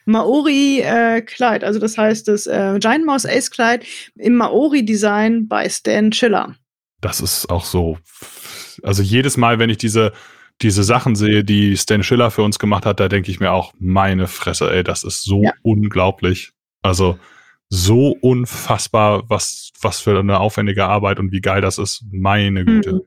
Maori-Kleid. 0.06 1.64
Äh, 1.64 1.66
also 1.66 1.80
das 1.80 1.98
heißt 1.98 2.28
das 2.28 2.48
äh, 2.48 2.78
Giant 2.80 3.06
Mouse 3.06 3.26
Ace-Kleid 3.26 3.86
im 4.16 4.36
Maori-Design 4.36 5.48
bei 5.48 5.68
Stan 5.70 6.12
Schiller. 6.12 6.56
Das 7.02 7.22
ist 7.22 7.50
auch 7.50 7.66
so. 7.66 7.98
Also 8.84 9.04
jedes 9.04 9.38
Mal, 9.38 9.60
wenn 9.60 9.70
ich 9.70 9.78
diese, 9.78 10.14
diese 10.62 10.84
Sachen 10.84 11.16
sehe, 11.16 11.44
die 11.44 11.76
Stan 11.78 12.04
Schiller 12.04 12.32
für 12.32 12.44
uns 12.44 12.60
gemacht 12.60 12.86
hat, 12.86 13.00
da 13.00 13.08
denke 13.08 13.32
ich 13.32 13.40
mir 13.40 13.52
auch, 13.52 13.74
meine 13.78 14.28
Fresse, 14.28 14.72
ey, 14.72 14.84
das 14.84 15.04
ist 15.04 15.24
so 15.24 15.44
ja. 15.44 15.52
unglaublich. 15.62 16.52
Also 16.82 17.18
so 17.70 18.16
unfassbar, 18.22 19.24
was, 19.28 19.72
was 19.82 20.00
für 20.00 20.18
eine 20.20 20.40
aufwendige 20.40 20.86
Arbeit 20.86 21.20
und 21.20 21.32
wie 21.32 21.42
geil 21.42 21.62
das 21.62 21.78
ist. 21.78 22.06
Meine 22.12 22.64
Güte. 22.64 22.94
Mhm. 22.94 23.02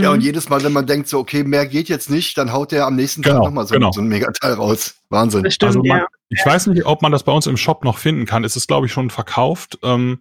Ja, 0.00 0.10
und 0.10 0.18
mhm. 0.18 0.24
jedes 0.24 0.48
Mal, 0.48 0.62
wenn 0.62 0.72
man 0.72 0.86
denkt, 0.86 1.08
so, 1.08 1.18
okay, 1.18 1.44
mehr 1.44 1.66
geht 1.66 1.88
jetzt 1.88 2.10
nicht, 2.10 2.38
dann 2.38 2.52
haut 2.52 2.72
der 2.72 2.86
am 2.86 2.96
nächsten 2.96 3.22
genau, 3.22 3.36
Tag 3.36 3.44
nochmal 3.44 3.66
so, 3.66 3.74
genau. 3.74 3.92
so 3.92 4.00
ein 4.00 4.08
Megateil 4.08 4.54
raus. 4.54 4.94
Wahnsinn. 5.08 5.50
Stimmt, 5.50 5.68
also 5.68 5.82
man, 5.82 5.98
ja. 5.98 6.06
Ich 6.28 6.44
weiß 6.44 6.68
nicht, 6.68 6.86
ob 6.86 7.02
man 7.02 7.12
das 7.12 7.24
bei 7.24 7.32
uns 7.32 7.46
im 7.46 7.56
Shop 7.56 7.84
noch 7.84 7.98
finden 7.98 8.26
kann. 8.26 8.44
Es 8.44 8.56
ist, 8.56 8.68
glaube 8.68 8.86
ich, 8.86 8.92
schon 8.92 9.10
verkauft. 9.10 9.78
Ähm, 9.82 10.20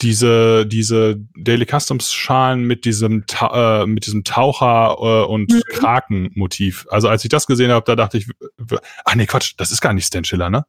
diese, 0.00 0.66
diese 0.66 1.16
Daily 1.36 1.66
Customs 1.66 2.12
Schalen 2.12 2.64
mit 2.64 2.84
diesem, 2.84 3.26
Ta 3.26 3.82
äh, 3.82 3.86
mit 3.86 4.06
diesem 4.06 4.24
Taucher 4.24 4.96
äh, 4.98 5.24
und 5.26 5.50
mhm. 5.50 5.62
Kraken-Motiv. 5.68 6.86
Also 6.90 7.08
als 7.08 7.24
ich 7.24 7.28
das 7.30 7.46
gesehen 7.46 7.70
habe, 7.70 7.84
da 7.86 7.96
dachte 7.96 8.18
ich, 8.18 8.28
ach 9.04 9.14
nee, 9.14 9.26
Quatsch, 9.26 9.54
das 9.56 9.70
ist 9.70 9.80
gar 9.80 9.92
nicht 9.92 10.06
Stan 10.06 10.24
Schiller, 10.24 10.50
ne? 10.50 10.64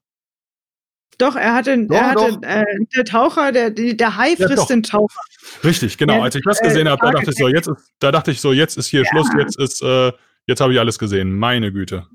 Doch, 1.18 1.36
er 1.36 1.54
hatte, 1.54 1.86
doch, 1.86 1.96
er 1.96 2.12
hatte 2.12 2.40
äh, 2.42 2.66
der 2.96 3.06
Taucher, 3.06 3.52
der, 3.52 3.70
der 3.70 4.18
Hai 4.18 4.36
frisst 4.36 4.58
ja, 4.58 4.66
den 4.66 4.84
Taucher. 4.84 5.20
Richtig, 5.64 5.98
genau. 5.98 6.16
Ja, 6.16 6.24
Als 6.24 6.36
ich 6.36 6.44
das 6.44 6.60
gesehen 6.60 6.88
äh, 6.88 6.92
habe, 6.92 7.02
da 7.06 7.12
dachte 7.12 7.32
ich 7.32 7.38
so, 7.38 7.48
jetzt 7.48 7.68
ist, 7.68 7.92
da 8.00 8.12
dachte 8.12 8.32
ich 8.32 8.42
so, 8.42 8.54
jetzt 8.54 8.78
ist 8.78 8.88
hier 8.88 9.04
ja. 9.04 9.10
Schluss, 9.10 9.30
jetzt 9.38 9.60
ist, 9.60 9.82
äh, 9.82 10.12
jetzt 10.48 10.62
habe 10.62 10.74
ich 10.74 10.80
alles 10.80 11.00
gesehen. 11.00 11.38
Meine 11.38 11.72
Güte. 11.72 12.08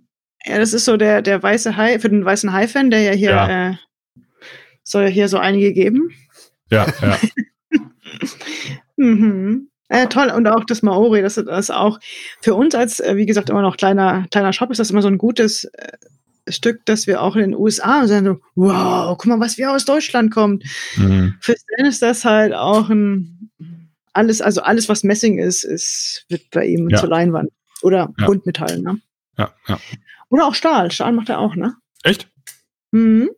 Ja, 0.45 0.59
das 0.59 0.73
ist 0.73 0.85
so 0.85 0.97
der, 0.97 1.23
der 1.23 1.43
weiße 1.43 1.77
Hai, 1.77 1.99
für 1.99 2.09
den 2.09 2.25
weißen 2.25 2.53
Hai-Fan, 2.53 2.91
der 2.91 3.03
ja 3.03 3.13
hier, 3.13 3.31
ja. 3.31 3.71
Äh, 3.71 3.75
soll 4.83 5.05
ja 5.05 5.09
hier 5.09 5.29
so 5.29 5.39
einige 5.39 5.73
geben. 5.73 6.11
Ja, 6.71 6.87
ja. 7.03 7.19
mhm. 8.97 9.69
Äh, 9.89 10.07
toll, 10.09 10.31
und 10.35 10.47
auch 10.47 10.65
das 10.65 10.83
Maori, 10.83 11.23
das 11.23 11.39
ist 11.39 11.71
auch 11.71 11.99
für 12.43 12.55
uns 12.55 12.75
als, 12.75 13.01
äh, 13.01 13.17
wie 13.17 13.25
gesagt, 13.25 13.49
immer 13.49 13.63
noch 13.63 13.79
kleiner, 13.79 14.27
kleiner 14.31 14.53
Shop, 14.53 14.71
ist 14.71 14.79
das 14.79 14.91
immer 14.91 15.01
so 15.01 15.09
ein 15.09 15.17
gutes 15.17 15.65
Stück, 16.53 16.85
das 16.85 17.07
wir 17.07 17.23
auch 17.23 17.37
in 17.37 17.51
den 17.51 17.55
USA 17.55 18.07
sagen, 18.07 18.27
so, 18.27 18.41
wow, 18.55 19.17
guck 19.17 19.27
mal, 19.27 19.41
was 19.41 19.59
wir 19.59 19.71
aus 19.71 19.85
Deutschland 19.85 20.33
kommt. 20.33 20.65
Mhm. 20.97 21.35
Für 21.41 21.55
Stan 21.55 21.87
ist 21.87 22.03
das 22.03 22.25
halt 22.25 22.55
auch 22.55 22.91
ein 22.91 23.51
alles, 24.13 24.41
also 24.41 24.63
alles, 24.63 24.89
was 24.89 25.05
Messing 25.05 25.39
ist, 25.39 25.65
ist 25.65 26.25
wird 26.29 26.51
bei 26.51 26.67
ihm 26.67 26.89
ja. 26.91 26.99
zur 26.99 27.09
Leinwand. 27.09 27.51
Oder 27.83 28.13
ja. 28.19 28.27
Buntmetall, 28.27 28.81
ne? 28.81 29.01
Ja, 29.37 29.55
ja. 29.69 29.79
Oder 30.31 30.47
auch 30.47 30.55
Stahl. 30.55 30.91
Stahl 30.91 31.13
macht 31.13 31.29
er 31.29 31.39
auch, 31.39 31.55
ne? 31.55 31.77
Echt? 32.03 32.29
Mhm. 32.91 33.31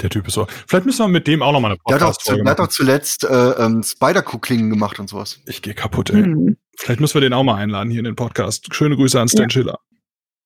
Der 0.00 0.10
Typ 0.10 0.26
ist 0.26 0.34
so. 0.34 0.46
Vielleicht 0.66 0.86
müssen 0.86 1.04
wir 1.04 1.08
mit 1.08 1.26
dem 1.26 1.42
auch 1.42 1.52
noch 1.52 1.60
mal 1.60 1.68
eine 1.68 1.76
Podcast 1.76 2.26
Der 2.26 2.44
hat 2.44 2.58
doch 2.58 2.68
zuletzt 2.68 3.24
äh, 3.24 3.50
ähm, 3.50 3.82
Spider-Kucklingen 3.82 4.70
gemacht 4.70 4.98
und 4.98 5.08
sowas. 5.08 5.40
Ich 5.46 5.62
gehe 5.62 5.74
kaputt, 5.74 6.10
ey. 6.10 6.26
Mhm. 6.26 6.56
Vielleicht 6.78 7.00
müssen 7.00 7.14
wir 7.14 7.20
den 7.20 7.34
auch 7.34 7.44
mal 7.44 7.56
einladen 7.56 7.90
hier 7.90 8.00
in 8.00 8.04
den 8.04 8.16
Podcast. 8.16 8.74
Schöne 8.74 8.96
Grüße 8.96 9.20
an 9.20 9.28
Stan 9.28 9.44
ja. 9.44 9.50
Schiller. 9.50 9.78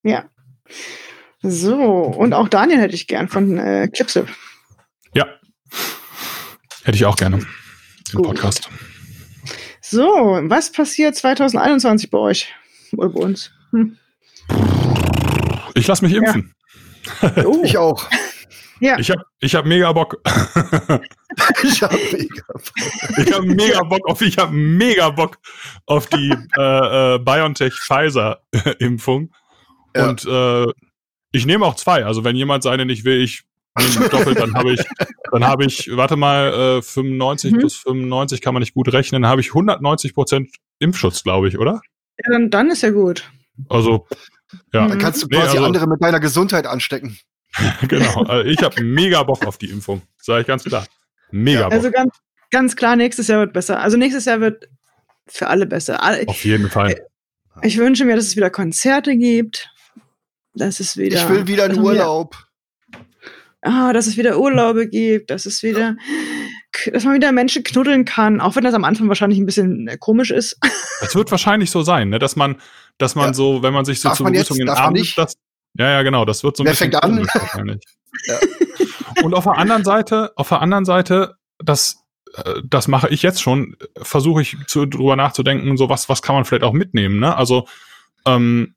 Ja. 0.02 0.28
So, 1.42 1.74
und 1.76 2.34
auch 2.34 2.48
Daniel 2.48 2.80
hätte 2.80 2.94
ich 2.94 3.06
gern 3.06 3.28
von 3.28 3.56
äh, 3.58 3.88
Clipsip. 3.88 4.28
Ja. 5.14 5.26
Hätte 6.84 6.96
ich 6.96 7.04
auch 7.06 7.16
gerne 7.16 7.36
im 7.36 7.46
Gut. 8.16 8.26
Podcast. 8.26 8.68
So, 9.80 10.04
was 10.04 10.70
passiert 10.70 11.16
2021 11.16 12.10
bei 12.10 12.18
euch? 12.18 12.54
Oder 12.96 13.08
bei 13.08 13.20
uns? 13.20 13.50
Hm. 13.70 13.96
Ich 15.74 15.86
lasse 15.86 16.04
mich 16.04 16.14
impfen. 16.14 16.54
Ja. 16.54 16.60
Oh. 17.44 17.62
ich 17.64 17.78
auch. 17.78 18.06
Ja. 18.80 18.98
Ich 18.98 19.10
habe 19.10 19.24
ich 19.40 19.54
hab 19.54 19.64
mega 19.64 19.92
Bock. 19.92 20.20
ich 21.62 21.82
habe 21.82 21.96
mega 22.12 22.44
Bock. 22.52 23.18
Ich 23.18 23.32
habe 23.32 23.46
mega 23.46 23.82
Bock 23.82 24.08
auf, 24.08 24.20
ich 24.20 24.38
habe 24.38 24.52
mega 24.52 25.10
Bock 25.10 25.38
auf 25.86 26.06
die 26.08 26.34
äh, 26.58 27.14
äh, 27.14 27.18
BioNTech 27.18 27.74
Pfizer 27.74 28.40
Impfung. 28.78 29.32
Ja. 29.96 30.10
Und 30.10 30.24
äh, 30.26 30.66
ich 31.32 31.46
nehme 31.46 31.64
auch 31.64 31.76
zwei. 31.76 32.04
Also 32.04 32.24
wenn 32.24 32.36
jemand 32.36 32.62
seine 32.62 32.86
nicht 32.86 33.04
will, 33.04 33.22
ich 33.22 33.44
nehme 33.78 34.08
doppelt, 34.08 34.38
dann 34.38 34.54
habe 34.54 34.72
ich, 34.72 34.80
dann 35.30 35.44
habe 35.44 35.64
ich, 35.64 35.90
warte 35.96 36.16
mal, 36.16 36.78
äh, 36.78 36.82
95 36.82 37.52
mhm. 37.52 37.58
plus 37.58 37.76
95 37.76 38.40
kann 38.40 38.54
man 38.54 38.60
nicht 38.60 38.74
gut 38.74 38.92
rechnen, 38.92 39.26
habe 39.26 39.40
ich 39.40 39.48
190 39.48 40.14
Prozent 40.14 40.50
Impfschutz, 40.78 41.22
glaube 41.22 41.48
ich, 41.48 41.58
oder? 41.58 41.80
Ja, 42.24 42.32
dann, 42.32 42.50
dann 42.50 42.70
ist 42.70 42.82
ja 42.82 42.90
gut. 42.90 43.30
Also, 43.68 44.06
ja. 44.72 44.88
Dann 44.88 44.98
kannst 44.98 45.22
du 45.22 45.28
quasi 45.28 45.42
nee, 45.42 45.50
also, 45.50 45.64
andere 45.64 45.86
mit 45.86 46.02
deiner 46.02 46.20
Gesundheit 46.20 46.66
anstecken. 46.66 47.18
genau. 47.88 48.24
Also 48.24 48.48
ich 48.48 48.62
habe 48.62 48.82
mega 48.82 49.22
Bock 49.22 49.46
auf 49.46 49.58
die 49.58 49.70
Impfung, 49.70 50.02
sage 50.18 50.42
ich 50.42 50.46
ganz 50.46 50.64
klar. 50.64 50.86
Mega 51.30 51.64
Bock. 51.64 51.72
Also 51.72 51.90
ganz, 51.90 52.14
ganz 52.50 52.76
klar, 52.76 52.96
nächstes 52.96 53.28
Jahr 53.28 53.40
wird 53.40 53.52
besser. 53.52 53.80
Also 53.80 53.96
nächstes 53.96 54.24
Jahr 54.24 54.40
wird 54.40 54.68
für 55.26 55.48
alle 55.48 55.66
besser. 55.66 56.00
Auf 56.26 56.44
jeden 56.44 56.70
Fall. 56.70 57.06
Ich 57.62 57.78
wünsche 57.78 58.04
mir, 58.04 58.16
dass 58.16 58.26
es 58.26 58.36
wieder 58.36 58.50
Konzerte 58.50 59.16
gibt. 59.16 59.69
Das 60.54 60.80
ist 60.80 60.96
wieder. 60.96 61.16
Ich 61.16 61.28
will 61.28 61.46
wieder 61.46 61.66
in 61.66 61.78
Urlaub. 61.78 62.36
Ah, 63.62 63.92
dass 63.92 64.06
es 64.06 64.16
wieder 64.16 64.38
Urlaube 64.38 64.88
gibt, 64.88 65.30
dass 65.30 65.44
es 65.44 65.62
wieder, 65.62 65.96
dass 66.92 67.04
man 67.04 67.14
wieder 67.14 67.30
Menschen 67.30 67.62
knuddeln 67.62 68.06
kann, 68.06 68.40
auch 68.40 68.56
wenn 68.56 68.64
das 68.64 68.72
am 68.72 68.84
Anfang 68.84 69.08
wahrscheinlich 69.08 69.38
ein 69.38 69.44
bisschen 69.44 69.86
äh, 69.86 69.98
komisch 69.98 70.30
ist. 70.30 70.58
Das 71.00 71.14
wird 71.14 71.30
wahrscheinlich 71.30 71.70
so 71.70 71.80
sein, 71.80 72.10
ne? 72.10 72.18
dass 72.18 72.36
man, 72.36 72.60
dass 72.98 73.14
man 73.14 73.28
ja. 73.28 73.32
so, 73.32 73.62
wenn 73.62 73.72
man 73.72 73.86
sich 73.86 74.00
so 74.00 74.10
darf 74.10 74.18
zur 74.18 74.26
Begrüßung 74.26 74.58
in 74.58 74.68
Abend, 74.68 75.16
das, 75.16 75.32
ja, 75.78 75.88
ja, 75.88 76.02
genau, 76.02 76.26
das 76.26 76.44
wird 76.44 76.58
so 76.58 76.62
ein 76.62 76.66
Wer 76.66 76.72
bisschen 76.72 76.92
fängt 76.92 77.02
an? 77.02 77.26
wahrscheinlich. 77.34 77.82
ja. 78.26 78.38
Und 79.22 79.32
auf 79.32 79.44
der 79.44 79.56
anderen 79.56 79.82
Seite, 79.82 80.32
auf 80.36 80.50
der 80.50 80.60
anderen 80.60 80.84
Seite, 80.84 81.36
das, 81.58 82.04
äh, 82.34 82.60
das 82.68 82.86
mache 82.86 83.08
ich 83.08 83.22
jetzt 83.22 83.40
schon, 83.40 83.76
versuche 84.02 84.42
ich 84.42 84.58
zu, 84.66 84.84
drüber 84.84 85.16
nachzudenken, 85.16 85.78
so 85.78 85.88
was, 85.88 86.10
was 86.10 86.20
kann 86.20 86.34
man 86.34 86.44
vielleicht 86.44 86.64
auch 86.64 86.74
mitnehmen, 86.74 87.18
ne? 87.18 87.34
Also, 87.34 87.66
ähm, 88.26 88.74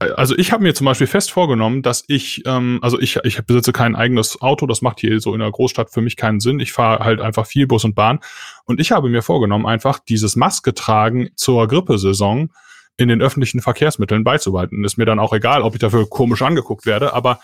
also 0.00 0.34
ich 0.36 0.50
habe 0.50 0.62
mir 0.62 0.74
zum 0.74 0.86
Beispiel 0.86 1.06
fest 1.06 1.30
vorgenommen, 1.30 1.82
dass 1.82 2.04
ich, 2.08 2.42
ähm, 2.46 2.78
also 2.80 2.98
ich, 2.98 3.16
ich 3.22 3.44
besitze 3.44 3.72
kein 3.72 3.94
eigenes 3.94 4.40
Auto, 4.40 4.66
das 4.66 4.80
macht 4.80 5.00
hier 5.00 5.20
so 5.20 5.34
in 5.34 5.40
der 5.40 5.50
Großstadt 5.50 5.90
für 5.90 6.00
mich 6.00 6.16
keinen 6.16 6.40
Sinn. 6.40 6.58
Ich 6.58 6.72
fahre 6.72 7.04
halt 7.04 7.20
einfach 7.20 7.46
viel 7.46 7.66
Bus 7.66 7.84
und 7.84 7.94
Bahn. 7.94 8.20
Und 8.64 8.80
ich 8.80 8.92
habe 8.92 9.10
mir 9.10 9.20
vorgenommen, 9.20 9.66
einfach 9.66 9.98
dieses 9.98 10.36
Maske 10.36 10.72
tragen 10.72 11.28
zur 11.36 11.68
Grippesaison 11.68 12.50
in 12.96 13.08
den 13.08 13.20
öffentlichen 13.20 13.60
Verkehrsmitteln 13.60 14.24
beizubehalten. 14.24 14.84
Ist 14.84 14.96
mir 14.96 15.04
dann 15.04 15.18
auch 15.18 15.34
egal, 15.34 15.62
ob 15.62 15.74
ich 15.74 15.80
dafür 15.80 16.08
komisch 16.08 16.40
angeguckt 16.40 16.86
werde, 16.86 17.12
aber 17.12 17.40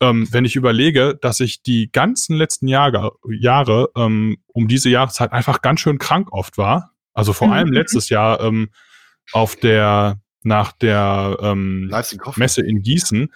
ähm, 0.00 0.28
wenn 0.30 0.44
ich 0.44 0.56
überlege, 0.56 1.16
dass 1.20 1.40
ich 1.40 1.62
die 1.62 1.90
ganzen 1.90 2.36
letzten 2.36 2.68
Jahre, 2.68 3.12
Jahre 3.40 3.90
ähm, 3.96 4.36
um 4.48 4.68
diese 4.68 4.90
Jahreszeit 4.90 5.32
einfach 5.32 5.62
ganz 5.62 5.80
schön 5.80 5.98
krank 5.98 6.28
oft 6.32 6.58
war, 6.58 6.92
also 7.14 7.32
vor 7.32 7.48
mhm. 7.48 7.52
allem 7.54 7.72
letztes 7.72 8.10
Jahr 8.10 8.40
ähm, 8.40 8.68
auf 9.32 9.56
der 9.56 10.20
nach 10.42 10.72
der 10.72 11.36
ähm, 11.40 11.92
Messe 12.36 12.62
in 12.62 12.82
Gießen, 12.82 13.32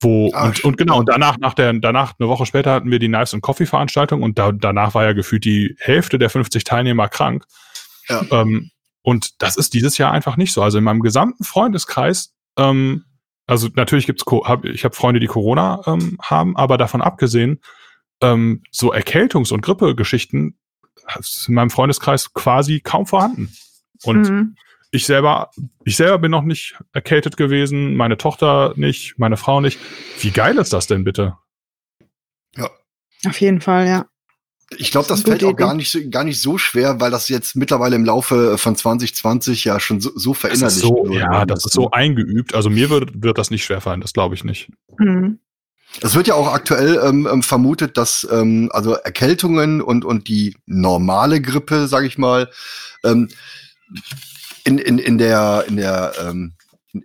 wo 0.00 0.30
Ach, 0.34 0.46
und, 0.46 0.64
und 0.64 0.76
genau 0.76 0.98
und 0.98 1.08
danach 1.08 1.38
nach 1.38 1.54
der 1.54 1.72
danach 1.72 2.14
eine 2.18 2.28
Woche 2.28 2.46
später 2.46 2.72
hatten 2.72 2.90
wir 2.90 2.98
die 2.98 3.08
Knives 3.08 3.34
and 3.34 3.42
Coffee 3.42 3.66
Veranstaltung 3.66 4.22
und 4.22 4.38
da, 4.38 4.52
danach 4.52 4.94
war 4.94 5.04
ja 5.04 5.12
gefühlt 5.12 5.44
die 5.44 5.76
Hälfte 5.78 6.18
der 6.18 6.30
50 6.30 6.64
Teilnehmer 6.64 7.08
krank. 7.08 7.44
Ja. 8.08 8.24
Ähm, 8.30 8.70
und 9.02 9.42
das 9.42 9.56
ist 9.56 9.74
dieses 9.74 9.98
Jahr 9.98 10.12
einfach 10.12 10.36
nicht 10.36 10.52
so. 10.52 10.62
Also 10.62 10.78
in 10.78 10.84
meinem 10.84 11.00
gesamten 11.00 11.44
Freundeskreis, 11.44 12.34
ähm, 12.56 13.04
also 13.46 13.68
natürlich 13.74 14.06
gibt's 14.06 14.24
hab, 14.26 14.64
ich 14.64 14.84
habe 14.84 14.94
Freunde, 14.94 15.20
die 15.20 15.26
Corona 15.26 15.82
ähm, 15.86 16.18
haben, 16.22 16.56
aber 16.56 16.76
davon 16.76 17.00
abgesehen, 17.00 17.60
ähm, 18.20 18.62
so 18.70 18.92
Erkältungs- 18.92 19.52
und 19.52 19.62
Grippegeschichten 19.62 20.58
in 21.46 21.54
meinem 21.54 21.70
Freundeskreis 21.70 22.34
quasi 22.34 22.80
kaum 22.80 23.06
vorhanden. 23.06 23.52
Und 24.02 24.28
mhm 24.28 24.56
ich 24.90 25.06
selber, 25.06 25.50
ich 25.84 25.96
selber 25.96 26.18
bin 26.18 26.30
noch 26.30 26.42
nicht 26.42 26.76
erkältet 26.92 27.36
gewesen, 27.36 27.94
meine 27.94 28.16
Tochter 28.16 28.72
nicht, 28.76 29.18
meine 29.18 29.36
Frau 29.36 29.60
nicht. 29.60 29.78
Wie 30.20 30.30
geil 30.30 30.56
ist 30.58 30.72
das 30.72 30.86
denn 30.86 31.04
bitte? 31.04 31.36
Ja. 32.56 32.70
Auf 33.26 33.40
jeden 33.40 33.60
Fall, 33.60 33.86
ja. 33.86 34.06
Ich 34.76 34.90
glaube, 34.90 35.08
das, 35.08 35.22
das 35.22 35.28
fällt 35.28 35.44
auch 35.44 35.56
gar 35.56 35.74
nicht, 35.74 36.10
gar 36.10 36.24
nicht 36.24 36.40
so 36.40 36.58
schwer, 36.58 37.00
weil 37.00 37.10
das 37.10 37.30
jetzt 37.30 37.56
mittlerweile 37.56 37.96
im 37.96 38.04
Laufe 38.04 38.58
von 38.58 38.76
2020 38.76 39.64
ja 39.64 39.80
schon 39.80 40.00
so, 40.00 40.10
so 40.14 40.34
verinnerlicht 40.34 40.80
so, 40.80 41.10
Ja, 41.10 41.46
das 41.46 41.64
ist 41.64 41.72
so 41.72 41.90
eingeübt. 41.90 42.54
Also 42.54 42.68
mir 42.68 42.90
wird, 42.90 43.22
wird 43.22 43.38
das 43.38 43.50
nicht 43.50 43.64
schwerfallen, 43.64 44.02
das 44.02 44.12
glaube 44.12 44.34
ich 44.34 44.44
nicht. 44.44 44.70
Mhm. 44.98 45.38
Es 46.02 46.14
wird 46.14 46.28
ja 46.28 46.34
auch 46.34 46.52
aktuell 46.52 47.00
ähm, 47.02 47.26
ähm, 47.30 47.42
vermutet, 47.42 47.96
dass 47.96 48.28
ähm, 48.30 48.68
also 48.72 48.92
Erkältungen 48.92 49.80
und, 49.80 50.04
und 50.04 50.28
die 50.28 50.54
normale 50.66 51.40
Grippe, 51.40 51.88
sage 51.88 52.06
ich 52.06 52.18
mal, 52.18 52.50
ähm, 53.04 53.28
in, 54.68 54.78
in, 54.78 54.98
in 54.98 55.18
der, 55.18 55.64
in 55.66 55.76
der, 55.76 56.12
ähm, 56.20 56.52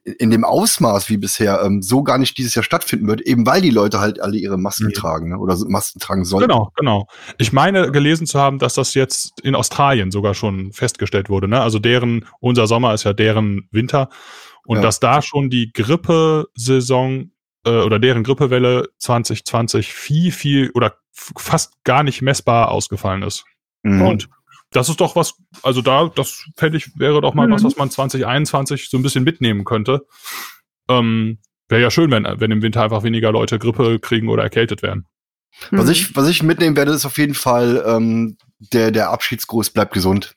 in 0.04 0.32
dem 0.32 0.44
Ausmaß 0.44 1.10
wie 1.10 1.18
bisher 1.18 1.62
ähm, 1.64 1.82
so 1.82 2.04
gar 2.04 2.18
nicht 2.18 2.38
dieses 2.38 2.56
Jahr 2.56 2.64
stattfinden 2.64 3.08
wird, 3.08 3.22
eben 3.22 3.46
weil 3.46 3.62
die 3.62 3.70
Leute 3.70 4.00
halt 4.00 4.20
alle 4.20 4.38
ihre 4.38 4.58
Masken 4.58 4.88
mhm. 4.88 4.94
tragen 4.94 5.30
ne? 5.30 5.38
oder 5.38 5.58
Masken 5.68 6.00
tragen 6.00 6.26
sollen. 6.26 6.48
Genau, 6.48 6.72
genau. 6.76 7.08
Ich 7.38 7.54
meine 7.54 7.92
gelesen 7.92 8.28
zu 8.28 8.40
haben, 8.40 8.60
dass 8.60 8.74
das 8.74 8.94
jetzt 8.94 9.40
in 9.42 9.56
Australien 9.56 10.12
sogar 10.12 10.34
schon 10.34 10.74
festgestellt 10.74 11.30
wurde. 11.30 11.48
Ne? 11.48 11.62
Also 11.62 11.80
deren, 11.80 12.26
unser 12.40 12.68
Sommer 12.68 12.94
ist 12.94 13.04
ja 13.04 13.14
deren 13.14 13.68
Winter 13.72 14.10
und 14.66 14.78
ja. 14.78 14.82
dass 14.82 15.00
da 15.00 15.22
schon 15.22 15.50
die 15.50 15.72
Grippesaison 15.74 17.32
äh, 17.66 17.70
oder 17.70 18.00
deren 18.00 18.24
Grippewelle 18.24 18.90
2020 18.98 19.94
viel, 19.94 20.32
viel 20.32 20.72
oder 20.72 20.96
fast 21.12 21.84
gar 21.84 22.04
nicht 22.04 22.22
messbar 22.22 22.72
ausgefallen 22.72 23.22
ist. 23.22 23.46
Mhm. 23.84 24.02
Und 24.02 24.30
das 24.74 24.90
ist 24.90 25.00
doch 25.00 25.16
was, 25.16 25.36
also 25.62 25.82
da, 25.82 26.10
das 26.14 26.46
fände 26.56 26.78
ich, 26.78 26.98
wäre 26.98 27.22
doch 27.22 27.34
mal 27.34 27.48
mhm. 27.48 27.54
was, 27.54 27.64
was 27.64 27.78
man 27.78 27.90
2021 27.90 28.90
so 28.90 28.98
ein 28.98 29.04
bisschen 29.04 29.24
mitnehmen 29.24 29.64
könnte. 29.64 30.06
Ähm, 30.90 31.40
wäre 31.70 31.82
ja 31.82 31.92
schön, 31.92 32.12
wenn, 32.12 32.26
wenn 32.26 32.52
im 32.52 32.62
Winter 32.62 32.84
einfach 32.84 33.04
weniger 33.04 33.32
Leute 33.32 33.60
Grippe 33.60 34.00
kriegen 34.00 34.30
oder 34.30 34.44
erkältet 34.44 34.82
werden. 34.82 35.08
Was, 35.72 35.86
mhm. 35.86 35.92
ich, 35.92 36.16
was 36.16 36.28
ich 36.28 36.44
mitnehmen 36.44 36.76
werde, 36.76 36.92
ist 36.92 37.06
auf 37.06 37.18
jeden 37.18 37.36
Fall 37.36 37.84
ähm, 37.86 38.38
der, 38.60 38.92
der 38.92 39.10
Abschiedsgruß 39.10 39.70
bleibt 39.70 39.94
gesund. 39.94 40.36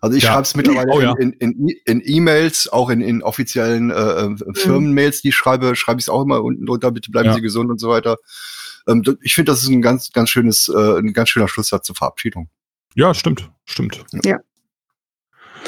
Also 0.00 0.16
ich 0.16 0.24
ja. 0.24 0.32
schreibe 0.32 0.42
es 0.42 0.56
mittlerweile 0.56 0.92
oh, 0.92 1.00
ja. 1.00 1.14
in, 1.18 1.32
in, 1.34 1.68
in 1.86 2.02
E-Mails, 2.04 2.68
auch 2.68 2.90
in, 2.90 3.00
in 3.00 3.22
offiziellen 3.22 3.90
äh, 3.90 3.94
äh 3.94 4.28
mhm. 4.28 4.54
Firmenmails, 4.54 5.22
die 5.22 5.28
ich 5.28 5.36
schreibe, 5.36 5.76
schreibe 5.76 6.00
ich 6.00 6.06
es 6.06 6.08
auch 6.08 6.22
immer 6.22 6.42
unten 6.42 6.66
drunter, 6.66 6.90
bitte 6.90 7.12
bleiben 7.12 7.28
ja. 7.28 7.34
Sie 7.34 7.40
gesund 7.40 7.70
und 7.70 7.78
so 7.78 7.88
weiter. 7.88 8.16
Ähm, 8.88 9.04
ich 9.22 9.34
finde, 9.34 9.52
das 9.52 9.62
ist 9.62 9.68
ein 9.68 9.80
ganz, 9.80 10.10
ganz 10.10 10.28
schönes, 10.28 10.68
äh, 10.68 10.98
ein 10.98 11.12
ganz 11.12 11.28
schöner 11.28 11.46
Schlusssatz 11.46 11.86
zur 11.86 11.94
Verabschiedung. 11.94 12.50
Ja, 12.96 13.14
stimmt, 13.14 13.51
stimmt. 13.72 14.04
Ja. 14.24 14.38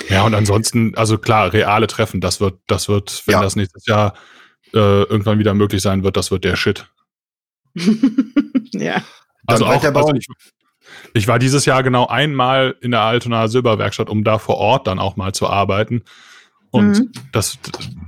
Ja, 0.08 0.24
und 0.24 0.34
ansonsten, 0.34 0.94
also 0.96 1.18
klar, 1.18 1.52
reale 1.52 1.86
Treffen, 1.86 2.20
das 2.20 2.40
wird, 2.40 2.58
das 2.66 2.88
wird, 2.88 3.22
wenn 3.26 3.34
ja. 3.34 3.42
das 3.42 3.56
nächstes 3.56 3.86
Jahr 3.86 4.14
äh, 4.72 4.78
irgendwann 4.78 5.38
wieder 5.38 5.54
möglich 5.54 5.82
sein 5.82 6.02
wird, 6.02 6.16
das 6.16 6.30
wird 6.30 6.44
der 6.44 6.56
Shit. 6.56 6.86
ja. 8.72 9.02
Also 9.46 9.66
auch, 9.66 9.82
also 9.82 10.14
ich, 10.14 10.26
ich, 11.12 11.28
war 11.28 11.38
dieses 11.38 11.64
Jahr 11.64 11.82
genau 11.82 12.06
einmal 12.06 12.76
in 12.80 12.92
der 12.92 13.00
Altona 13.00 13.48
Silberwerkstatt, 13.48 14.08
um 14.08 14.24
da 14.24 14.38
vor 14.38 14.56
Ort 14.56 14.86
dann 14.86 14.98
auch 14.98 15.16
mal 15.16 15.32
zu 15.32 15.48
arbeiten. 15.48 16.02
Und 16.70 16.98
mhm. 16.98 17.12
das, 17.30 17.58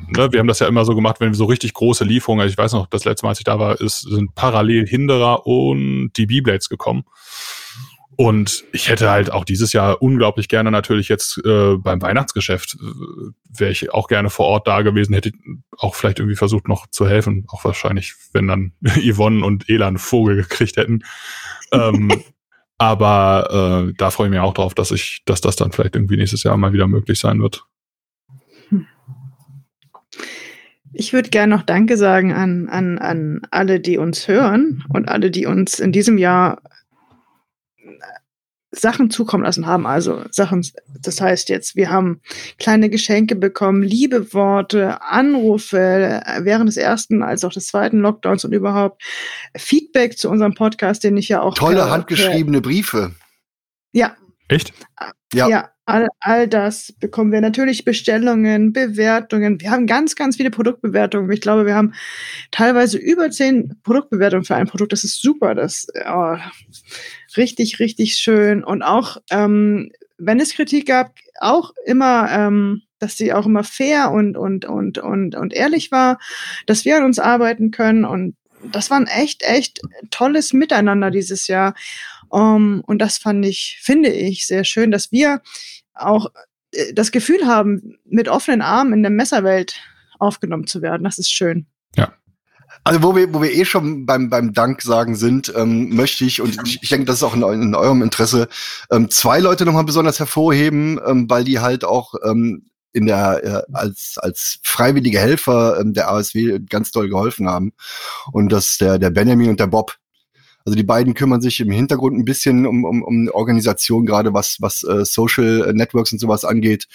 ne, 0.08 0.32
wir 0.32 0.40
haben 0.40 0.48
das 0.48 0.58
ja 0.58 0.66
immer 0.66 0.84
so 0.84 0.94
gemacht, 0.94 1.20
wenn 1.20 1.28
wir 1.28 1.36
so 1.36 1.44
richtig 1.44 1.72
große 1.74 2.04
Lieferungen, 2.04 2.42
also 2.42 2.52
ich 2.52 2.58
weiß 2.58 2.72
noch, 2.72 2.88
das 2.88 3.04
letzte 3.04 3.26
Mal, 3.26 3.30
als 3.30 3.38
ich 3.38 3.44
da 3.44 3.58
war, 3.58 3.80
ist, 3.80 4.00
sind 4.00 4.34
parallel 4.34 4.86
Hinderer 4.88 5.46
und 5.46 6.10
die 6.16 6.26
B-Blades 6.26 6.68
gekommen. 6.68 7.04
Und 8.16 8.64
ich 8.72 8.88
hätte 8.88 9.10
halt 9.10 9.30
auch 9.30 9.44
dieses 9.44 9.74
Jahr 9.74 10.00
unglaublich 10.00 10.48
gerne 10.48 10.70
natürlich 10.70 11.08
jetzt 11.08 11.38
äh, 11.44 11.76
beim 11.76 12.00
Weihnachtsgeschäft, 12.00 12.76
äh, 12.80 13.58
wäre 13.58 13.70
ich 13.70 13.92
auch 13.92 14.08
gerne 14.08 14.30
vor 14.30 14.46
Ort 14.46 14.66
da 14.66 14.80
gewesen, 14.80 15.12
hätte 15.12 15.32
auch 15.76 15.94
vielleicht 15.94 16.18
irgendwie 16.18 16.36
versucht 16.36 16.66
noch 16.66 16.86
zu 16.88 17.06
helfen. 17.06 17.44
Auch 17.48 17.64
wahrscheinlich, 17.64 18.14
wenn 18.32 18.48
dann 18.48 18.72
Yvonne 18.80 19.44
und 19.44 19.68
Elan 19.68 19.98
Vogel 19.98 20.36
gekriegt 20.36 20.78
hätten. 20.78 21.04
ähm, 21.72 22.10
aber 22.78 23.88
äh, 23.88 23.92
da 23.98 24.10
freue 24.10 24.28
ich 24.28 24.30
mich 24.30 24.40
auch 24.40 24.54
drauf, 24.54 24.74
dass 24.74 24.92
ich, 24.92 25.22
dass 25.26 25.42
das 25.42 25.56
dann 25.56 25.72
vielleicht 25.72 25.94
irgendwie 25.94 26.16
nächstes 26.16 26.42
Jahr 26.42 26.56
mal 26.56 26.72
wieder 26.72 26.88
möglich 26.88 27.18
sein 27.18 27.42
wird. 27.42 27.64
Ich 30.94 31.12
würde 31.12 31.28
gerne 31.28 31.54
noch 31.54 31.62
Danke 31.62 31.98
sagen 31.98 32.32
an, 32.32 32.68
an, 32.70 32.96
an 32.96 33.42
alle, 33.50 33.80
die 33.80 33.98
uns 33.98 34.28
hören 34.28 34.82
und 34.88 35.08
alle, 35.08 35.30
die 35.30 35.44
uns 35.44 35.78
in 35.78 35.92
diesem 35.92 36.16
Jahr 36.16 36.62
Sachen 38.78 39.10
zukommen 39.10 39.44
lassen 39.44 39.66
haben. 39.66 39.86
Also 39.86 40.24
Sachen, 40.30 40.66
das 41.00 41.20
heißt 41.20 41.48
jetzt, 41.48 41.76
wir 41.76 41.90
haben 41.90 42.20
kleine 42.58 42.90
Geschenke 42.90 43.36
bekommen, 43.36 43.82
liebe 43.82 44.32
Worte, 44.32 45.02
Anrufe 45.02 45.78
äh, 45.78 46.44
während 46.44 46.68
des 46.68 46.76
ersten 46.76 47.22
als 47.22 47.44
auch 47.44 47.52
des 47.52 47.68
zweiten 47.68 47.98
Lockdowns 47.98 48.44
und 48.44 48.52
überhaupt 48.52 49.02
Feedback 49.56 50.18
zu 50.18 50.30
unserem 50.30 50.54
Podcast, 50.54 51.04
den 51.04 51.16
ich 51.16 51.28
ja 51.28 51.40
auch. 51.40 51.54
Tolle 51.54 51.76
per, 51.76 51.90
handgeschriebene 51.90 52.60
Briefe. 52.60 53.14
Ja. 53.92 54.16
Echt? 54.48 54.72
Ja. 55.32 55.48
Ja, 55.48 55.70
all, 55.86 56.06
all 56.20 56.46
das 56.46 56.92
bekommen 57.00 57.32
wir. 57.32 57.40
Natürlich 57.40 57.84
Bestellungen, 57.84 58.72
Bewertungen. 58.72 59.60
Wir 59.60 59.70
haben 59.70 59.86
ganz, 59.86 60.14
ganz 60.14 60.36
viele 60.36 60.50
Produktbewertungen. 60.50 61.30
Ich 61.32 61.40
glaube, 61.40 61.66
wir 61.66 61.74
haben 61.74 61.94
teilweise 62.50 62.98
über 62.98 63.30
zehn 63.30 63.80
Produktbewertungen 63.82 64.44
für 64.44 64.54
ein 64.54 64.66
Produkt. 64.68 64.92
Das 64.92 65.04
ist 65.04 65.20
super. 65.20 65.54
Das, 65.54 65.88
oh, 66.08 66.36
richtig, 67.36 67.78
richtig 67.78 68.14
schön. 68.14 68.64
Und 68.64 68.82
auch, 68.82 69.18
ähm, 69.30 69.90
wenn 70.18 70.40
es 70.40 70.54
Kritik 70.54 70.86
gab, 70.86 71.14
auch 71.40 71.72
immer, 71.84 72.30
ähm, 72.30 72.82
dass 72.98 73.16
sie 73.16 73.32
auch 73.32 73.46
immer 73.46 73.64
fair 73.64 74.10
und, 74.10 74.36
und, 74.36 74.64
und, 74.64 74.98
und, 74.98 75.34
und 75.34 75.52
ehrlich 75.52 75.92
war, 75.92 76.18
dass 76.66 76.84
wir 76.84 76.96
an 76.96 77.04
uns 77.04 77.18
arbeiten 77.18 77.70
können. 77.70 78.04
Und 78.04 78.36
das 78.72 78.90
war 78.90 78.98
ein 78.98 79.06
echt, 79.06 79.42
echt 79.42 79.80
tolles 80.10 80.52
Miteinander 80.52 81.10
dieses 81.10 81.46
Jahr. 81.46 81.74
Um, 82.28 82.80
und 82.80 82.98
das 83.00 83.18
fand 83.18 83.46
ich, 83.46 83.78
finde 83.82 84.10
ich, 84.10 84.46
sehr 84.46 84.64
schön, 84.64 84.90
dass 84.90 85.12
wir 85.12 85.42
auch 85.94 86.26
äh, 86.72 86.92
das 86.92 87.12
Gefühl 87.12 87.46
haben, 87.46 87.98
mit 88.04 88.28
offenen 88.28 88.62
Armen 88.62 88.94
in 88.94 89.02
der 89.02 89.12
Messerwelt 89.12 89.80
aufgenommen 90.18 90.66
zu 90.66 90.82
werden. 90.82 91.04
Das 91.04 91.18
ist 91.18 91.30
schön. 91.30 91.66
Ja, 91.94 92.14
also 92.86 93.02
wo 93.02 93.16
wir, 93.16 93.34
wo 93.34 93.42
wir 93.42 93.52
eh 93.52 93.64
schon 93.64 94.06
beim, 94.06 94.30
beim 94.30 94.52
Dank 94.52 94.80
sagen 94.80 95.16
sind, 95.16 95.52
ähm, 95.56 95.88
möchte 95.96 96.24
ich, 96.24 96.40
und 96.40 96.56
ich, 96.64 96.78
ich 96.82 96.88
denke, 96.88 97.04
das 97.04 97.16
ist 97.16 97.22
auch 97.24 97.34
in, 97.34 97.42
in 97.42 97.74
eurem 97.74 98.00
Interesse, 98.00 98.46
ähm, 98.92 99.10
zwei 99.10 99.40
Leute 99.40 99.64
nochmal 99.64 99.82
besonders 99.82 100.20
hervorheben, 100.20 101.00
ähm, 101.04 101.28
weil 101.28 101.42
die 101.42 101.58
halt 101.58 101.84
auch 101.84 102.14
ähm, 102.22 102.70
in 102.92 103.06
der 103.06 103.44
äh, 103.44 103.62
als 103.72 104.18
als 104.18 104.60
freiwillige 104.62 105.18
Helfer 105.18 105.80
ähm, 105.80 105.94
der 105.94 106.10
ASW 106.10 106.60
ganz 106.60 106.92
doll 106.92 107.08
geholfen 107.08 107.48
haben. 107.48 107.72
Und 108.30 108.52
das 108.52 108.78
der 108.78 109.00
der 109.00 109.10
Benjamin 109.10 109.50
und 109.50 109.58
der 109.58 109.66
Bob 109.66 109.96
also 110.66 110.74
die 110.74 110.82
beiden 110.82 111.14
kümmern 111.14 111.40
sich 111.40 111.60
im 111.60 111.70
Hintergrund 111.70 112.18
ein 112.18 112.24
bisschen 112.24 112.66
um, 112.66 112.84
um, 112.84 113.04
um 113.04 113.28
Organisation, 113.28 114.04
gerade 114.04 114.34
was, 114.34 114.56
was 114.60 114.82
äh, 114.82 115.04
Social 115.04 115.72
Networks 115.72 116.12
und 116.12 116.18
sowas 116.18 116.44
angeht. 116.44 116.88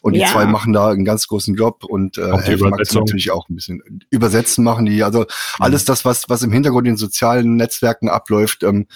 Und 0.00 0.14
die 0.14 0.20
ja. 0.20 0.28
zwei 0.28 0.46
machen 0.46 0.72
da 0.72 0.88
einen 0.88 1.04
ganz 1.04 1.28
großen 1.28 1.54
Job 1.54 1.84
und 1.84 2.16
äh, 2.16 2.32
helfen 2.38 2.70
Max 2.70 2.94
natürlich 2.94 3.30
auch 3.30 3.46
ein 3.50 3.56
bisschen. 3.56 3.82
Übersetzen 4.08 4.64
machen 4.64 4.86
die. 4.86 5.04
Also 5.04 5.20
mhm. 5.20 5.26
alles 5.58 5.84
das, 5.84 6.06
was, 6.06 6.30
was 6.30 6.42
im 6.42 6.50
Hintergrund 6.50 6.88
in 6.88 6.96
sozialen 6.96 7.56
Netzwerken 7.56 8.08
abläuft, 8.08 8.62
ähm, 8.62 8.86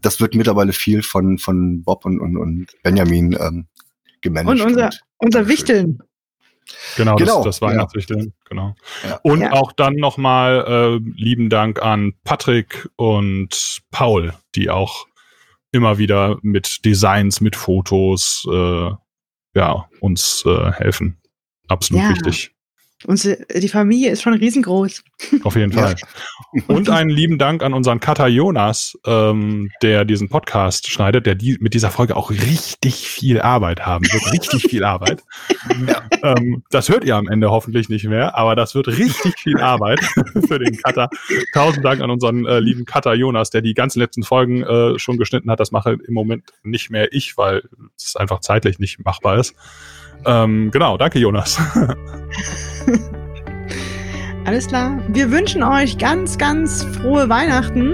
das 0.00 0.20
wird 0.20 0.36
mittlerweile 0.36 0.72
viel 0.72 1.02
von, 1.02 1.38
von 1.38 1.82
Bob 1.82 2.04
und, 2.04 2.20
und, 2.20 2.36
und 2.36 2.68
Benjamin 2.84 3.36
ähm, 3.40 3.66
gemanagt. 4.20 4.60
Und 4.60 4.64
unser, 4.64 4.90
und 5.18 5.34
unser 5.34 5.48
Wichteln. 5.48 5.98
Genau, 6.96 7.16
genau 7.16 7.36
das, 7.36 7.58
das 7.58 7.62
Weihnachtswichteln, 7.62 8.20
ja. 8.20 8.32
genau. 8.48 8.74
Ja. 9.08 9.20
Und 9.22 9.40
ja. 9.40 9.52
auch 9.52 9.72
dann 9.72 9.94
nochmal 9.94 10.64
äh, 10.66 11.10
lieben 11.16 11.48
Dank 11.48 11.82
an 11.82 12.14
Patrick 12.24 12.88
und 12.96 13.82
Paul, 13.90 14.34
die 14.54 14.70
auch 14.70 15.06
immer 15.72 15.98
wieder 15.98 16.38
mit 16.42 16.84
Designs, 16.84 17.40
mit 17.40 17.56
Fotos, 17.56 18.46
äh, 18.50 18.90
ja, 19.54 19.88
uns 20.00 20.44
äh, 20.46 20.72
helfen. 20.72 21.18
Absolut 21.68 22.08
wichtig. 22.10 22.54
Unsere, 23.04 23.38
die 23.54 23.68
Familie 23.68 24.10
ist 24.10 24.22
schon 24.22 24.34
riesengroß. 24.34 25.02
Auf 25.44 25.56
jeden 25.56 25.72
Fall. 25.72 25.96
Und 26.68 26.90
einen 26.90 27.10
lieben 27.10 27.38
Dank 27.38 27.62
an 27.62 27.72
unseren 27.72 28.00
Cutter 28.00 28.26
Jonas, 28.26 28.98
ähm, 29.06 29.70
der 29.82 30.04
diesen 30.04 30.28
Podcast 30.28 30.90
schneidet, 30.90 31.26
der 31.26 31.34
die, 31.34 31.56
mit 31.60 31.74
dieser 31.74 31.90
Folge 31.90 32.16
auch 32.16 32.30
richtig 32.30 33.08
viel 33.08 33.40
Arbeit 33.40 33.86
haben 33.86 34.04
wird. 34.04 34.22
Richtig 34.32 34.62
viel 34.70 34.84
Arbeit. 34.84 35.22
Ja. 35.86 36.02
Ähm, 36.22 36.62
das 36.70 36.88
hört 36.88 37.04
ihr 37.04 37.16
am 37.16 37.28
Ende 37.28 37.50
hoffentlich 37.50 37.88
nicht 37.88 38.04
mehr, 38.04 38.36
aber 38.36 38.56
das 38.56 38.74
wird 38.74 38.88
richtig 38.88 39.38
viel 39.38 39.58
Arbeit 39.58 40.00
für 40.48 40.58
den 40.58 40.76
Cutter. 40.76 41.08
Tausend 41.52 41.84
Dank 41.84 42.00
an 42.00 42.10
unseren 42.10 42.46
äh, 42.46 42.60
lieben 42.60 42.84
Cutter 42.84 43.14
Jonas, 43.14 43.50
der 43.50 43.62
die 43.62 43.74
ganzen 43.74 43.98
letzten 43.98 44.22
Folgen 44.22 44.62
äh, 44.62 44.98
schon 44.98 45.18
geschnitten 45.18 45.50
hat. 45.50 45.60
Das 45.60 45.70
mache 45.70 45.98
im 46.06 46.14
Moment 46.14 46.44
nicht 46.62 46.90
mehr 46.90 47.12
ich, 47.12 47.36
weil 47.36 47.62
es 47.96 48.16
einfach 48.16 48.40
zeitlich 48.40 48.78
nicht 48.78 49.04
machbar 49.04 49.38
ist. 49.38 49.54
Ähm, 50.24 50.70
genau, 50.70 50.96
danke 50.96 51.18
Jonas. 51.18 51.58
Alles 54.44 54.66
klar. 54.66 54.98
Wir 55.08 55.30
wünschen 55.30 55.62
euch 55.62 55.98
ganz, 55.98 56.36
ganz 56.36 56.84
frohe 56.84 57.28
Weihnachten 57.28 57.92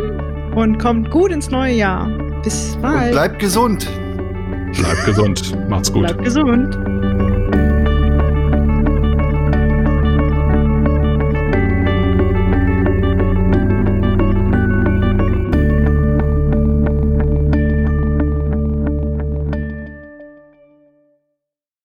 und 0.55 0.79
kommt 0.79 1.11
gut 1.11 1.31
ins 1.31 1.51
neue 1.51 1.75
Jahr. 1.75 2.09
Bis 2.43 2.77
bald. 2.81 3.07
Und 3.07 3.13
bleibt 3.13 3.39
gesund. 3.39 3.89
Bleibt 4.73 5.05
gesund. 5.05 5.69
Macht's 5.69 5.93
gut. 5.93 6.03
Bleibt 6.03 6.25
gesund. 6.25 6.75